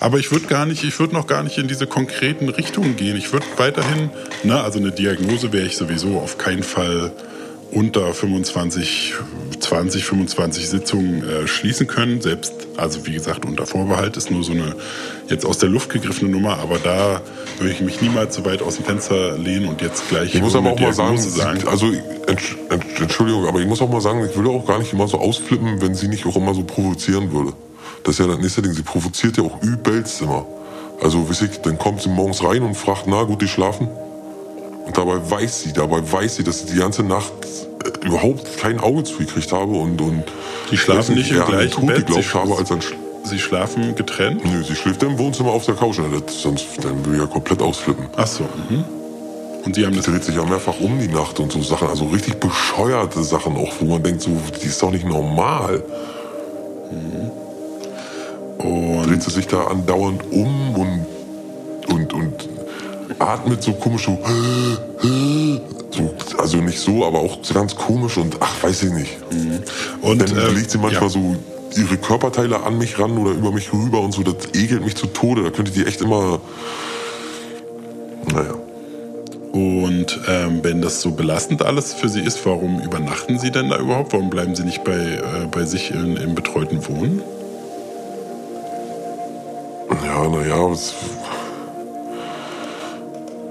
Aber 0.00 0.18
ich 0.18 0.30
würde 0.30 0.46
gar 0.46 0.64
nicht, 0.64 0.84
ich 0.84 0.98
würde 1.00 1.14
noch 1.14 1.26
gar 1.26 1.42
nicht 1.42 1.58
in 1.58 1.66
diese 1.66 1.86
konkreten 1.86 2.48
Richtungen 2.48 2.96
gehen. 2.96 3.16
Ich 3.16 3.32
würde 3.32 3.46
weiterhin, 3.56 4.10
ne, 4.44 4.60
also 4.60 4.78
eine 4.78 4.92
Diagnose 4.92 5.52
wäre 5.52 5.66
ich 5.66 5.76
sowieso 5.76 6.18
auf 6.20 6.38
keinen 6.38 6.62
Fall 6.62 7.12
unter 7.70 8.12
25, 8.14 9.14
20, 9.60 10.04
25 10.04 10.68
Sitzungen 10.68 11.22
äh, 11.28 11.46
schließen 11.46 11.86
können. 11.86 12.20
Selbst, 12.20 12.52
also 12.76 13.04
wie 13.06 13.12
gesagt, 13.12 13.44
unter 13.44 13.66
Vorbehalt 13.66 14.16
ist 14.16 14.30
nur 14.30 14.42
so 14.42 14.52
eine 14.52 14.74
jetzt 15.28 15.44
aus 15.44 15.58
der 15.58 15.68
Luft 15.68 15.90
gegriffene 15.90 16.30
Nummer, 16.30 16.58
aber 16.58 16.78
da 16.78 17.20
würde 17.58 17.72
ich 17.72 17.80
mich 17.80 18.00
niemals 18.00 18.34
so 18.36 18.44
weit 18.44 18.62
aus 18.62 18.76
dem 18.76 18.84
Fenster 18.86 19.36
lehnen 19.36 19.66
und 19.68 19.82
jetzt 19.82 20.08
gleich 20.08 20.34
Ich 20.34 20.40
muss 20.40 20.54
aber 20.54 20.70
auch 20.72 20.80
mal 20.80 20.92
sagen, 20.92 21.18
sie- 21.18 21.40
also 21.42 21.86
Entsch- 22.26 22.56
Entsch- 22.70 23.02
Entschuldigung, 23.02 23.46
aber 23.46 23.60
ich 23.60 23.66
muss 23.66 23.82
auch 23.82 23.90
mal 23.90 24.00
sagen, 24.00 24.24
ich 24.28 24.34
würde 24.36 24.50
auch 24.50 24.66
gar 24.66 24.78
nicht 24.78 24.92
immer 24.92 25.06
so 25.08 25.18
ausflippen, 25.18 25.80
wenn 25.82 25.94
sie 25.94 26.08
nicht 26.08 26.24
auch 26.26 26.36
immer 26.36 26.54
so 26.54 26.62
provozieren 26.64 27.32
würde. 27.32 27.52
Das 28.04 28.14
ist 28.14 28.20
ja 28.20 28.26
das 28.26 28.38
nächste 28.38 28.62
Ding, 28.62 28.72
sie 28.72 28.82
provoziert 28.82 29.36
ja 29.36 29.42
auch 29.44 29.60
übelst 29.62 30.22
immer. 30.22 30.46
Also, 31.02 31.28
weiß 31.28 31.42
ich, 31.42 31.58
dann 31.60 31.78
kommt 31.78 32.00
sie 32.02 32.08
morgens 32.08 32.42
rein 32.42 32.62
und 32.62 32.74
fragt, 32.74 33.04
na, 33.06 33.22
gut, 33.24 33.40
die 33.42 33.48
schlafen? 33.48 33.88
Und 34.88 34.96
dabei 34.96 35.18
weiß 35.30 35.62
sie, 35.62 35.72
dabei 35.74 36.00
weiß 36.00 36.36
sie, 36.36 36.44
dass 36.44 36.62
ich 36.62 36.72
die 36.72 36.78
ganze 36.78 37.02
Nacht 37.02 37.32
äh, 37.84 38.06
überhaupt 38.06 38.56
kein 38.56 38.80
Auge 38.80 39.04
zugekriegt 39.04 39.52
habe 39.52 39.72
und, 39.72 40.00
und 40.00 40.24
Die 40.70 40.78
schlafen 40.78 41.14
nicht 41.14 41.30
im 41.30 41.36
eher 41.36 41.44
an 41.44 41.50
den 41.50 41.58
gleichen 41.58 41.72
Tod 41.72 41.86
Bett, 41.86 42.06
geglaubt 42.06 42.24
sie 42.24 42.38
habe, 42.38 42.56
als 42.56 42.84
Sch 42.84 42.94
Sie 43.24 43.38
schlafen 43.38 43.94
getrennt? 43.94 44.42
Nö, 44.46 44.64
sie 44.64 44.74
schläft 44.74 45.02
im 45.02 45.18
Wohnzimmer 45.18 45.50
auf 45.50 45.66
der 45.66 45.74
Couch, 45.74 45.98
das, 45.98 46.40
sonst 46.40 46.66
dann 46.82 47.04
würde 47.04 47.16
ich 47.16 47.22
ja 47.22 47.26
komplett 47.26 47.60
ausflippen. 47.60 48.06
Ach 48.16 48.26
so. 48.26 48.44
Mhm. 48.44 48.84
Und 49.66 49.74
Sie 49.74 49.84
haben 49.84 49.94
das 49.94 50.06
dreht 50.06 50.24
sich 50.24 50.36
ja 50.36 50.44
mehrfach 50.44 50.80
um 50.80 50.98
die 50.98 51.08
Nacht 51.08 51.38
und 51.38 51.52
so 51.52 51.60
Sachen, 51.60 51.88
also 51.88 52.06
richtig 52.06 52.40
bescheuerte 52.40 53.22
Sachen 53.22 53.54
auch, 53.56 53.74
wo 53.80 53.84
man 53.84 54.02
denkt, 54.02 54.22
so, 54.22 54.30
die 54.62 54.66
ist 54.66 54.82
doch 54.82 54.90
nicht 54.90 55.04
normal. 55.04 55.82
und 58.56 59.06
Dreht 59.06 59.22
sie 59.22 59.30
sich 59.30 59.46
da 59.46 59.64
andauernd 59.64 60.22
um 60.32 60.74
und, 60.74 61.06
und, 61.88 62.12
und 62.14 62.47
atmet 63.18 63.62
so 63.62 63.72
komisch 63.72 64.04
so, 64.04 64.18
so, 65.90 66.14
also 66.38 66.58
nicht 66.58 66.78
so, 66.78 67.04
aber 67.04 67.18
auch 67.18 67.38
so 67.42 67.54
ganz 67.54 67.74
komisch 67.74 68.16
und 68.16 68.36
ach, 68.40 68.62
weiß 68.62 68.84
ich 68.84 68.92
nicht. 68.92 69.16
und 70.02 70.20
Dann 70.20 70.36
äh, 70.36 70.50
legt 70.50 70.70
sie 70.70 70.78
manchmal 70.78 71.04
ja. 71.04 71.08
so 71.08 71.36
ihre 71.76 71.96
Körperteile 71.96 72.62
an 72.62 72.78
mich 72.78 72.98
ran 72.98 73.16
oder 73.18 73.32
über 73.32 73.52
mich 73.52 73.72
rüber 73.72 74.00
und 74.00 74.12
so, 74.12 74.22
das 74.22 74.54
ekelt 74.54 74.84
mich 74.84 74.96
zu 74.96 75.06
Tode, 75.06 75.42
da 75.42 75.50
könnte 75.50 75.72
die 75.72 75.84
echt 75.84 76.00
immer, 76.00 76.40
naja. 78.32 78.54
Und 79.52 80.20
ähm, 80.28 80.60
wenn 80.62 80.82
das 80.82 81.00
so 81.00 81.10
belastend 81.12 81.62
alles 81.62 81.94
für 81.94 82.08
Sie 82.08 82.20
ist, 82.20 82.44
warum 82.44 82.80
übernachten 82.80 83.38
Sie 83.38 83.50
denn 83.50 83.70
da 83.70 83.78
überhaupt? 83.78 84.12
Warum 84.12 84.30
bleiben 84.30 84.54
Sie 84.54 84.62
nicht 84.62 84.84
bei, 84.84 84.92
äh, 84.92 85.46
bei 85.50 85.64
sich 85.64 85.90
in, 85.90 86.16
im 86.16 86.34
betreuten 86.34 86.86
Wohnen? 86.86 87.22
Ja, 90.04 90.28
naja, 90.28 90.70
was. 90.70 90.94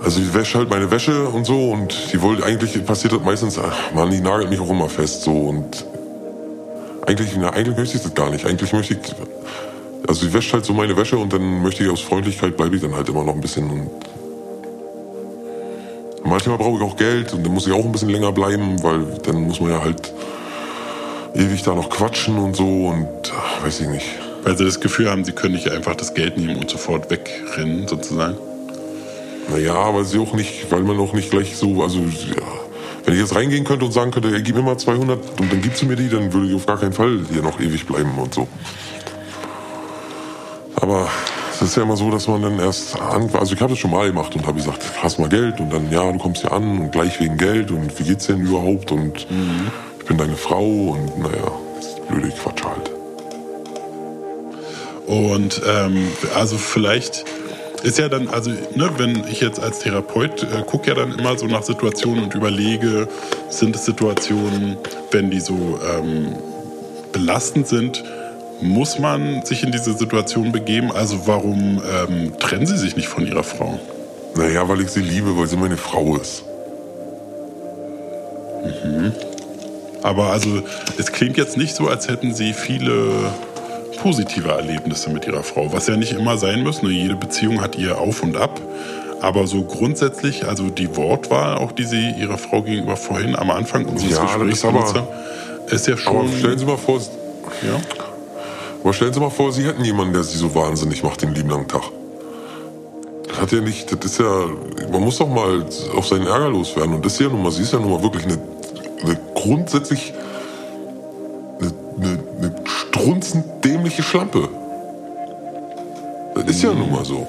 Also 0.02 0.20
die 0.20 0.34
wäscht 0.34 0.56
halt 0.56 0.70
meine 0.70 0.90
Wäsche 0.92 1.28
und 1.28 1.46
so 1.46 1.72
und 1.72 2.14
die 2.14 2.22
wollte 2.22 2.46
eigentlich 2.46 2.86
passiert 2.86 3.14
das 3.14 3.22
meistens, 3.22 3.58
ach 3.58 3.94
man, 3.94 4.12
die 4.12 4.22
nagelt 4.22 4.50
mich 4.50 4.60
auch 4.60 4.70
immer 4.70 4.90
fest 4.90 5.24
so 5.24 5.32
und 5.32 5.86
eigentlich, 7.08 7.30
na, 7.38 7.50
eigentlich 7.52 7.78
möchte 7.78 7.98
ich 7.98 8.04
das 8.04 8.14
gar 8.14 8.30
nicht. 8.30 8.46
Eigentlich 8.46 8.74
möchte 8.74 8.94
ich, 8.94 9.00
also 10.08 10.26
die 10.26 10.34
wäscht 10.34 10.54
halt 10.54 10.66
so 10.66 10.74
meine 10.74 10.96
Wäsche 10.98 11.18
und 11.18 11.32
dann 11.34 11.64
möchte 11.64 11.84
ich 11.84 11.90
aus 11.90 12.02
Freundlichkeit 12.02 12.58
bleibe 12.58 12.76
ich 12.76 12.82
dann 12.82 12.96
halt 12.96 13.10
immer 13.10 13.24
noch 13.24 13.34
ein 13.34 13.42
bisschen 13.42 13.70
und 13.70 13.90
manchmal 16.24 16.58
brauche 16.58 16.78
ich 16.78 16.84
auch 16.84 16.98
Geld 16.98 17.34
und 17.34 17.46
dann 17.46 17.54
muss 17.54 17.66
ich 17.66 17.74
auch 17.74 17.86
ein 17.86 17.92
bisschen 17.92 18.10
länger 18.10 18.32
bleiben, 18.32 18.82
weil 18.84 19.06
dann 19.24 19.48
muss 19.48 19.60
man 19.60 19.72
ja 19.72 19.82
halt 19.82 20.14
ewig 21.34 21.64
da 21.64 21.74
noch 21.74 21.90
quatschen 21.90 22.38
und 22.38 22.56
so 22.56 22.88
und 22.88 23.08
ach, 23.36 23.64
weiß 23.64 23.82
ich 23.82 23.88
nicht. 23.88 24.06
Weil 24.44 24.58
Sie 24.58 24.66
das 24.66 24.80
Gefühl 24.80 25.10
haben, 25.10 25.26
Sie 25.26 25.32
können 25.32 25.56
nicht 25.56 25.70
einfach 25.70 25.96
das 25.96 26.14
Geld 26.14 26.38
nehmen 26.38 26.58
und 26.58 26.70
sofort 26.70 27.10
wegrennen, 27.10 27.88
sozusagen. 27.88 28.38
Naja, 29.50 29.76
aber 29.76 30.04
sie 30.04 30.20
auch 30.20 30.34
nicht, 30.34 30.70
weil 30.72 30.82
man 30.82 31.00
auch 31.00 31.14
nicht 31.14 31.32
gleich 31.32 31.56
so, 31.56 31.82
also 31.82 32.00
ja, 32.00 32.44
wenn 33.06 33.14
ich 33.14 33.22
jetzt 33.22 33.36
reingehen 33.36 33.64
könnte 33.64 33.86
und 33.86 33.92
sagen 33.92 34.12
könnte, 34.12 34.34
ey, 34.34 34.42
gib 34.42 34.56
mir 34.56 34.62
mal 34.62 34.78
200 34.78 35.40
und 35.40 35.52
dann 35.52 35.62
gibst 35.62 35.82
du 35.82 35.86
mir 35.86 35.96
die, 35.96 36.10
dann 36.10 36.34
würde 36.34 36.48
ich 36.48 36.56
auf 36.56 36.66
gar 36.66 36.78
keinen 36.78 36.94
Fall 36.94 37.22
hier 37.32 37.42
noch 37.42 37.60
ewig 37.60 37.86
bleiben 37.86 38.12
und 38.18 38.34
so. 38.34 38.48
Aber 40.76 41.08
es 41.54 41.62
ist 41.62 41.78
ja 41.78 41.84
immer 41.84 41.96
so, 41.96 42.12
dass 42.12 42.28
man 42.28 42.42
dann 42.42 42.60
erst 42.60 43.00
an, 43.02 43.30
also 43.34 43.54
ich 43.54 43.62
habe 43.62 43.72
das 43.72 43.80
schon 43.80 43.92
mal 43.92 44.08
gemacht 44.08 44.36
und 44.36 44.46
habe 44.46 44.58
gesagt, 44.58 44.84
hast 45.02 45.20
mal 45.20 45.30
Geld 45.30 45.60
und 45.60 45.72
dann 45.72 45.92
ja, 45.92 46.12
du 46.12 46.18
kommst 46.20 46.42
hier 46.42 46.52
an 46.52 46.80
und 46.80 46.92
gleich 46.92 47.20
wegen 47.20 47.38
Geld 47.38 47.72
und 47.72 47.98
wie 47.98 48.04
geht's 48.04 48.28
denn 48.28 48.42
überhaupt 48.42 48.92
und 48.92 49.26
ich 50.00 50.06
bin 50.06 50.18
deine 50.18 50.36
Frau 50.36 50.66
und 50.66 51.18
naja, 51.18 51.52
das 51.78 51.88
ist 51.88 52.08
blöde 52.08 52.30
Quatsch 52.30 52.64
halt. 52.64 52.92
Und 55.08 55.62
ähm, 55.66 56.10
also 56.36 56.58
vielleicht 56.58 57.24
ist 57.84 57.98
ja 58.00 58.10
dann, 58.10 58.28
also 58.30 58.50
ne, 58.50 58.90
wenn 58.98 59.24
ich 59.30 59.42
jetzt 59.42 59.60
als 59.60 59.80
Therapeut 59.80 60.44
äh, 60.44 60.64
gucke 60.66 60.90
ja 60.90 60.96
dann 60.96 61.18
immer 61.18 61.38
so 61.38 61.46
nach 61.46 61.64
Situationen 61.64 62.24
und 62.24 62.36
überlege, 62.36 63.08
sind 63.50 63.76
es 63.76 63.86
Situationen, 63.86 64.78
wenn 65.12 65.30
die 65.30 65.40
so 65.40 65.80
ähm, 65.98 66.36
belastend 67.12 67.68
sind, 67.68 68.04
muss 68.62 69.00
man 69.00 69.46
sich 69.46 69.64
in 69.64 69.72
diese 69.72 69.94
Situation 69.94 70.52
begeben? 70.52 70.92
Also 70.92 71.28
warum 71.28 71.82
ähm, 71.92 72.38
trennen 72.40 72.66
Sie 72.66 72.78
sich 72.78 72.96
nicht 72.96 73.08
von 73.08 73.26
Ihrer 73.26 73.44
Frau? 73.44 73.80
Naja, 74.36 74.68
weil 74.68 74.82
ich 74.82 74.90
sie 74.90 75.02
liebe, 75.02 75.38
weil 75.38 75.48
sie 75.48 75.58
meine 75.58 75.78
Frau 75.78 76.16
ist. 76.16 76.44
Aber 80.04 80.32
also 80.32 80.62
es 80.98 81.12
klingt 81.12 81.38
jetzt 81.38 81.58
nicht 81.58 81.76
so, 81.76 81.88
als 81.88 82.08
hätten 82.08 82.34
Sie 82.34 82.54
viele 82.54 83.32
positive 83.98 84.50
Erlebnisse 84.50 85.10
mit 85.10 85.26
Ihrer 85.28 85.44
Frau, 85.44 85.72
was 85.74 85.88
ja 85.88 85.98
nicht 85.98 86.14
immer 86.14 86.38
sein 86.38 86.64
muss. 86.64 86.82
Ne? 86.82 86.90
Jede 86.90 87.16
Beziehung 87.16 87.62
hat 87.62 87.76
ihr 87.78 88.00
Auf 88.00 88.24
und 88.24 88.38
Ab. 88.38 88.62
Aber 89.20 89.48
so 89.48 89.64
grundsätzlich, 89.64 90.48
also 90.48 90.70
die 90.70 90.96
Wortwahl, 90.96 91.58
auch 91.58 91.72
die 91.72 91.86
Sie 91.86 92.12
Ihrer 92.12 92.38
Frau 92.38 92.62
gegenüber 92.62 92.96
vorhin 92.96 93.36
am 93.36 93.50
Anfang 93.50 93.86
unseres 93.86 94.12
Ja, 94.12 94.24
Gesprächs 94.24 94.62
benutzt 94.62 94.96
haben, 94.96 95.08
ist 95.68 95.88
ja 95.88 95.98
schon. 95.98 96.28
Aber 96.28 96.38
stellen 96.38 96.60
Sie 96.60 96.66
mal 96.66 96.78
vor, 96.78 97.00
ja? 97.00 97.80
Aber 98.84 98.94
stellen 98.94 99.14
Sie 99.14 99.20
mal 99.20 99.32
vor, 99.32 99.52
Sie 99.52 99.66
hätten 99.66 99.84
jemanden, 99.84 100.14
der 100.14 100.24
Sie 100.24 100.38
so 100.38 100.54
wahnsinnig 100.54 101.04
macht 101.04 101.24
den 101.24 101.34
lieben 101.34 101.50
langen 101.50 101.68
Tag. 101.68 101.82
Das 103.28 103.42
hat 103.42 103.52
ja 103.52 103.62
nicht, 103.62 103.92
das 103.92 104.12
ist 104.12 104.20
ja, 104.20 104.46
man 104.92 105.02
muss 105.02 105.18
doch 105.18 105.28
mal 105.28 105.66
auf 105.96 106.08
seinen 106.08 106.28
Ärger 106.28 106.50
loswerden. 106.50 106.94
Und 106.94 107.06
das 107.06 107.14
ist 107.14 107.20
ja 107.20 107.30
nun 107.30 107.44
mal, 107.44 107.52
sie 107.52 107.64
ist 107.64 107.74
ja 107.74 107.80
nun 107.80 107.92
mal 107.92 108.04
wirklich 108.04 108.24
eine, 108.26 108.38
eine 109.04 109.20
grundsätzlich 109.34 110.14
eine, 111.60 111.74
eine, 112.00 112.20
eine 112.40 112.57
strunzend 113.08 113.64
dämliche 113.64 114.04
Schlampe. 114.04 114.50
Das 116.36 116.44
ist 116.46 116.62
ja 116.62 116.74
nun 116.74 116.92
mal 116.92 117.06
so. 117.06 117.26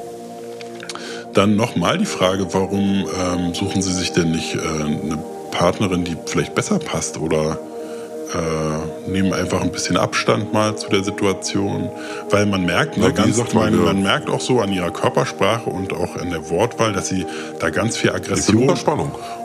Dann 1.34 1.54
nochmal 1.54 1.98
die 1.98 2.04
Frage, 2.04 2.52
warum 2.52 3.06
ähm, 3.16 3.54
suchen 3.54 3.80
Sie 3.80 3.92
sich 3.92 4.10
denn 4.10 4.32
nicht 4.32 4.56
äh, 4.56 4.58
eine 4.58 5.22
Partnerin, 5.52 6.02
die 6.02 6.16
vielleicht 6.26 6.56
besser 6.56 6.80
passt 6.80 7.16
oder 7.18 7.60
äh, 8.34 9.10
nehmen 9.10 9.32
einfach 9.32 9.62
ein 9.62 9.72
bisschen 9.72 9.96
Abstand 9.96 10.52
mal 10.52 10.76
zu 10.76 10.88
der 10.90 11.02
Situation, 11.02 11.88
weil 12.30 12.46
man 12.46 12.64
merkt, 12.66 12.96
ne, 12.96 13.04
Ja, 13.06 13.10
ganz, 13.10 13.28
gesagt, 13.28 13.54
man, 13.54 13.64
meine- 13.72 13.76
man 13.78 14.02
merkt 14.02 14.28
auch 14.28 14.40
so 14.40 14.60
an 14.60 14.72
ihrer 14.72 14.90
Körpersprache 14.90 15.70
und 15.70 15.92
auch 15.92 16.16
an 16.16 16.30
der 16.30 16.48
Wortwahl, 16.50 16.92
dass 16.92 17.08
sie 17.08 17.24
da 17.58 17.70
ganz 17.70 17.96
viel 17.96 18.10
Aggression 18.10 18.68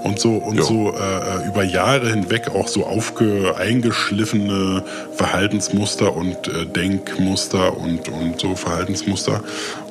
und 0.04 0.20
so 0.20 0.36
und 0.36 0.58
Ja. 0.58 0.64
so 0.64 0.92
äh, 0.94 1.48
über 1.48 1.64
Jahre 1.64 2.10
hinweg 2.10 2.50
auch 2.54 2.68
so 2.68 2.86
aufge 2.86 3.56
eingeschliffene 3.58 4.84
Verhaltensmuster 5.14 6.16
und 6.16 6.48
äh, 6.48 6.66
Denkmuster 6.66 7.78
und 7.78 8.10
und 8.10 8.40
so 8.40 8.56
Verhaltensmuster. 8.56 9.42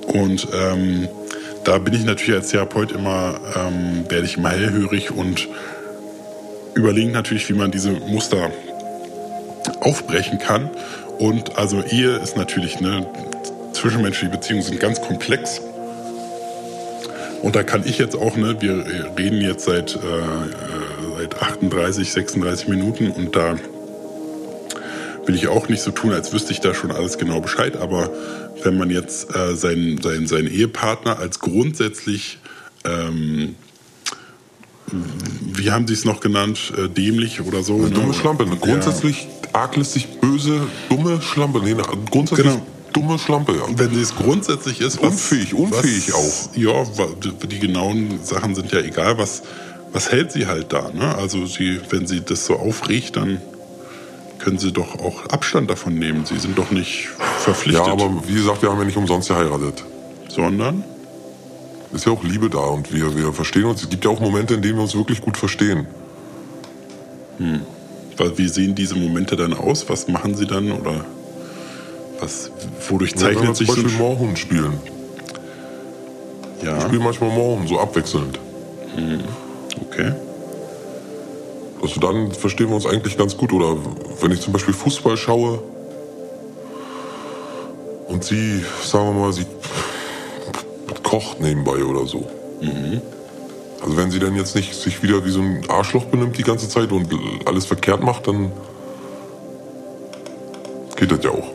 Und 0.06 0.48
ähm, 0.54 1.08
da 1.64 1.78
bin 1.78 1.94
ich 1.94 2.04
natürlich 2.04 2.34
als 2.34 2.48
Therapeut 2.48 2.92
immer 2.92 3.34
ähm, 3.56 4.04
werde 4.08 4.26
ich 4.26 4.36
immer 4.36 4.50
hellhörig 4.50 5.12
und 5.12 5.48
überlege 6.74 7.10
natürlich, 7.12 7.48
wie 7.48 7.52
man 7.54 7.70
diese 7.70 7.90
Muster 7.92 8.50
aufbrechen 9.80 10.38
kann. 10.38 10.70
Und 11.18 11.56
also 11.56 11.82
Ehe 11.82 12.16
ist 12.16 12.36
natürlich, 12.36 12.80
ne, 12.80 13.06
zwischenmenschliche 13.72 14.32
Beziehungen 14.32 14.62
sind 14.62 14.80
ganz 14.80 15.00
komplex. 15.00 15.60
Und 17.42 17.56
da 17.56 17.64
kann 17.64 17.82
ich 17.84 17.98
jetzt 17.98 18.14
auch, 18.14 18.36
ne, 18.36 18.56
wir 18.60 18.84
reden 19.18 19.40
jetzt 19.40 19.64
seit, 19.64 19.96
äh, 19.96 19.98
äh, 19.98 21.18
seit 21.18 21.42
38, 21.42 22.12
36 22.12 22.68
Minuten 22.68 23.10
und 23.10 23.34
da 23.34 23.56
will 25.26 25.34
ich 25.34 25.48
auch 25.48 25.68
nicht 25.68 25.82
so 25.82 25.90
tun, 25.90 26.12
als 26.12 26.32
wüsste 26.32 26.52
ich 26.52 26.60
da 26.60 26.74
schon 26.74 26.90
alles 26.90 27.18
genau 27.18 27.40
Bescheid, 27.40 27.76
aber 27.76 28.10
wenn 28.62 28.76
man 28.76 28.90
jetzt 28.90 29.34
äh, 29.34 29.54
seinen, 29.54 30.00
seinen, 30.00 30.26
seinen 30.26 30.48
Ehepartner 30.48 31.18
als 31.18 31.40
grundsätzlich, 31.40 32.38
ähm, 32.84 33.56
wie 35.54 35.70
haben 35.70 35.86
Sie 35.86 35.94
es 35.94 36.04
noch 36.04 36.20
genannt, 36.20 36.72
äh, 36.76 36.88
dämlich 36.88 37.40
oder 37.40 37.62
so? 37.62 37.74
Eine 37.76 37.84
ne? 37.84 37.90
dumme 37.90 38.14
Schlampe. 38.14 38.44
Eine 38.44 38.56
grundsätzlich 38.56 39.28
arglistig 39.52 40.20
böse, 40.20 40.60
dumme 40.88 41.20
Schlampe. 41.22 41.60
Nee, 41.60 41.72
eine 41.72 41.82
grundsätzlich 42.10 42.46
Genau. 42.46 42.66
dumme 42.92 43.18
Schlampe, 43.18 43.52
ja. 43.52 43.62
Wenn 43.76 43.94
sie 43.94 44.00
es 44.02 44.14
grundsätzlich 44.14 44.80
ist, 44.80 44.98
Unfähig, 44.98 45.54
unfähig 45.54 46.12
was, 46.12 46.50
Ja, 46.54 46.70
wa- 46.98 47.08
die, 47.22 47.46
die 47.48 47.58
genauen 47.58 48.20
Sachen 48.22 48.54
sind 48.54 48.70
ja 48.72 48.80
egal. 48.80 49.18
Was, 49.18 49.42
was 49.92 50.10
hält 50.10 50.32
sie 50.32 50.46
halt 50.46 50.72
da? 50.72 50.90
Ne? 50.92 51.14
Also 51.16 51.46
sie, 51.46 51.80
wenn 51.90 52.06
sie 52.06 52.20
das 52.22 52.46
so 52.46 52.56
aufregt, 52.56 53.16
dann 53.16 53.40
können 54.38 54.58
sie 54.58 54.72
doch 54.72 54.98
auch 54.98 55.26
Abstand 55.26 55.70
davon 55.70 55.94
nehmen. 55.94 56.24
Sie 56.26 56.38
sind 56.38 56.58
doch 56.58 56.70
nicht 56.70 57.08
verpflichtet, 57.38 57.86
Ja, 57.86 57.92
aber 57.92 58.10
wie 58.26 58.34
gesagt, 58.34 58.60
wir 58.62 58.70
haben 58.70 58.78
ja 58.78 58.84
nicht 58.84 58.96
umsonst 58.96 59.28
geheiratet. 59.28 59.84
sondern 60.28 60.82
Ist 61.92 62.06
ja 62.06 62.12
auch 62.12 62.24
Liebe 62.24 62.48
da 62.48 62.58
und 62.60 62.92
wir, 62.92 63.14
wir 63.16 63.32
verstehen 63.32 63.64
uns. 63.64 63.82
Es 63.82 63.90
gibt 63.90 64.04
ja 64.04 64.10
auch 64.10 64.20
Momente, 64.20 64.54
in 64.54 64.62
denen 64.62 64.76
wir 64.76 64.82
uns 64.82 64.94
wirklich 64.94 65.20
gut 65.20 65.36
verstehen. 65.36 65.86
weil, 68.16 68.38
wie 68.38 68.48
sehen 68.48 68.74
diese 68.74 68.94
Momente 68.94 69.36
dann 69.36 69.52
aus? 69.52 69.88
Was 69.88 70.08
machen 70.08 70.34
sie 70.34 70.46
dann 70.46 70.72
oder 70.72 71.04
was? 72.20 72.50
Wodurch 72.88 73.10
Ja, 73.12 73.16
zeichnet 73.18 73.44
zum 73.46 73.54
sich 73.54 73.66
so 73.68 73.74
Beispiel 73.74 73.90
ein 73.92 73.98
Moorhuhn 73.98 74.36
spielen. 74.36 74.72
Ja, 76.62 76.76
Wir 76.76 76.80
spielen 76.82 77.02
manchmal 77.02 77.30
Moorhuhn, 77.30 77.66
so 77.66 77.78
abwechselnd. 77.80 78.38
okay. 79.80 80.12
Also 81.82 81.98
dann 82.00 82.30
verstehen 82.32 82.68
wir 82.68 82.76
uns 82.76 82.86
eigentlich 82.86 83.18
ganz 83.18 83.36
gut. 83.36 83.52
Oder 83.52 83.76
wenn 84.20 84.30
ich 84.30 84.40
zum 84.40 84.52
Beispiel 84.52 84.72
Fußball 84.72 85.16
schaue 85.16 85.60
und 88.06 88.22
sie, 88.24 88.64
sagen 88.84 89.06
wir 89.08 89.20
mal, 89.20 89.32
sie 89.32 89.46
kocht 91.12 91.42
nebenbei 91.42 91.84
oder 91.84 92.06
so. 92.06 92.26
Also 93.82 93.96
wenn 93.98 94.10
sie 94.10 94.18
dann 94.18 94.34
jetzt 94.34 94.56
nicht 94.56 94.74
sich 94.74 95.02
wieder 95.02 95.26
wie 95.26 95.30
so 95.30 95.42
ein 95.42 95.62
Arschloch 95.68 96.06
benimmt 96.06 96.38
die 96.38 96.42
ganze 96.42 96.70
Zeit 96.70 96.90
und 96.90 97.06
alles 97.44 97.66
verkehrt 97.66 98.02
macht, 98.02 98.28
dann 98.28 98.50
geht 100.96 101.12
das 101.12 101.22
ja 101.22 101.30
auch. 101.32 101.50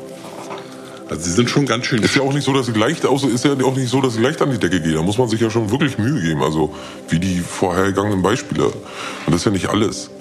Also 1.10 1.24
sie 1.24 1.32
sind 1.32 1.50
schon 1.50 1.66
ganz 1.66 1.86
schön 1.88 2.04
Ist 2.04 2.16
ja 2.16 2.22
auch 2.22 2.34
nicht 2.34 2.44
so, 2.44 2.54
dass 2.54 2.68
sie 2.68 2.74
leicht 2.74 3.08
aus, 3.08 3.24
ist 3.24 3.46
ja 3.46 3.54
auch 3.64 3.76
nicht 3.76 3.90
so, 3.90 4.00
dass 4.00 4.14
sie 4.14 4.22
leicht 4.22 4.44
an 4.44 4.52
die 4.52 4.60
Decke 4.60 4.80
geht. 4.80 4.96
Da 4.96 5.02
muss 5.02 5.18
man 5.18 5.28
sich 5.28 5.42
ja 5.42 5.50
schon 5.50 5.72
wirklich 5.72 5.98
Mühe 5.98 6.22
geben. 6.22 6.44
Also 6.44 6.76
wie 7.10 7.18
die 7.18 7.40
vorhergegangenen 7.40 8.22
Beispiele. 8.22 8.66
Und 8.66 8.74
das 9.26 9.38
ist 9.38 9.46
ja 9.46 9.52
nicht 9.52 9.70
alles. 9.70 10.12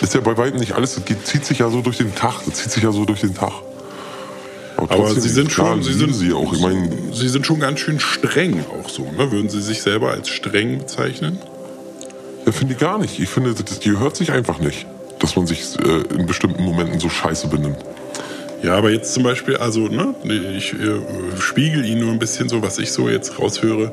Ist 0.00 0.14
ja 0.14 0.20
bei 0.20 0.36
weitem 0.36 0.60
nicht 0.60 0.74
alles. 0.74 0.94
Das 0.94 1.04
geht, 1.04 1.26
zieht 1.26 1.44
sich 1.44 1.58
ja 1.58 1.68
so 1.68 1.80
durch 1.80 1.96
den 1.96 2.14
Tag. 2.14 2.44
Das 2.46 2.54
zieht 2.54 2.70
sich 2.70 2.84
ja 2.84 2.92
so 2.92 3.04
durch 3.04 3.22
den 3.22 3.34
Tag. 3.34 3.54
Aber 4.88 5.14
sie 5.14 5.28
sind 5.28 5.52
schon, 5.52 5.82
sie 5.82 5.92
sind, 5.92 6.14
sie 6.14 6.32
auch. 6.32 6.52
Ich 6.52 6.60
meine, 6.60 6.90
sie 7.12 7.28
sind 7.28 7.44
schon 7.44 7.60
ganz 7.60 7.80
schön 7.80 8.00
streng 8.00 8.64
auch 8.70 8.88
so. 8.88 9.02
Ne? 9.02 9.30
Würden 9.30 9.50
Sie 9.50 9.60
sich 9.60 9.82
selber 9.82 10.10
als 10.12 10.28
streng 10.28 10.78
bezeichnen? 10.78 11.38
ja, 12.48 12.52
finde 12.52 12.72
ich 12.72 12.80
gar 12.80 12.98
nicht. 12.98 13.18
Ich 13.20 13.28
finde, 13.28 13.52
das 13.52 13.80
gehört 13.80 14.16
sich 14.16 14.32
einfach 14.32 14.58
nicht, 14.58 14.86
dass 15.18 15.36
man 15.36 15.46
sich 15.46 15.78
äh, 15.84 16.14
in 16.14 16.24
bestimmten 16.26 16.64
Momenten 16.64 16.98
so 16.98 17.10
scheiße 17.10 17.48
benimmt. 17.48 17.76
Ja, 18.62 18.74
aber 18.74 18.90
jetzt 18.90 19.12
zum 19.12 19.22
Beispiel, 19.22 19.58
also 19.58 19.86
ne, 19.88 20.14
ich 20.56 20.72
äh, 20.72 21.00
spiegel 21.38 21.84
Ihnen 21.84 22.00
nur 22.00 22.10
ein 22.10 22.18
bisschen 22.18 22.48
so, 22.48 22.62
was 22.62 22.78
ich 22.78 22.90
so 22.90 23.08
jetzt 23.08 23.38
raushöre. 23.38 23.92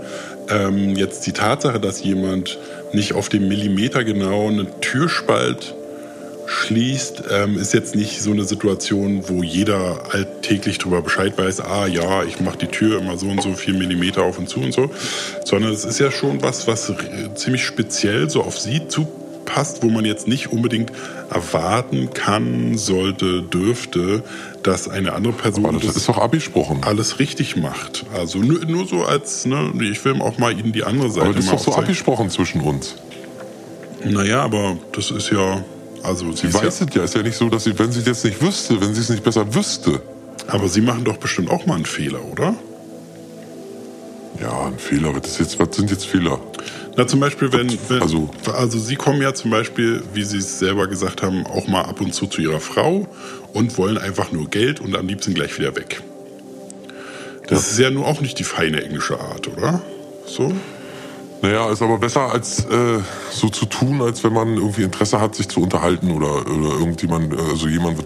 Ähm, 0.50 0.96
jetzt 0.96 1.28
die 1.28 1.34
Tatsache, 1.34 1.80
dass 1.82 2.02
jemand 2.02 2.58
nicht 2.94 3.14
auf 3.14 3.28
dem 3.28 3.48
Millimeter 3.48 4.04
genau 4.06 4.48
einen 4.48 4.68
Türspalt 4.80 5.75
schließt, 6.48 7.24
ähm, 7.32 7.58
ist 7.58 7.74
jetzt 7.74 7.96
nicht 7.96 8.22
so 8.22 8.32
eine 8.32 8.44
Situation, 8.44 9.28
wo 9.28 9.44
jeder 9.44 10.14
alltäglich 10.14 10.78
darüber 10.78 11.02
Bescheid 11.02 11.38
weiß, 11.38 11.62
ah 11.62 11.88
ja, 11.88 12.24
ich 12.24 12.40
mache 12.40 12.58
die 12.58 12.68
Tür 12.68 13.00
immer 13.00 13.18
so 13.18 13.28
und 13.28 13.42
so 13.42 13.54
viel 13.54 13.74
Millimeter 13.74 14.24
auf 14.24 14.38
und 14.38 14.48
zu 14.50 14.60
und 14.60 14.74
so, 14.74 14.90
sondern 15.44 15.74
es 15.74 15.86
ist 15.86 16.00
ja 16.00 16.12
schon 16.12 16.42
was, 16.42 16.68
was 16.68 16.94
ziemlich 17.36 17.64
speziell 17.64 18.30
so 18.30 18.42
auf 18.44 18.60
Sie 18.60 18.88
zupasst, 18.88 19.82
wo 19.84 19.90
man 19.90 20.06
jetzt 20.06 20.28
nicht 20.28 20.52
unbedingt 20.52 20.92
erwarten 21.30 22.12
kann, 22.14 22.78
sollte, 22.78 23.42
dürfte, 23.42 24.24
dass 24.64 24.88
eine 24.88 25.14
andere 25.14 25.34
Person 25.34 25.66
Aber 25.66 25.80
das 25.80 25.96
ist 25.96 26.08
doch 26.08 26.18
abgesprochen. 26.18 26.84
alles 26.84 27.20
richtig 27.20 27.56
macht. 27.56 28.06
Also 28.14 28.40
nur, 28.40 28.66
nur 28.66 28.88
so 28.88 29.04
als, 29.04 29.46
ne, 29.46 29.72
ich 29.92 30.04
will 30.06 30.22
auch 30.22 30.38
mal 30.38 30.52
Ihnen 30.52 30.72
die 30.72 30.84
andere 30.84 31.10
Seite 31.10 31.26
Aber 31.26 31.34
das 31.34 31.46
ist 31.46 31.54
doch 31.54 31.60
so 31.60 31.74
abgesprochen 31.74 32.30
zwischen 32.30 32.62
uns. 32.62 32.96
Naja, 34.04 34.44
aber 34.44 34.78
das 34.92 35.10
ist 35.10 35.32
ja, 35.32 35.64
also 36.06 36.32
sie 36.32 36.38
Sie 36.42 36.48
ist 36.48 36.54
ja, 36.56 36.64
weiß 36.64 36.82
es 36.82 36.96
ja. 36.96 37.04
Ist 37.04 37.16
ja 37.16 37.24
nicht 37.24 37.38
so, 37.38 37.50
dass 37.50 37.64
sie, 37.66 37.78
wenn 37.78 37.92
sie 37.92 38.00
es 38.00 38.06
jetzt 38.06 38.26
nicht 38.26 38.42
wüsste, 38.42 38.80
wenn 38.82 38.94
sie 38.94 39.02
es 39.02 39.10
nicht 39.10 39.24
besser 39.24 39.54
wüsste. 39.54 40.02
aber 40.48 40.68
Sie 40.70 40.82
machen 40.82 41.04
doch 41.04 41.18
bestimmt 41.18 41.50
auch 41.50 41.66
mal 41.66 41.76
einen 41.76 41.86
Fehler, 41.86 42.24
oder? 42.32 42.56
Ja, 44.42 44.66
ein 44.68 44.78
Fehler. 44.78 45.16
Was, 45.16 45.38
jetzt, 45.40 45.58
was 45.60 45.76
sind 45.76 45.90
jetzt 45.92 46.06
Fehler? 46.06 46.40
Na, 46.98 47.08
zum 47.08 47.20
Beispiel, 47.20 47.52
wenn, 47.54 47.78
wenn 47.90 48.02
Also- 48.02 48.30
also 48.54 48.80
Sie 48.80 48.96
kommen 48.96 49.22
ja 49.22 49.34
zum 49.34 49.52
Beispiel, 49.52 50.04
wie 50.14 50.24
Sie 50.24 50.38
es 50.38 50.60
selber 50.60 50.88
gesagt 50.88 51.24
haben, 51.24 51.46
auch 51.48 51.68
mal 51.68 51.82
ab 51.84 52.02
und 52.02 52.14
zu 52.14 52.28
zu 52.28 52.42
Ihrer 52.42 52.60
Frau 52.60 53.08
und 53.54 53.78
wollen 53.78 53.98
einfach 53.98 54.32
nur 54.32 54.50
Geld 54.50 54.80
und 54.80 54.96
am 54.96 55.08
liebsten 55.08 55.34
gleich 55.34 55.58
wieder 55.58 55.76
weg. 55.76 56.02
Das 57.48 57.72
ist 57.72 57.80
ja 57.80 57.90
nur 57.92 58.08
auch 58.08 58.22
nicht 58.22 58.40
die 58.40 58.44
feine 58.44 58.84
englische 58.84 59.20
Art, 59.20 59.48
oder? 59.48 59.82
So? 60.26 60.52
Naja, 61.42 61.70
ist 61.70 61.82
aber 61.82 61.98
besser 61.98 62.32
als 62.32 62.66
äh, 62.66 63.00
so 63.32 63.50
zu 63.50 63.66
tun, 63.66 64.02
als 64.02 64.24
wenn 64.24 64.34
man 64.34 64.56
irgendwie 64.56 64.84
Interesse 64.84 65.20
hat, 65.20 65.36
sich 65.36 65.48
zu 65.48 65.62
unterhalten 65.62 66.12
oder, 66.12 66.42
oder 66.42 66.80
irgendjemand, 66.80 67.34
äh, 67.34 67.38
also 67.52 67.68
jemand 67.68 68.04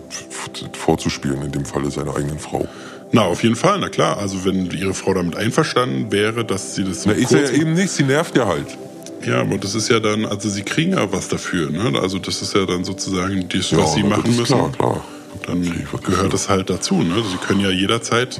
vorzuspielen, 0.73 1.41
in 1.43 1.51
dem 1.51 1.65
Falle 1.65 1.89
seiner 1.91 2.15
eigenen 2.15 2.39
Frau. 2.39 2.67
Na, 3.11 3.23
auf 3.23 3.41
jeden 3.43 3.55
Fall, 3.55 3.79
na 3.79 3.89
klar. 3.89 4.17
Also 4.17 4.45
wenn 4.45 4.69
Ihre 4.71 4.93
Frau 4.93 5.13
damit 5.13 5.35
einverstanden 5.35 6.11
wäre, 6.11 6.45
dass 6.45 6.75
sie 6.75 6.83
das 6.83 7.03
so 7.03 7.09
Na, 7.09 7.15
ist 7.15 7.31
ja 7.31 7.49
eben 7.49 7.73
nicht, 7.73 7.89
sie 7.91 8.03
nervt 8.03 8.35
ja 8.37 8.45
halt. 8.45 8.77
Ja, 9.25 9.41
aber 9.41 9.57
das 9.57 9.75
ist 9.75 9.89
ja 9.89 9.99
dann, 9.99 10.25
also 10.25 10.47
Sie 10.49 10.63
kriegen 10.63 10.93
ja 10.93 11.11
was 11.11 11.27
dafür, 11.27 11.69
ne? 11.71 11.99
Also 11.99 12.19
das 12.19 12.41
ist 12.41 12.53
ja 12.55 12.65
dann 12.65 12.83
sozusagen 12.85 13.49
das, 13.49 13.71
Ja, 13.71 13.79
was 13.79 13.93
Sie 13.95 14.01
das 14.01 14.09
machen 14.09 14.35
müssen. 14.35 14.45
Klar, 14.45 14.71
klar. 14.71 15.03
Dann 15.45 15.85
Okay, 15.93 16.11
gehört 16.11 16.33
es 16.33 16.49
halt 16.49 16.69
dazu, 16.69 16.95
ne? 16.95 17.15
Sie 17.29 17.37
können 17.37 17.59
ja 17.59 17.69
jederzeit, 17.69 18.39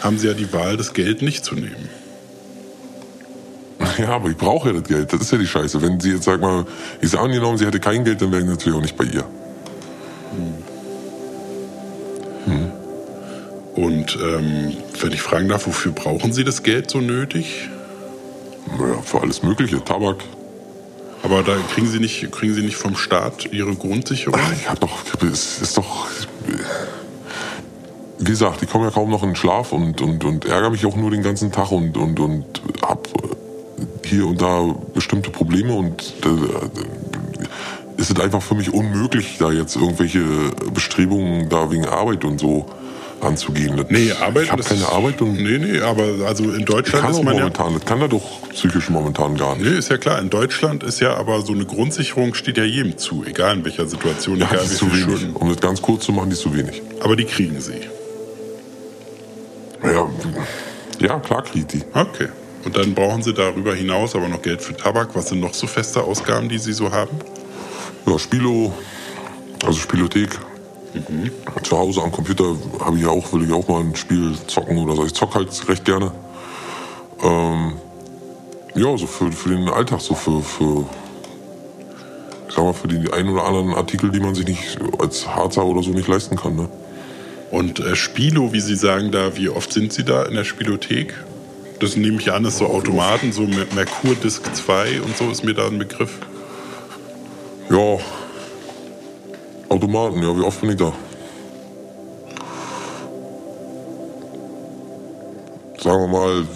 haben 0.00 0.18
Sie 0.18 0.26
ja 0.28 0.34
die 0.34 0.52
Wahl, 0.52 0.76
das 0.76 0.92
Geld 0.92 1.22
nicht 1.22 1.44
zu 1.44 1.54
nehmen. 1.54 1.88
Ja, 3.98 4.10
aber 4.10 4.30
ich 4.30 4.36
brauche 4.36 4.68
ja 4.68 4.74
das 4.74 4.88
Geld. 4.88 5.12
Das 5.12 5.20
ist 5.20 5.32
ja 5.32 5.38
die 5.38 5.46
Scheiße. 5.46 5.82
Wenn 5.82 6.00
sie 6.00 6.12
jetzt, 6.12 6.24
sag 6.24 6.40
mal, 6.40 6.64
ich 7.00 7.10
sage 7.10 7.24
angenommen, 7.24 7.58
sie 7.58 7.66
hätte 7.66 7.80
kein 7.80 8.04
Geld, 8.04 8.22
dann 8.22 8.30
wäre 8.32 8.42
ich 8.42 8.48
natürlich 8.48 8.76
auch 8.78 8.82
nicht 8.82 8.96
bei 8.96 9.04
ihr. 9.04 9.24
Und 13.74 14.18
ähm, 14.22 14.76
wenn 15.00 15.12
ich 15.12 15.22
fragen 15.22 15.48
darf, 15.48 15.66
wofür 15.66 15.92
brauchen 15.92 16.32
Sie 16.32 16.44
das 16.44 16.62
Geld 16.62 16.90
so 16.90 17.00
nötig? 17.00 17.68
Naja, 18.78 19.00
für 19.02 19.20
alles 19.20 19.42
Mögliche. 19.42 19.82
Tabak. 19.82 20.16
Aber 21.22 21.42
da 21.42 21.56
kriegen 21.74 21.86
Sie 21.86 21.98
nicht, 21.98 22.30
kriegen 22.32 22.54
Sie 22.54 22.62
nicht 22.62 22.76
vom 22.76 22.96
Staat 22.96 23.52
Ihre 23.52 23.74
Grundsicherung? 23.74 24.38
Ach, 24.42 24.52
ich 24.52 24.68
hab 24.68 24.80
doch, 24.80 24.98
es 25.22 25.60
ist 25.60 25.76
doch, 25.76 26.06
wie 28.18 28.24
gesagt, 28.24 28.62
ich 28.62 28.68
komme 28.68 28.86
ja 28.86 28.90
kaum 28.90 29.10
noch 29.10 29.22
in 29.22 29.30
den 29.30 29.36
Schlaf 29.36 29.72
und, 29.72 30.00
und, 30.00 30.24
und 30.24 30.44
ärgere 30.44 30.70
mich 30.70 30.84
auch 30.86 30.96
nur 30.96 31.10
den 31.10 31.22
ganzen 31.22 31.52
Tag 31.52 31.72
und, 31.72 31.96
und, 31.96 32.20
und 32.20 32.44
hab 32.82 33.08
hier 34.10 34.26
und 34.26 34.40
da 34.42 34.74
bestimmte 34.94 35.30
Probleme 35.30 35.72
und 35.72 36.02
äh, 36.24 38.00
ist 38.00 38.10
es 38.10 38.20
einfach 38.20 38.42
für 38.42 38.54
mich 38.54 38.72
unmöglich, 38.72 39.36
da 39.38 39.50
jetzt 39.50 39.76
irgendwelche 39.76 40.22
Bestrebungen 40.74 41.48
da 41.48 41.70
wegen 41.70 41.86
Arbeit 41.86 42.24
und 42.24 42.38
so 42.40 42.66
anzugehen. 43.20 43.76
Das- 43.76 43.86
Nee, 43.90 44.12
Arbeit 44.12 44.44
Ich 44.44 44.52
habe 44.52 44.62
keine 44.62 44.88
Arbeit 44.88 45.20
und 45.20 45.34
Nee, 45.34 45.58
nee, 45.58 45.80
aber 45.80 46.04
also 46.26 46.44
in 46.44 46.64
Deutschland 46.64 47.04
kann 47.04 47.10
ist 47.14 47.22
man 47.22 47.34
ja. 47.34 47.40
momentan, 47.40 47.74
das 47.74 47.84
kann 47.84 48.00
er 48.00 48.08
doch 48.08 48.22
psychisch 48.52 48.88
momentan 48.88 49.36
gar 49.36 49.54
nicht. 49.56 49.70
Nee, 49.70 49.76
ist 49.78 49.90
ja 49.90 49.98
klar. 49.98 50.18
In 50.20 50.30
Deutschland 50.30 50.82
ist 50.82 51.00
ja 51.00 51.14
aber 51.16 51.42
so 51.42 51.52
eine 51.52 51.66
Grundsicherung 51.66 52.32
steht 52.32 52.56
ja 52.56 52.64
jedem 52.64 52.96
zu, 52.96 53.22
egal 53.26 53.58
in 53.58 53.64
welcher 53.66 53.86
Situation, 53.86 54.38
Ja, 54.38 54.46
egal 54.46 54.60
wie 54.60 54.64
ist 54.64 54.76
zu 54.78 54.86
wenig. 54.90 55.04
Schulden. 55.04 55.36
Um 55.36 55.48
das 55.50 55.60
ganz 55.60 55.82
kurz 55.82 56.04
zu 56.06 56.12
machen, 56.12 56.30
die 56.30 56.34
ist 56.34 56.40
zu 56.40 56.54
wenig. 56.56 56.80
Aber 57.02 57.14
die 57.16 57.24
kriegen 57.26 57.60
sie. 57.60 57.80
Ja, 59.84 60.08
ja 61.00 61.18
klar 61.20 61.42
kriegt 61.42 61.72
die. 61.74 61.82
Okay. 61.92 62.28
Und 62.64 62.76
dann 62.76 62.94
brauchen 62.94 63.22
sie 63.22 63.32
darüber 63.32 63.74
hinaus 63.74 64.14
aber 64.14 64.28
noch 64.28 64.42
Geld 64.42 64.60
für 64.60 64.76
Tabak. 64.76 65.14
Was 65.14 65.28
sind 65.28 65.40
noch 65.40 65.54
so 65.54 65.66
feste 65.66 66.02
Ausgaben, 66.02 66.48
die 66.48 66.58
sie 66.58 66.72
so 66.72 66.90
haben? 66.90 67.16
Ja, 68.06 68.18
Spilo, 68.18 68.72
also 69.64 69.78
Spielothek. 69.78 70.38
Zu 71.62 71.78
Hause 71.78 72.02
am 72.02 72.10
Computer 72.10 72.56
habe 72.80 72.96
ich 72.96 73.02
ja 73.02 73.10
auch, 73.10 73.32
will 73.32 73.44
ich 73.44 73.52
auch 73.52 73.66
mal 73.68 73.80
ein 73.80 73.94
Spiel 73.94 74.34
zocken 74.46 74.76
oder 74.78 74.96
so. 74.96 75.06
Ich 75.06 75.14
zock 75.14 75.34
halt 75.34 75.68
recht 75.68 75.84
gerne. 75.84 76.10
Ähm, 77.22 77.74
ja, 78.74 78.96
so 78.96 79.06
für, 79.06 79.30
für 79.30 79.50
den 79.50 79.68
Alltag, 79.68 80.00
so 80.00 80.14
für, 80.14 80.42
für, 80.42 80.84
ich 82.48 82.54
sag 82.54 82.64
mal, 82.64 82.72
für 82.72 82.88
die 82.88 83.12
ein 83.12 83.28
oder 83.28 83.44
anderen 83.44 83.74
Artikel, 83.74 84.10
die 84.10 84.20
man 84.20 84.34
sich 84.34 84.46
nicht 84.46 84.78
als 84.98 85.26
Harzer 85.28 85.64
oder 85.64 85.82
so 85.82 85.90
nicht 85.90 86.08
leisten 86.08 86.36
kann. 86.36 86.56
Ne? 86.56 86.68
Und 87.50 87.80
äh, 87.80 87.94
Spilo, 87.96 88.52
wie 88.52 88.60
Sie 88.60 88.76
sagen 88.76 89.12
da, 89.12 89.36
wie 89.36 89.48
oft 89.48 89.72
sind 89.72 89.92
Sie 89.92 90.04
da 90.04 90.24
in 90.24 90.34
der 90.34 90.44
Spielothek? 90.44 91.14
Das 91.80 91.96
nehme 91.96 92.20
ich 92.20 92.30
an, 92.32 92.44
ist 92.44 92.58
so 92.58 92.66
Automaten, 92.66 93.32
so 93.32 93.42
Mer- 93.42 93.66
Merkur 93.74 94.14
Disk 94.14 94.54
2 94.54 95.00
und 95.00 95.16
so 95.16 95.30
ist 95.30 95.42
mir 95.44 95.54
da 95.54 95.66
ein 95.66 95.78
Begriff. 95.78 96.18
Ja, 97.70 97.98
Automaten, 99.68 100.22
ja, 100.22 100.36
wie 100.36 100.42
oft 100.42 100.60
bin 100.60 100.70
ich 100.70 100.76
da? 100.76 100.92
sagen 105.82 105.98
wir 106.02 106.08
mal, 106.08 106.46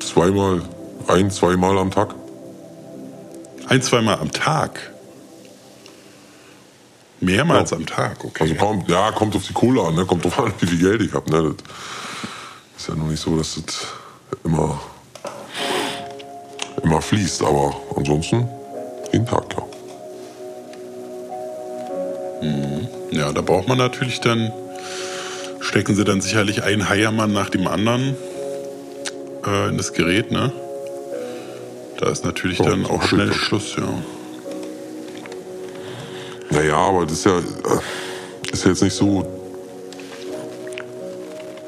zweimal, 0.00 0.62
ein, 1.06 1.30
zweimal 1.30 1.76
am 1.76 1.90
Tag. 1.90 2.14
Ein, 3.68 3.82
zweimal 3.82 4.18
am 4.18 4.32
Tag? 4.32 4.90
Mehrmals 7.20 7.70
Ja. 7.70 7.76
am 7.76 7.84
Tag, 7.84 8.24
okay. 8.24 8.44
Also 8.44 8.54
kommt, 8.54 8.88
ja, 8.88 9.12
kommt 9.12 9.36
auf 9.36 9.46
die 9.46 9.52
Kohle 9.52 9.82
an, 9.82 9.94
ne? 9.94 10.06
kommt 10.06 10.24
drauf 10.24 10.38
an, 10.40 10.54
wie 10.60 10.66
viel 10.66 10.78
Geld 10.78 11.02
ich 11.02 11.12
habe. 11.12 11.30
Ne? 11.30 11.54
Das 12.72 12.82
ist 12.82 12.88
ja 12.88 12.94
noch 12.94 13.08
nicht 13.08 13.20
so, 13.20 13.36
dass 13.36 13.56
das 13.56 13.86
immer, 14.44 14.80
immer 16.82 17.00
fließt, 17.02 17.42
aber 17.42 17.74
ansonsten 17.96 18.48
jeden 19.12 19.26
Tag, 19.26 19.44
ja. 19.56 19.62
Ja, 23.10 23.32
da 23.32 23.40
braucht 23.42 23.68
man 23.68 23.78
natürlich 23.78 24.20
dann, 24.20 24.52
stecken 25.60 25.94
sie 25.94 26.04
dann 26.04 26.20
sicherlich 26.20 26.62
einen 26.64 26.88
Heiermann 26.88 27.32
nach 27.32 27.50
dem 27.50 27.66
anderen 27.66 28.16
äh, 29.46 29.68
in 29.68 29.76
das 29.76 29.92
Gerät, 29.92 30.30
ne? 30.32 30.50
Da 32.00 32.10
ist 32.10 32.24
natürlich 32.24 32.58
Ja, 32.58 32.70
dann 32.70 32.86
auch 32.86 33.02
schnell. 33.02 33.32
Schluss, 33.32 33.76
ja. 33.76 33.84
Naja, 36.50 36.74
aber 36.76 37.04
das 37.04 37.12
ist 37.12 37.26
ja, 37.26 37.38
äh, 37.38 38.52
ist 38.52 38.64
ja 38.64 38.70
jetzt 38.70 38.82
nicht 38.82 38.96
so. 38.96 39.24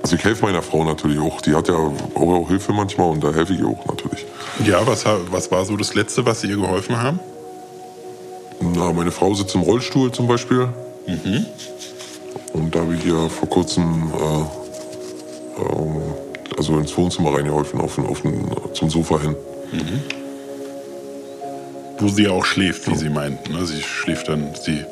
Also 0.04 0.16
ich 0.16 0.24
helfe 0.24 0.44
meiner 0.44 0.60
Frau 0.60 0.84
natürlich 0.84 1.18
auch. 1.18 1.40
Die 1.40 1.54
hat 1.54 1.66
ja 1.68 1.76
auch, 1.76 2.46
Hilfe 2.48 2.74
manchmal 2.74 3.08
und 3.08 3.24
da 3.24 3.32
helfe 3.32 3.54
ich 3.54 3.60
ihr 3.60 3.66
auch 3.68 3.86
natürlich. 3.86 4.26
Ja, 4.66 4.86
was, 4.86 5.06
was 5.30 5.50
war 5.50 5.64
so 5.64 5.78
das 5.78 5.94
Letzte, 5.94 6.26
was 6.26 6.42
Sie 6.42 6.48
ihr 6.48 6.56
geholfen 6.58 7.00
haben? 7.00 7.20
Na, 8.60 8.92
meine 8.92 9.10
Frau 9.10 9.32
sitzt 9.32 9.54
im 9.54 9.62
Rollstuhl 9.62 10.12
zum 10.12 10.26
Beispiel. 10.28 10.68
Und 12.52 12.74
da 12.74 12.80
habe 12.80 12.94
ich 12.96 13.06
ihr 13.06 13.30
vor 13.30 13.48
kurzem 13.48 14.12
äh, 14.12 15.62
ähm, 15.62 16.02
also 16.58 16.78
ins 16.78 16.94
Wohnzimmer 16.98 17.32
reingeholfen, 17.34 17.80
auf, 17.80 17.94
den- 17.94 18.04
auf 18.06 18.20
den, 18.20 18.50
zum 18.74 18.90
Sofa 18.90 19.18
hin. 19.22 19.34
Wo 21.98 22.08
sie 22.08 22.24
ja 22.24 22.30
auch 22.32 22.44
schläft, 22.44 22.90
wie 22.90 22.94
Sie 22.96 23.08
meinten. 23.08 23.54
Ne? 23.54 23.64
Sie 23.64 23.80
schläft 23.80 24.28
dann, 24.28 24.48
Sie, 24.54 24.84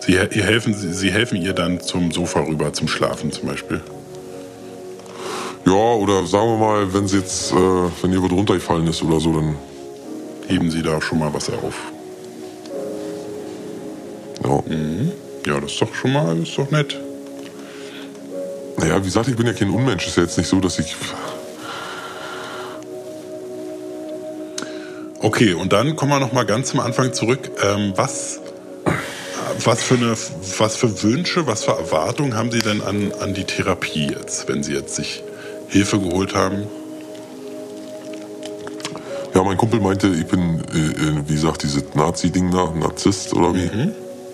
Sie, 0.00 0.16
helfen, 0.42 0.72
sie 0.72 1.10
helfen 1.12 1.36
ihr 1.42 1.52
dann 1.52 1.78
zum 1.80 2.10
Sofa 2.10 2.40
rüber, 2.40 2.72
zum 2.72 2.88
Schlafen 2.88 3.32
zum 3.32 3.48
Beispiel. 3.48 3.82
Ja, 5.66 5.72
oder 5.72 6.26
sagen 6.26 6.48
wir 6.48 6.58
mal, 6.58 6.94
wenn 6.94 7.08
sie 7.08 7.18
jetzt, 7.18 7.52
äh, 7.52 7.56
wenn 8.02 8.12
ihr 8.12 8.22
was 8.22 8.30
runtergefallen 8.30 8.86
ist 8.86 9.02
oder 9.02 9.20
so, 9.20 9.32
dann 9.32 9.56
Heben 10.48 10.70
Sie 10.70 10.82
da 10.82 11.00
schon 11.02 11.18
mal 11.18 11.32
was 11.34 11.50
auf. 11.50 11.74
ja. 14.44 14.62
Ja, 15.46 15.60
das 15.60 15.72
ist 15.72 15.82
doch 15.82 15.94
schon 15.94 16.12
mal, 16.12 16.40
ist 16.40 16.56
doch 16.58 16.70
nett. 16.70 16.96
Naja, 18.78 19.00
wie 19.00 19.06
gesagt, 19.06 19.28
ich 19.28 19.36
bin 19.36 19.46
ja 19.46 19.52
kein 19.52 19.70
Unmensch. 19.70 20.06
Ist 20.06 20.16
ja 20.16 20.24
jetzt 20.24 20.38
nicht 20.38 20.48
so, 20.48 20.60
dass 20.60 20.78
ich. 20.78 20.96
Okay, 25.20 25.54
und 25.54 25.72
dann 25.72 25.96
kommen 25.96 26.12
wir 26.12 26.20
noch 26.20 26.32
mal 26.32 26.44
ganz 26.44 26.70
zum 26.70 26.80
Anfang 26.80 27.12
zurück. 27.12 27.50
Ähm, 27.62 27.92
was, 27.96 28.40
was, 29.64 29.82
für 29.82 29.94
eine, 29.94 30.16
was 30.58 30.76
für 30.76 31.02
Wünsche, 31.02 31.46
was 31.46 31.64
für 31.64 31.72
Erwartungen 31.72 32.36
haben 32.36 32.50
Sie 32.52 32.60
denn 32.60 32.82
an, 32.82 33.12
an 33.20 33.34
die 33.34 33.44
Therapie 33.44 34.08
jetzt, 34.10 34.48
wenn 34.48 34.62
Sie 34.62 34.74
jetzt 34.74 34.94
sich 34.96 35.22
Hilfe 35.68 35.98
geholt 35.98 36.34
haben? 36.34 36.66
Ja, 39.34 39.42
mein 39.42 39.56
Kumpel 39.58 39.80
meinte, 39.80 40.08
ich 40.08 40.26
bin, 40.26 40.62
äh, 40.74 40.78
äh, 40.78 41.28
wie 41.28 41.34
gesagt, 41.34 41.62
dieses 41.62 41.94
Nazi-Ding 41.94 42.50
da, 42.50 42.70
Narzisst 42.70 43.34
oder 43.34 43.54
wie. 43.54 43.68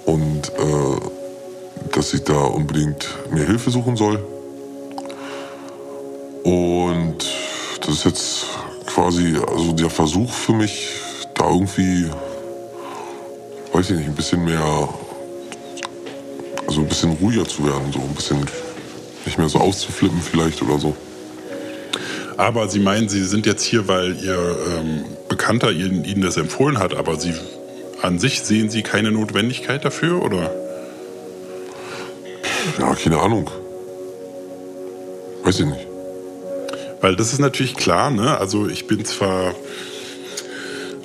Und 0.05 0.49
äh, 0.49 1.93
dass 1.93 2.15
ich 2.15 2.23
da 2.23 2.39
unbedingt 2.39 3.09
mir 3.31 3.45
Hilfe 3.45 3.71
suchen 3.71 3.97
soll. 3.97 4.23
Und 6.45 7.17
das 7.81 7.89
ist 7.89 8.05
jetzt 8.05 8.47
quasi 8.87 9.37
also 9.47 9.73
der 9.73 9.91
Versuch 9.91 10.33
für 10.33 10.53
mich, 10.53 10.89
da 11.35 11.49
irgendwie, 11.51 12.09
weiß 13.73 13.91
ich 13.91 13.97
nicht, 13.97 14.09
ein 14.09 14.15
bisschen 14.15 14.45
mehr, 14.45 14.89
also 16.67 16.81
ein 16.81 16.89
bisschen 16.89 17.13
ruhiger 17.13 17.47
zu 17.47 17.65
werden, 17.65 17.93
so 17.93 18.01
ein 18.01 18.15
bisschen 18.15 18.39
nicht 19.25 19.39
mehr 19.39 19.49
so 19.49 19.59
auszuflippen 19.59 20.21
vielleicht 20.21 20.63
oder 20.63 20.79
so. 20.79 20.95
Aber 22.37 22.69
Sie 22.69 22.79
meinen, 22.79 23.09
Sie 23.09 23.25
sind 23.25 23.47
jetzt 23.47 23.63
hier, 23.63 23.89
weil 23.89 24.17
Ihr 24.23 24.57
ähm, 24.79 25.05
Bekannter 25.29 25.73
Ihnen, 25.73 26.05
Ihnen 26.05 26.23
das 26.23 26.37
empfohlen 26.37 26.79
hat, 26.79 26.95
aber 26.95 27.19
Sie 27.19 27.35
an 28.01 28.19
sich 28.19 28.41
sehen 28.43 28.71
Sie 28.71 28.83
keine 28.83 29.13
Notwendigkeit 29.13 29.85
dafür, 29.85 30.23
oder? 30.23 30.51
Ja, 32.79 32.95
keine 32.95 33.21
Ahnung. 33.21 33.51
Weiß 35.45 35.61
ich 35.61 35.67
nicht. 35.67 35.87
Weil 37.01 37.17
das 37.17 37.33
ist 37.33 37.41
natürlich 37.41 37.75
klar, 37.75 38.11
ne? 38.11 38.39
Also 38.39 38.69
ich 38.69 38.87
bin 38.87 39.05
zwar, 39.05 39.55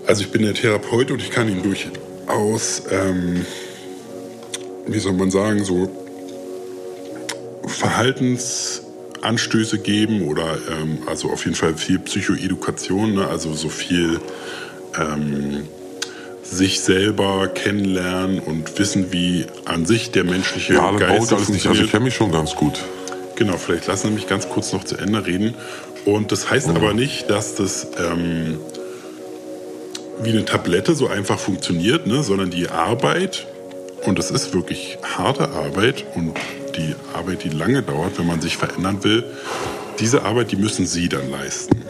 also 0.05 0.21
ich 0.21 0.29
bin 0.29 0.43
der 0.43 0.53
Therapeut 0.53 1.11
und 1.11 1.21
ich 1.21 1.31
kann 1.31 1.49
Ihnen 1.49 1.63
durchaus, 1.63 2.83
ähm, 2.91 3.45
wie 4.85 4.99
soll 4.99 5.13
man 5.13 5.31
sagen, 5.31 5.63
so 5.63 5.89
Verhaltensanstöße 9.17 9.79
geben 9.79 10.21
oder 10.23 10.57
ähm, 10.69 10.99
also 11.07 11.29
auf 11.29 11.45
jeden 11.45 11.55
Fall 11.55 11.75
viel 11.75 11.99
Psychoedukation, 11.99 13.15
ne? 13.15 13.27
also 13.27 13.53
so 13.53 13.69
viel 13.69 14.19
ähm, 14.99 15.67
sich 16.43 16.79
selber 16.79 17.47
kennenlernen 17.47 18.39
und 18.39 18.77
wissen, 18.79 19.11
wie 19.11 19.45
an 19.65 19.85
sich 19.85 20.11
der 20.11 20.23
menschliche 20.23 20.75
Ja, 20.75 20.91
Geist 20.91 21.01
ich 21.01 21.11
alles 21.11 21.29
nicht. 21.29 21.31
Also 21.31 21.45
funktioniert. 21.45 21.85
ich 21.85 21.91
kenne 21.91 22.05
mich 22.05 22.15
schon 22.15 22.31
ganz 22.31 22.55
gut. 22.55 22.79
Genau, 23.35 23.57
vielleicht 23.57 23.87
lassen 23.87 24.07
Sie 24.07 24.13
mich 24.13 24.27
ganz 24.27 24.49
kurz 24.49 24.73
noch 24.73 24.83
zu 24.83 24.97
Ende 24.97 25.25
reden. 25.25 25.53
Und 26.05 26.31
das 26.31 26.49
heißt 26.49 26.69
aber 26.69 26.93
nicht, 26.93 27.29
dass 27.29 27.55
das 27.55 27.87
ähm, 27.99 28.59
wie 30.23 30.29
eine 30.29 30.45
Tablette 30.45 30.95
so 30.95 31.07
einfach 31.07 31.37
funktioniert, 31.37 32.07
ne? 32.07 32.23
sondern 32.23 32.49
die 32.49 32.69
Arbeit, 32.69 33.45
und 34.05 34.17
das 34.17 34.31
ist 34.31 34.53
wirklich 34.53 34.97
harte 35.03 35.49
Arbeit 35.49 36.05
und 36.15 36.33
die 36.77 36.95
Arbeit, 37.13 37.43
die 37.43 37.49
lange 37.49 37.81
dauert, 37.81 38.17
wenn 38.17 38.27
man 38.27 38.41
sich 38.41 38.57
verändern 38.57 39.03
will, 39.03 39.23
diese 39.99 40.23
Arbeit, 40.23 40.51
die 40.51 40.57
müssen 40.57 40.85
Sie 40.85 41.09
dann 41.09 41.29
leisten. 41.31 41.83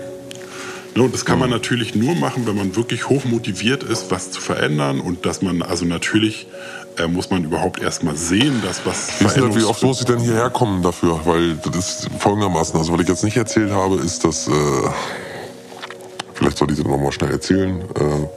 Ne, 0.95 1.03
und 1.03 1.13
das 1.13 1.25
kann 1.25 1.37
man 1.37 1.51
natürlich 1.51 1.93
nur 1.93 2.15
machen, 2.15 2.47
wenn 2.47 2.55
man 2.55 2.75
wirklich 2.75 3.07
hoch 3.07 3.23
motiviert 3.25 3.83
ist, 3.83 4.09
was 4.09 4.31
zu 4.31 4.41
verändern 4.41 4.99
und 4.99 5.27
dass 5.27 5.43
man, 5.43 5.61
also 5.61 5.85
natürlich 5.85 6.47
äh, 6.97 7.07
muss 7.07 7.29
man 7.29 7.43
überhaupt 7.43 7.79
erstmal 7.79 8.15
sehen, 8.15 8.61
dass 8.63 8.83
was 8.85 9.19
Wie, 9.19 9.25
das, 9.25 9.55
wie 9.55 9.63
oft 9.63 9.83
muss 9.83 9.99
ich 9.99 10.05
denn 10.05 10.19
hierher 10.19 10.49
kommen 10.49 10.81
dafür? 10.81 11.19
Weil 11.25 11.55
das 11.57 11.75
ist 12.05 12.09
folgendermaßen, 12.17 12.79
also 12.79 12.93
was 12.93 13.01
ich 13.01 13.07
jetzt 13.07 13.23
nicht 13.23 13.37
erzählt 13.37 13.71
habe, 13.71 13.97
ist, 13.97 14.23
dass, 14.23 14.47
äh, 14.47 14.51
vielleicht 16.33 16.57
soll 16.57 16.71
ich 16.71 16.77
das 16.77 16.87
nochmal 16.87 17.11
schnell 17.11 17.29
erzählen, 17.29 17.81
äh, 17.81 18.27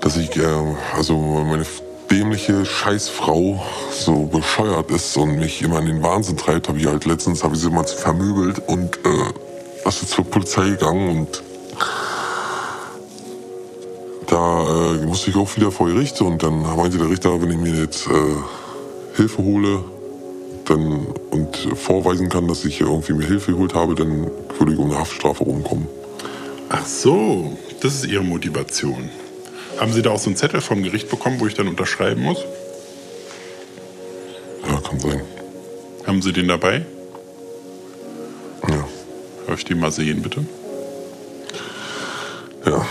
dass 0.00 0.16
ich, 0.16 0.34
äh, 0.36 0.46
also 0.96 1.18
meine 1.18 1.66
dämliche 2.10 2.64
Scheißfrau 2.64 3.64
so 3.90 4.24
bescheuert 4.26 4.90
ist 4.90 5.16
und 5.16 5.36
mich 5.36 5.62
immer 5.62 5.78
in 5.80 5.86
den 5.86 6.02
Wahnsinn 6.02 6.36
treibt, 6.36 6.68
habe 6.68 6.78
ich 6.78 6.86
halt 6.86 7.04
letztens, 7.04 7.44
habe 7.44 7.54
ich 7.54 7.60
sie 7.60 7.70
mal 7.70 7.84
vermöbelt 7.84 8.62
und 8.66 8.96
äh, 8.98 9.32
das 9.84 10.02
ist 10.02 10.10
zur 10.10 10.24
Polizei 10.24 10.70
gegangen 10.70 11.08
und 11.08 11.42
da 14.26 14.94
äh, 14.94 15.06
musste 15.06 15.30
ich 15.30 15.36
auch 15.36 15.54
wieder 15.56 15.70
vor 15.70 15.86
Gericht 15.86 16.20
und 16.20 16.42
dann 16.42 16.62
meinte 16.62 16.98
der 16.98 17.08
Richter, 17.08 17.40
wenn 17.40 17.50
ich 17.50 17.58
mir 17.58 17.74
jetzt 17.74 18.06
äh, 18.06 19.16
Hilfe 19.16 19.42
hole 19.42 19.84
dann, 20.66 21.06
und 21.30 21.56
vorweisen 21.74 22.28
kann, 22.28 22.46
dass 22.46 22.64
ich 22.64 22.80
irgendwie 22.80 23.14
mir 23.14 23.26
Hilfe 23.26 23.52
geholt 23.52 23.74
habe, 23.74 23.94
dann 23.94 24.30
würde 24.58 24.72
ich 24.72 24.78
um 24.78 24.90
eine 24.90 24.98
Haftstrafe 24.98 25.44
rumkommen. 25.44 25.88
Ach 26.68 26.84
so, 26.84 27.56
das 27.80 27.94
ist 27.94 28.06
Ihre 28.06 28.22
Motivation. 28.22 29.08
Haben 29.78 29.92
Sie 29.92 30.02
da 30.02 30.10
auch 30.10 30.18
so 30.18 30.26
einen 30.26 30.36
Zettel 30.36 30.60
vom 30.60 30.82
Gericht 30.82 31.08
bekommen, 31.08 31.38
wo 31.40 31.46
ich 31.46 31.54
dann 31.54 31.68
unterschreiben 31.68 32.22
muss? 32.22 32.44
Ja, 34.66 34.80
kann 34.80 34.98
sein. 35.00 35.22
Haben 36.06 36.20
Sie 36.22 36.32
den 36.32 36.48
dabei? 36.48 36.84
Ja. 38.68 38.84
Darf 39.46 39.58
ich 39.58 39.64
den 39.64 39.78
mal 39.78 39.92
sehen, 39.92 40.22
bitte? 40.22 40.44
Ja. 42.66 42.86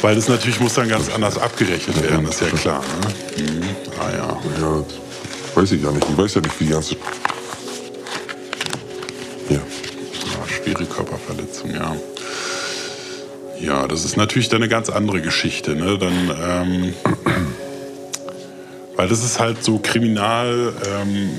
Weil 0.00 0.14
das 0.14 0.28
natürlich 0.28 0.60
muss 0.60 0.74
dann 0.74 0.88
ganz 0.88 1.10
anders 1.10 1.36
abgerechnet 1.36 2.02
werden, 2.02 2.26
ist 2.26 2.40
ja 2.40 2.48
klar. 2.48 2.82
Ne? 3.36 3.44
Mhm. 3.44 3.62
Ah 4.00 4.10
ja. 4.10 4.40
Ja, 4.60 4.84
das 4.84 5.56
weiß 5.56 5.72
ich 5.72 5.82
ja 5.82 5.90
nicht. 5.90 6.06
Ich 6.08 6.16
weiß 6.16 6.34
ja 6.34 6.40
nicht, 6.40 6.58
wie 6.58 6.64
die 6.64 6.70
ganze. 6.70 6.96
Das 13.90 14.04
ist 14.04 14.16
natürlich 14.16 14.48
dann 14.48 14.62
eine 14.62 14.68
ganz 14.68 14.88
andere 14.90 15.20
Geschichte. 15.20 15.74
Ne? 15.76 15.98
Dann, 15.98 16.14
ähm, 16.42 16.94
weil 18.96 19.08
das 19.08 19.24
ist 19.24 19.38
halt 19.40 19.62
so 19.64 19.78
Kriminal. 19.78 20.72
Ähm, 20.94 21.30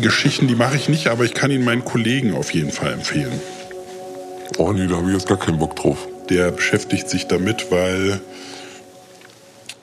Geschichten, 0.00 0.48
die 0.48 0.56
mache 0.56 0.76
ich 0.76 0.88
nicht, 0.88 1.06
aber 1.06 1.24
ich 1.24 1.34
kann 1.34 1.50
Ihnen 1.52 1.64
meinen 1.64 1.84
Kollegen 1.84 2.34
auf 2.34 2.52
jeden 2.52 2.72
Fall 2.72 2.92
empfehlen. 2.92 3.32
Oh 4.58 4.72
nee, 4.72 4.86
da 4.88 4.96
habe 4.96 5.06
ich 5.06 5.12
jetzt 5.14 5.28
gar 5.28 5.38
keinen 5.38 5.58
Bock 5.58 5.76
drauf. 5.76 5.98
der 6.28 6.50
beschäftigt 6.50 7.08
sich 7.08 7.26
damit, 7.28 7.70
weil 7.70 8.20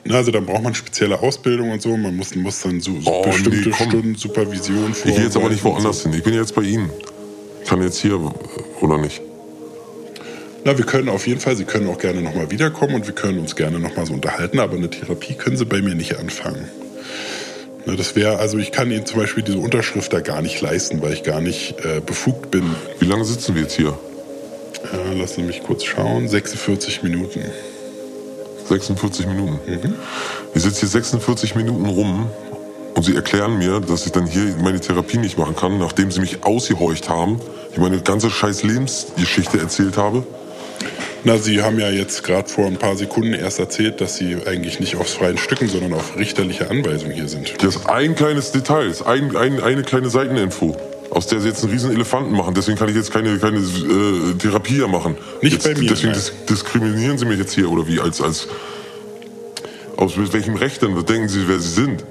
Na, 0.04 0.16
Also 0.16 0.30
dann 0.30 0.44
braucht 0.44 0.62
man 0.62 0.74
spezielle 0.74 1.18
Ausbildung 1.20 1.70
und 1.70 1.80
so. 1.80 1.96
Man 1.96 2.14
muss, 2.14 2.34
muss 2.34 2.60
dann 2.60 2.80
so, 2.80 3.00
so 3.00 3.10
Oh, 3.10 3.22
bestimmte 3.22 3.70
nee. 3.70 3.74
Stunden 3.74 4.14
Supervision 4.16 4.92
Ich 4.92 5.02
gehe 5.14 5.24
jetzt 5.24 5.36
aber 5.36 5.48
nicht 5.48 5.64
woanders 5.64 6.02
hin. 6.02 6.12
Ich 6.12 6.22
bin 6.22 6.34
jetzt 6.34 6.54
bei 6.54 6.62
Ihnen. 6.62 6.90
Ich 7.62 7.68
kann 7.68 7.80
jetzt 7.82 7.98
hier 7.98 8.20
oder 8.80 8.98
nicht. 8.98 9.22
Na, 10.64 10.78
wir 10.78 10.84
können 10.84 11.08
auf 11.08 11.26
jeden 11.26 11.40
Fall, 11.40 11.56
Sie 11.56 11.64
können 11.64 11.88
auch 11.88 11.98
gerne 11.98 12.22
nochmal 12.22 12.50
wiederkommen 12.50 12.94
und 12.94 13.06
wir 13.06 13.14
können 13.14 13.40
uns 13.40 13.56
gerne 13.56 13.80
nochmal 13.80 14.06
so 14.06 14.12
unterhalten, 14.14 14.60
aber 14.60 14.76
eine 14.76 14.88
Therapie 14.88 15.34
können 15.34 15.56
Sie 15.56 15.64
bei 15.64 15.82
mir 15.82 15.94
nicht 15.94 16.18
anfangen. 16.18 16.68
Na, 17.84 17.96
das 17.96 18.14
wäre, 18.14 18.38
also 18.38 18.58
ich 18.58 18.70
kann 18.70 18.90
Ihnen 18.90 19.04
zum 19.04 19.18
Beispiel 19.18 19.42
diese 19.42 19.58
Unterschrift 19.58 20.12
da 20.12 20.20
gar 20.20 20.40
nicht 20.40 20.60
leisten, 20.60 21.02
weil 21.02 21.14
ich 21.14 21.24
gar 21.24 21.40
nicht 21.40 21.84
äh, 21.84 22.00
befugt 22.00 22.52
bin. 22.52 22.64
Wie 23.00 23.06
lange 23.06 23.24
sitzen 23.24 23.56
wir 23.56 23.62
jetzt 23.62 23.74
hier? 23.74 23.98
Äh, 24.92 25.18
lassen 25.18 25.40
Sie 25.40 25.42
mich 25.42 25.64
kurz 25.64 25.82
schauen. 25.82 26.28
46 26.28 27.02
Minuten. 27.02 27.40
46 28.68 29.26
Minuten. 29.26 29.58
Mhm. 29.66 29.94
Ich 30.54 30.62
sitze 30.62 30.80
hier 30.80 30.88
46 30.90 31.56
Minuten 31.56 31.86
rum 31.86 32.30
und 32.94 33.02
Sie 33.02 33.16
erklären 33.16 33.58
mir, 33.58 33.80
dass 33.80 34.06
ich 34.06 34.12
dann 34.12 34.26
hier 34.26 34.54
meine 34.62 34.78
Therapie 34.78 35.18
nicht 35.18 35.36
machen 35.36 35.56
kann, 35.56 35.78
nachdem 35.78 36.12
Sie 36.12 36.20
mich 36.20 36.44
ausgehorcht 36.44 37.08
haben, 37.08 37.40
ich 37.72 37.78
meine 37.78 38.00
ganze 38.00 38.30
scheiß 38.30 38.62
Lebensgeschichte 38.62 39.58
erzählt 39.58 39.96
habe. 39.96 40.24
Na, 41.24 41.38
Sie 41.38 41.62
haben 41.62 41.78
ja 41.78 41.88
jetzt 41.88 42.24
gerade 42.24 42.48
vor 42.48 42.66
ein 42.66 42.78
paar 42.78 42.96
Sekunden 42.96 43.32
erst 43.32 43.60
erzählt, 43.60 44.00
dass 44.00 44.16
Sie 44.16 44.36
eigentlich 44.44 44.80
nicht 44.80 44.96
aus 44.96 45.12
freien 45.12 45.38
Stücken, 45.38 45.68
sondern 45.68 45.94
auf 45.94 46.16
richterliche 46.16 46.68
Anweisung 46.68 47.10
hier 47.12 47.28
sind. 47.28 47.54
Das 47.62 47.76
ist 47.76 47.86
ein 47.86 48.16
kleines 48.16 48.50
Detail, 48.50 48.88
ist 48.88 49.02
ein, 49.02 49.36
ein, 49.36 49.60
eine 49.60 49.82
kleine 49.82 50.10
Seiteninfo, 50.10 50.76
aus 51.10 51.28
der 51.28 51.40
Sie 51.40 51.48
jetzt 51.48 51.62
einen 51.62 51.72
riesen 51.72 51.92
Elefanten 51.92 52.32
machen. 52.32 52.54
Deswegen 52.54 52.76
kann 52.76 52.88
ich 52.88 52.96
jetzt 52.96 53.12
keine, 53.12 53.38
keine 53.38 53.58
äh, 53.58 54.34
Therapie 54.36 54.74
hier 54.74 54.88
machen. 54.88 55.16
Nicht 55.42 55.52
jetzt, 55.52 55.64
bei 55.64 55.80
mir, 55.80 55.88
Deswegen 55.88 56.12
dis 56.12 56.32
diskriminieren 56.50 57.18
Sie 57.18 57.24
mich 57.24 57.38
jetzt 57.38 57.54
hier 57.54 57.70
oder 57.70 57.86
wie? 57.86 58.00
Als, 58.00 58.20
als 58.20 58.48
aus 59.96 60.14
welchem 60.16 60.56
Recht 60.56 60.82
denn? 60.82 60.96
Was 60.96 61.04
denken 61.04 61.28
Sie, 61.28 61.46
wer 61.46 61.60
Sie 61.60 61.70
sind? 61.70 62.04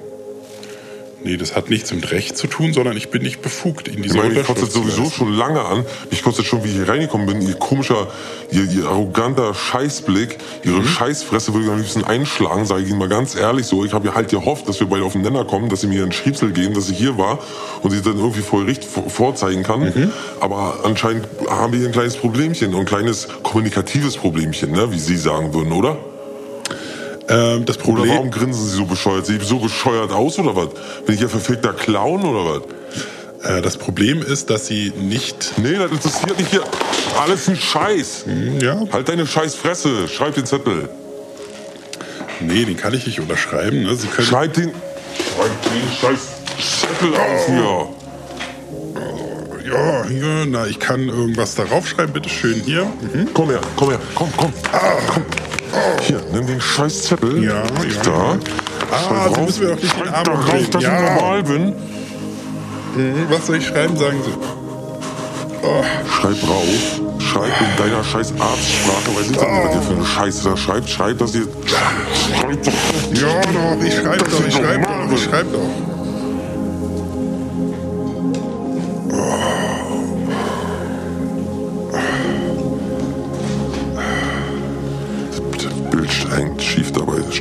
Nee, 1.24 1.36
das 1.36 1.54
hat 1.54 1.70
nichts 1.70 1.92
mit 1.92 2.10
Recht 2.10 2.36
zu 2.36 2.46
tun, 2.48 2.72
sondern 2.72 2.96
ich 2.96 3.10
bin 3.10 3.22
nicht 3.22 3.42
befugt 3.42 3.86
in 3.86 3.94
Ich 3.98 4.02
diese 4.02 4.16
meine, 4.16 4.30
mich 4.30 4.38
Unterschrift 4.38 4.72
kostet 4.72 4.82
zu 4.84 4.90
sowieso 4.90 5.10
schon 5.10 5.32
lange 5.32 5.60
an. 5.64 5.84
Mich 6.10 6.22
kostet 6.22 6.46
schon, 6.46 6.64
wie 6.64 6.68
ich 6.68 6.74
hier 6.74 6.88
reingekommen 6.88 7.26
bin, 7.26 7.40
ihr 7.42 7.54
komischer, 7.54 8.08
ihr, 8.50 8.64
ihr 8.64 8.86
arroganter 8.86 9.54
Scheißblick, 9.54 10.38
ihre 10.64 10.80
Mhm. 10.80 10.86
Scheißfresse 10.86 11.52
würde 11.54 11.66
ich 11.66 11.70
am 11.72 11.78
liebsten 11.78 12.04
einschlagen, 12.04 12.66
sage 12.66 12.82
ich 12.82 12.88
Ihnen 12.90 12.98
mal 12.98 13.08
ganz 13.08 13.34
ehrlich 13.36 13.66
so. 13.66 13.84
Ich 13.84 13.92
habe 13.92 14.08
ja 14.08 14.14
halt 14.14 14.30
gehofft, 14.30 14.68
dass 14.68 14.80
wir 14.80 14.88
beide 14.88 15.04
auf 15.04 15.12
den 15.12 15.22
Nenner 15.22 15.44
kommen, 15.44 15.68
dass 15.68 15.82
sie 15.82 15.86
mir 15.86 16.02
einen 16.02 16.12
Schiebsel 16.12 16.50
geben, 16.52 16.74
dass 16.74 16.88
ich 16.90 16.98
hier 16.98 17.16
war 17.18 17.38
und 17.82 17.90
sie 17.92 18.02
dann 18.02 18.18
irgendwie 18.18 18.40
vor 18.42 18.60
Gericht 18.60 18.84
vor- 18.84 19.08
vorzeigen 19.08 19.62
kann. 19.62 19.80
Mhm. 19.84 20.12
Aber 20.40 20.80
anscheinend 20.84 21.28
haben 21.48 21.72
wir 21.72 21.78
hier 21.78 21.88
ein 21.88 21.92
kleines 21.92 22.16
Problemchen 22.16 22.74
und 22.74 22.80
ein 22.80 22.86
kleines 22.86 23.28
kommunikatives 23.42 24.16
Problemchen, 24.16 24.72
ne, 24.72 24.90
wie 24.92 24.98
Sie 24.98 25.16
sagen 25.16 25.54
würden, 25.54 25.72
oder? 25.72 25.96
Ähm, 27.28 27.64
das 27.64 27.76
Oder 27.78 27.84
Problem, 27.84 28.14
warum 28.14 28.30
grinsen 28.30 28.64
Sie 28.68 28.76
so 28.76 28.84
bescheuert? 28.84 29.26
Sehen 29.26 29.40
Sie 29.40 29.46
so 29.46 29.58
bescheuert 29.58 30.10
aus 30.12 30.38
oder 30.38 30.56
was? 30.56 30.68
Bin 31.06 31.14
ich 31.14 31.20
ja 31.20 31.28
verfickter 31.28 31.72
Clown 31.72 32.24
oder 32.24 32.50
was? 32.50 32.62
äh, 33.48 33.62
das 33.62 33.76
Problem 33.76 34.22
ist, 34.22 34.50
dass 34.50 34.66
Sie 34.66 34.92
nicht. 35.00 35.52
Nee, 35.56 35.74
das 35.74 35.90
interessiert 35.90 36.38
mich 36.38 36.48
hier. 36.48 36.62
Alles 37.20 37.48
ein 37.48 37.56
Scheiß. 37.56 38.24
Ja, 38.60 38.82
Halt 38.92 39.08
deine 39.08 39.26
scheiß 39.26 39.54
Fresse. 39.54 40.08
Schreib 40.08 40.34
den 40.34 40.46
Zettel. 40.46 40.88
nee, 42.40 42.64
den 42.64 42.76
kann 42.76 42.94
ich 42.94 43.06
nicht 43.06 43.20
unterschreiben. 43.20 43.82
Ne? 43.82 43.94
Sie 43.94 44.06
können. 44.08 44.26
Schreib 44.26 44.54
den. 44.54 44.70
Schreib 45.36 45.50
den 45.62 45.92
scheiß 46.00 46.28
Zettel 46.80 47.14
auf 47.14 47.46
hier. 47.46 47.88
Ja, 49.72 50.04
hier, 50.06 50.44
na, 50.48 50.66
ich 50.66 50.78
kann 50.78 51.08
irgendwas 51.08 51.54
darauf 51.54 51.88
schreiben, 51.88 52.12
bitteschön 52.12 52.60
hier. 52.64 52.84
Mhm. 52.84 53.28
Komm 53.32 53.48
her, 53.50 53.60
komm 53.76 53.90
her, 53.90 54.00
komm, 54.14 54.30
komm. 54.36 54.52
Komm. 55.14 55.24
Hier, 56.02 56.20
nimm 56.32 56.46
den 56.46 56.60
scheiß 56.60 57.02
Zettel. 57.04 57.42
Ja, 57.42 57.62
ja. 57.64 57.64
Da. 58.04 58.38
Ah, 58.90 58.98
Schreib 59.08 59.38
rauf. 59.38 59.46
müssen 59.46 59.64
mir 59.64 59.70
doch 59.70 59.76
nicht 59.82 59.96
den 59.96 60.04
Schreib 60.04 60.16
Arm 60.18 60.24
da 60.24 60.32
rauf, 60.32 60.40
umdrehen. 60.44 60.70
dass 60.70 60.82
Ja. 60.82 60.94
ich 60.94 61.10
normal 61.14 61.42
bin. 61.44 61.64
Mhm. 62.94 63.26
Was 63.30 63.46
soll 63.46 63.56
ich 63.56 63.66
schreiben, 63.66 63.96
sagen 63.96 64.20
Sie? 64.24 64.32
Schreib 66.10 66.42
rauf. 66.48 67.00
Schreib 67.18 67.52
in 67.60 67.76
deiner 67.84 68.04
scheiß 68.04 68.32
Arztsprache. 68.38 69.16
Weiß 69.16 69.30
ich 69.30 69.36
doch 69.36 69.48
nicht, 69.48 69.64
was 69.64 69.74
ihr 69.76 69.82
für 69.82 69.94
eine 69.94 70.04
Scheiße 70.06 70.48
da 70.50 70.56
schreibt. 70.56 70.90
Schreib, 70.90 71.18
dass 71.18 71.34
ihr. 71.34 71.46
Schreib 71.66 72.62
doch. 72.62 72.72
Ja, 73.20 73.40
doch, 73.40 73.84
ich 73.84 73.94
schreibe 73.94 74.18
Das 74.18 74.28
doch, 74.28 74.46
ich 74.46 74.54
normal. 74.60 75.08
doch, 75.08 75.16
ich 75.16 75.24
schreibe 75.24 75.48
doch. 75.52 75.91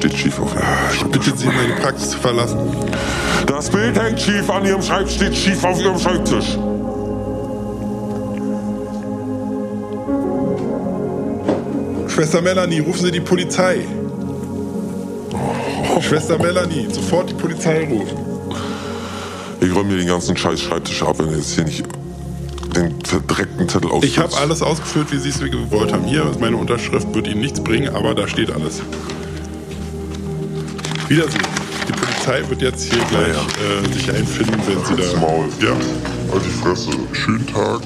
Steht 0.02 0.18
schief 0.18 0.40
auf 0.40 0.56
Ich 0.94 1.04
bitte 1.04 1.38
Sie, 1.38 1.46
meine 1.46 1.74
Praxis 1.80 2.12
zu 2.12 2.18
verlassen. 2.18 2.58
Das 3.46 3.70
Bild 3.70 4.00
hängt 4.00 4.20
schief 4.20 4.50
an 4.50 4.66
Ihrem 4.66 4.82
Schreibtisch, 4.82 5.16
steht 5.16 5.36
schief 5.36 5.64
auf 5.64 5.80
Ihrem 5.80 6.00
Schreibtisch. 6.00 6.58
Schwester 12.08 12.42
Melanie, 12.42 12.80
rufen 12.80 13.06
Sie 13.06 13.12
die 13.12 13.20
Polizei. 13.20 13.86
Schwester 16.02 16.40
Melanie, 16.40 16.88
sofort 16.92 17.30
die 17.30 17.36
Polizei 17.36 17.88
rufen. 17.88 18.18
Ich 19.62 19.76
räume 19.76 19.92
mir 19.92 19.98
den 20.00 20.08
ganzen 20.08 20.36
scheiß 20.36 20.60
Schreibtisch 20.60 21.04
ab, 21.04 21.20
wenn 21.20 21.30
ihr 21.30 21.38
jetzt 21.38 21.54
hier 21.54 21.64
nicht 21.64 21.86
den 22.76 23.00
verdreckten 23.04 23.70
Zettel 23.70 23.92
ausfüllt. 23.92 24.12
Ich 24.12 24.18
habe 24.18 24.36
alles 24.38 24.64
ausgefüllt, 24.64 25.12
wie 25.12 25.18
Sie 25.18 25.30
es 25.30 25.40
gewollt 25.40 25.94
haben. 25.94 26.06
Hier, 26.06 26.26
meine 26.40 26.58
Unterschrift 26.58 27.14
wird 27.14 27.28
Ihnen 27.28 27.42
nichts 27.42 27.62
bringen, 27.62 27.94
aber 27.94 28.16
da 28.16 28.28
steht 28.28 28.52
alles. 28.52 28.82
Wiedersehen. 31.12 31.44
Die 31.90 31.92
Polizei 31.92 32.42
wird 32.48 32.62
jetzt 32.62 32.84
hier 32.84 33.04
gleich 33.10 33.28
Ja, 33.36 33.82
Äh, 33.84 33.94
sich 33.94 34.10
einfinden, 34.10 34.62
wenn 34.66 34.86
Sie 34.86 34.96
da. 35.14 35.20
Maul. 35.20 35.46
Ja. 35.60 35.72
Halt 36.32 36.44
die 36.46 36.62
Fresse. 36.62 36.92
Schönen 37.12 37.46
Tag. 37.48 37.82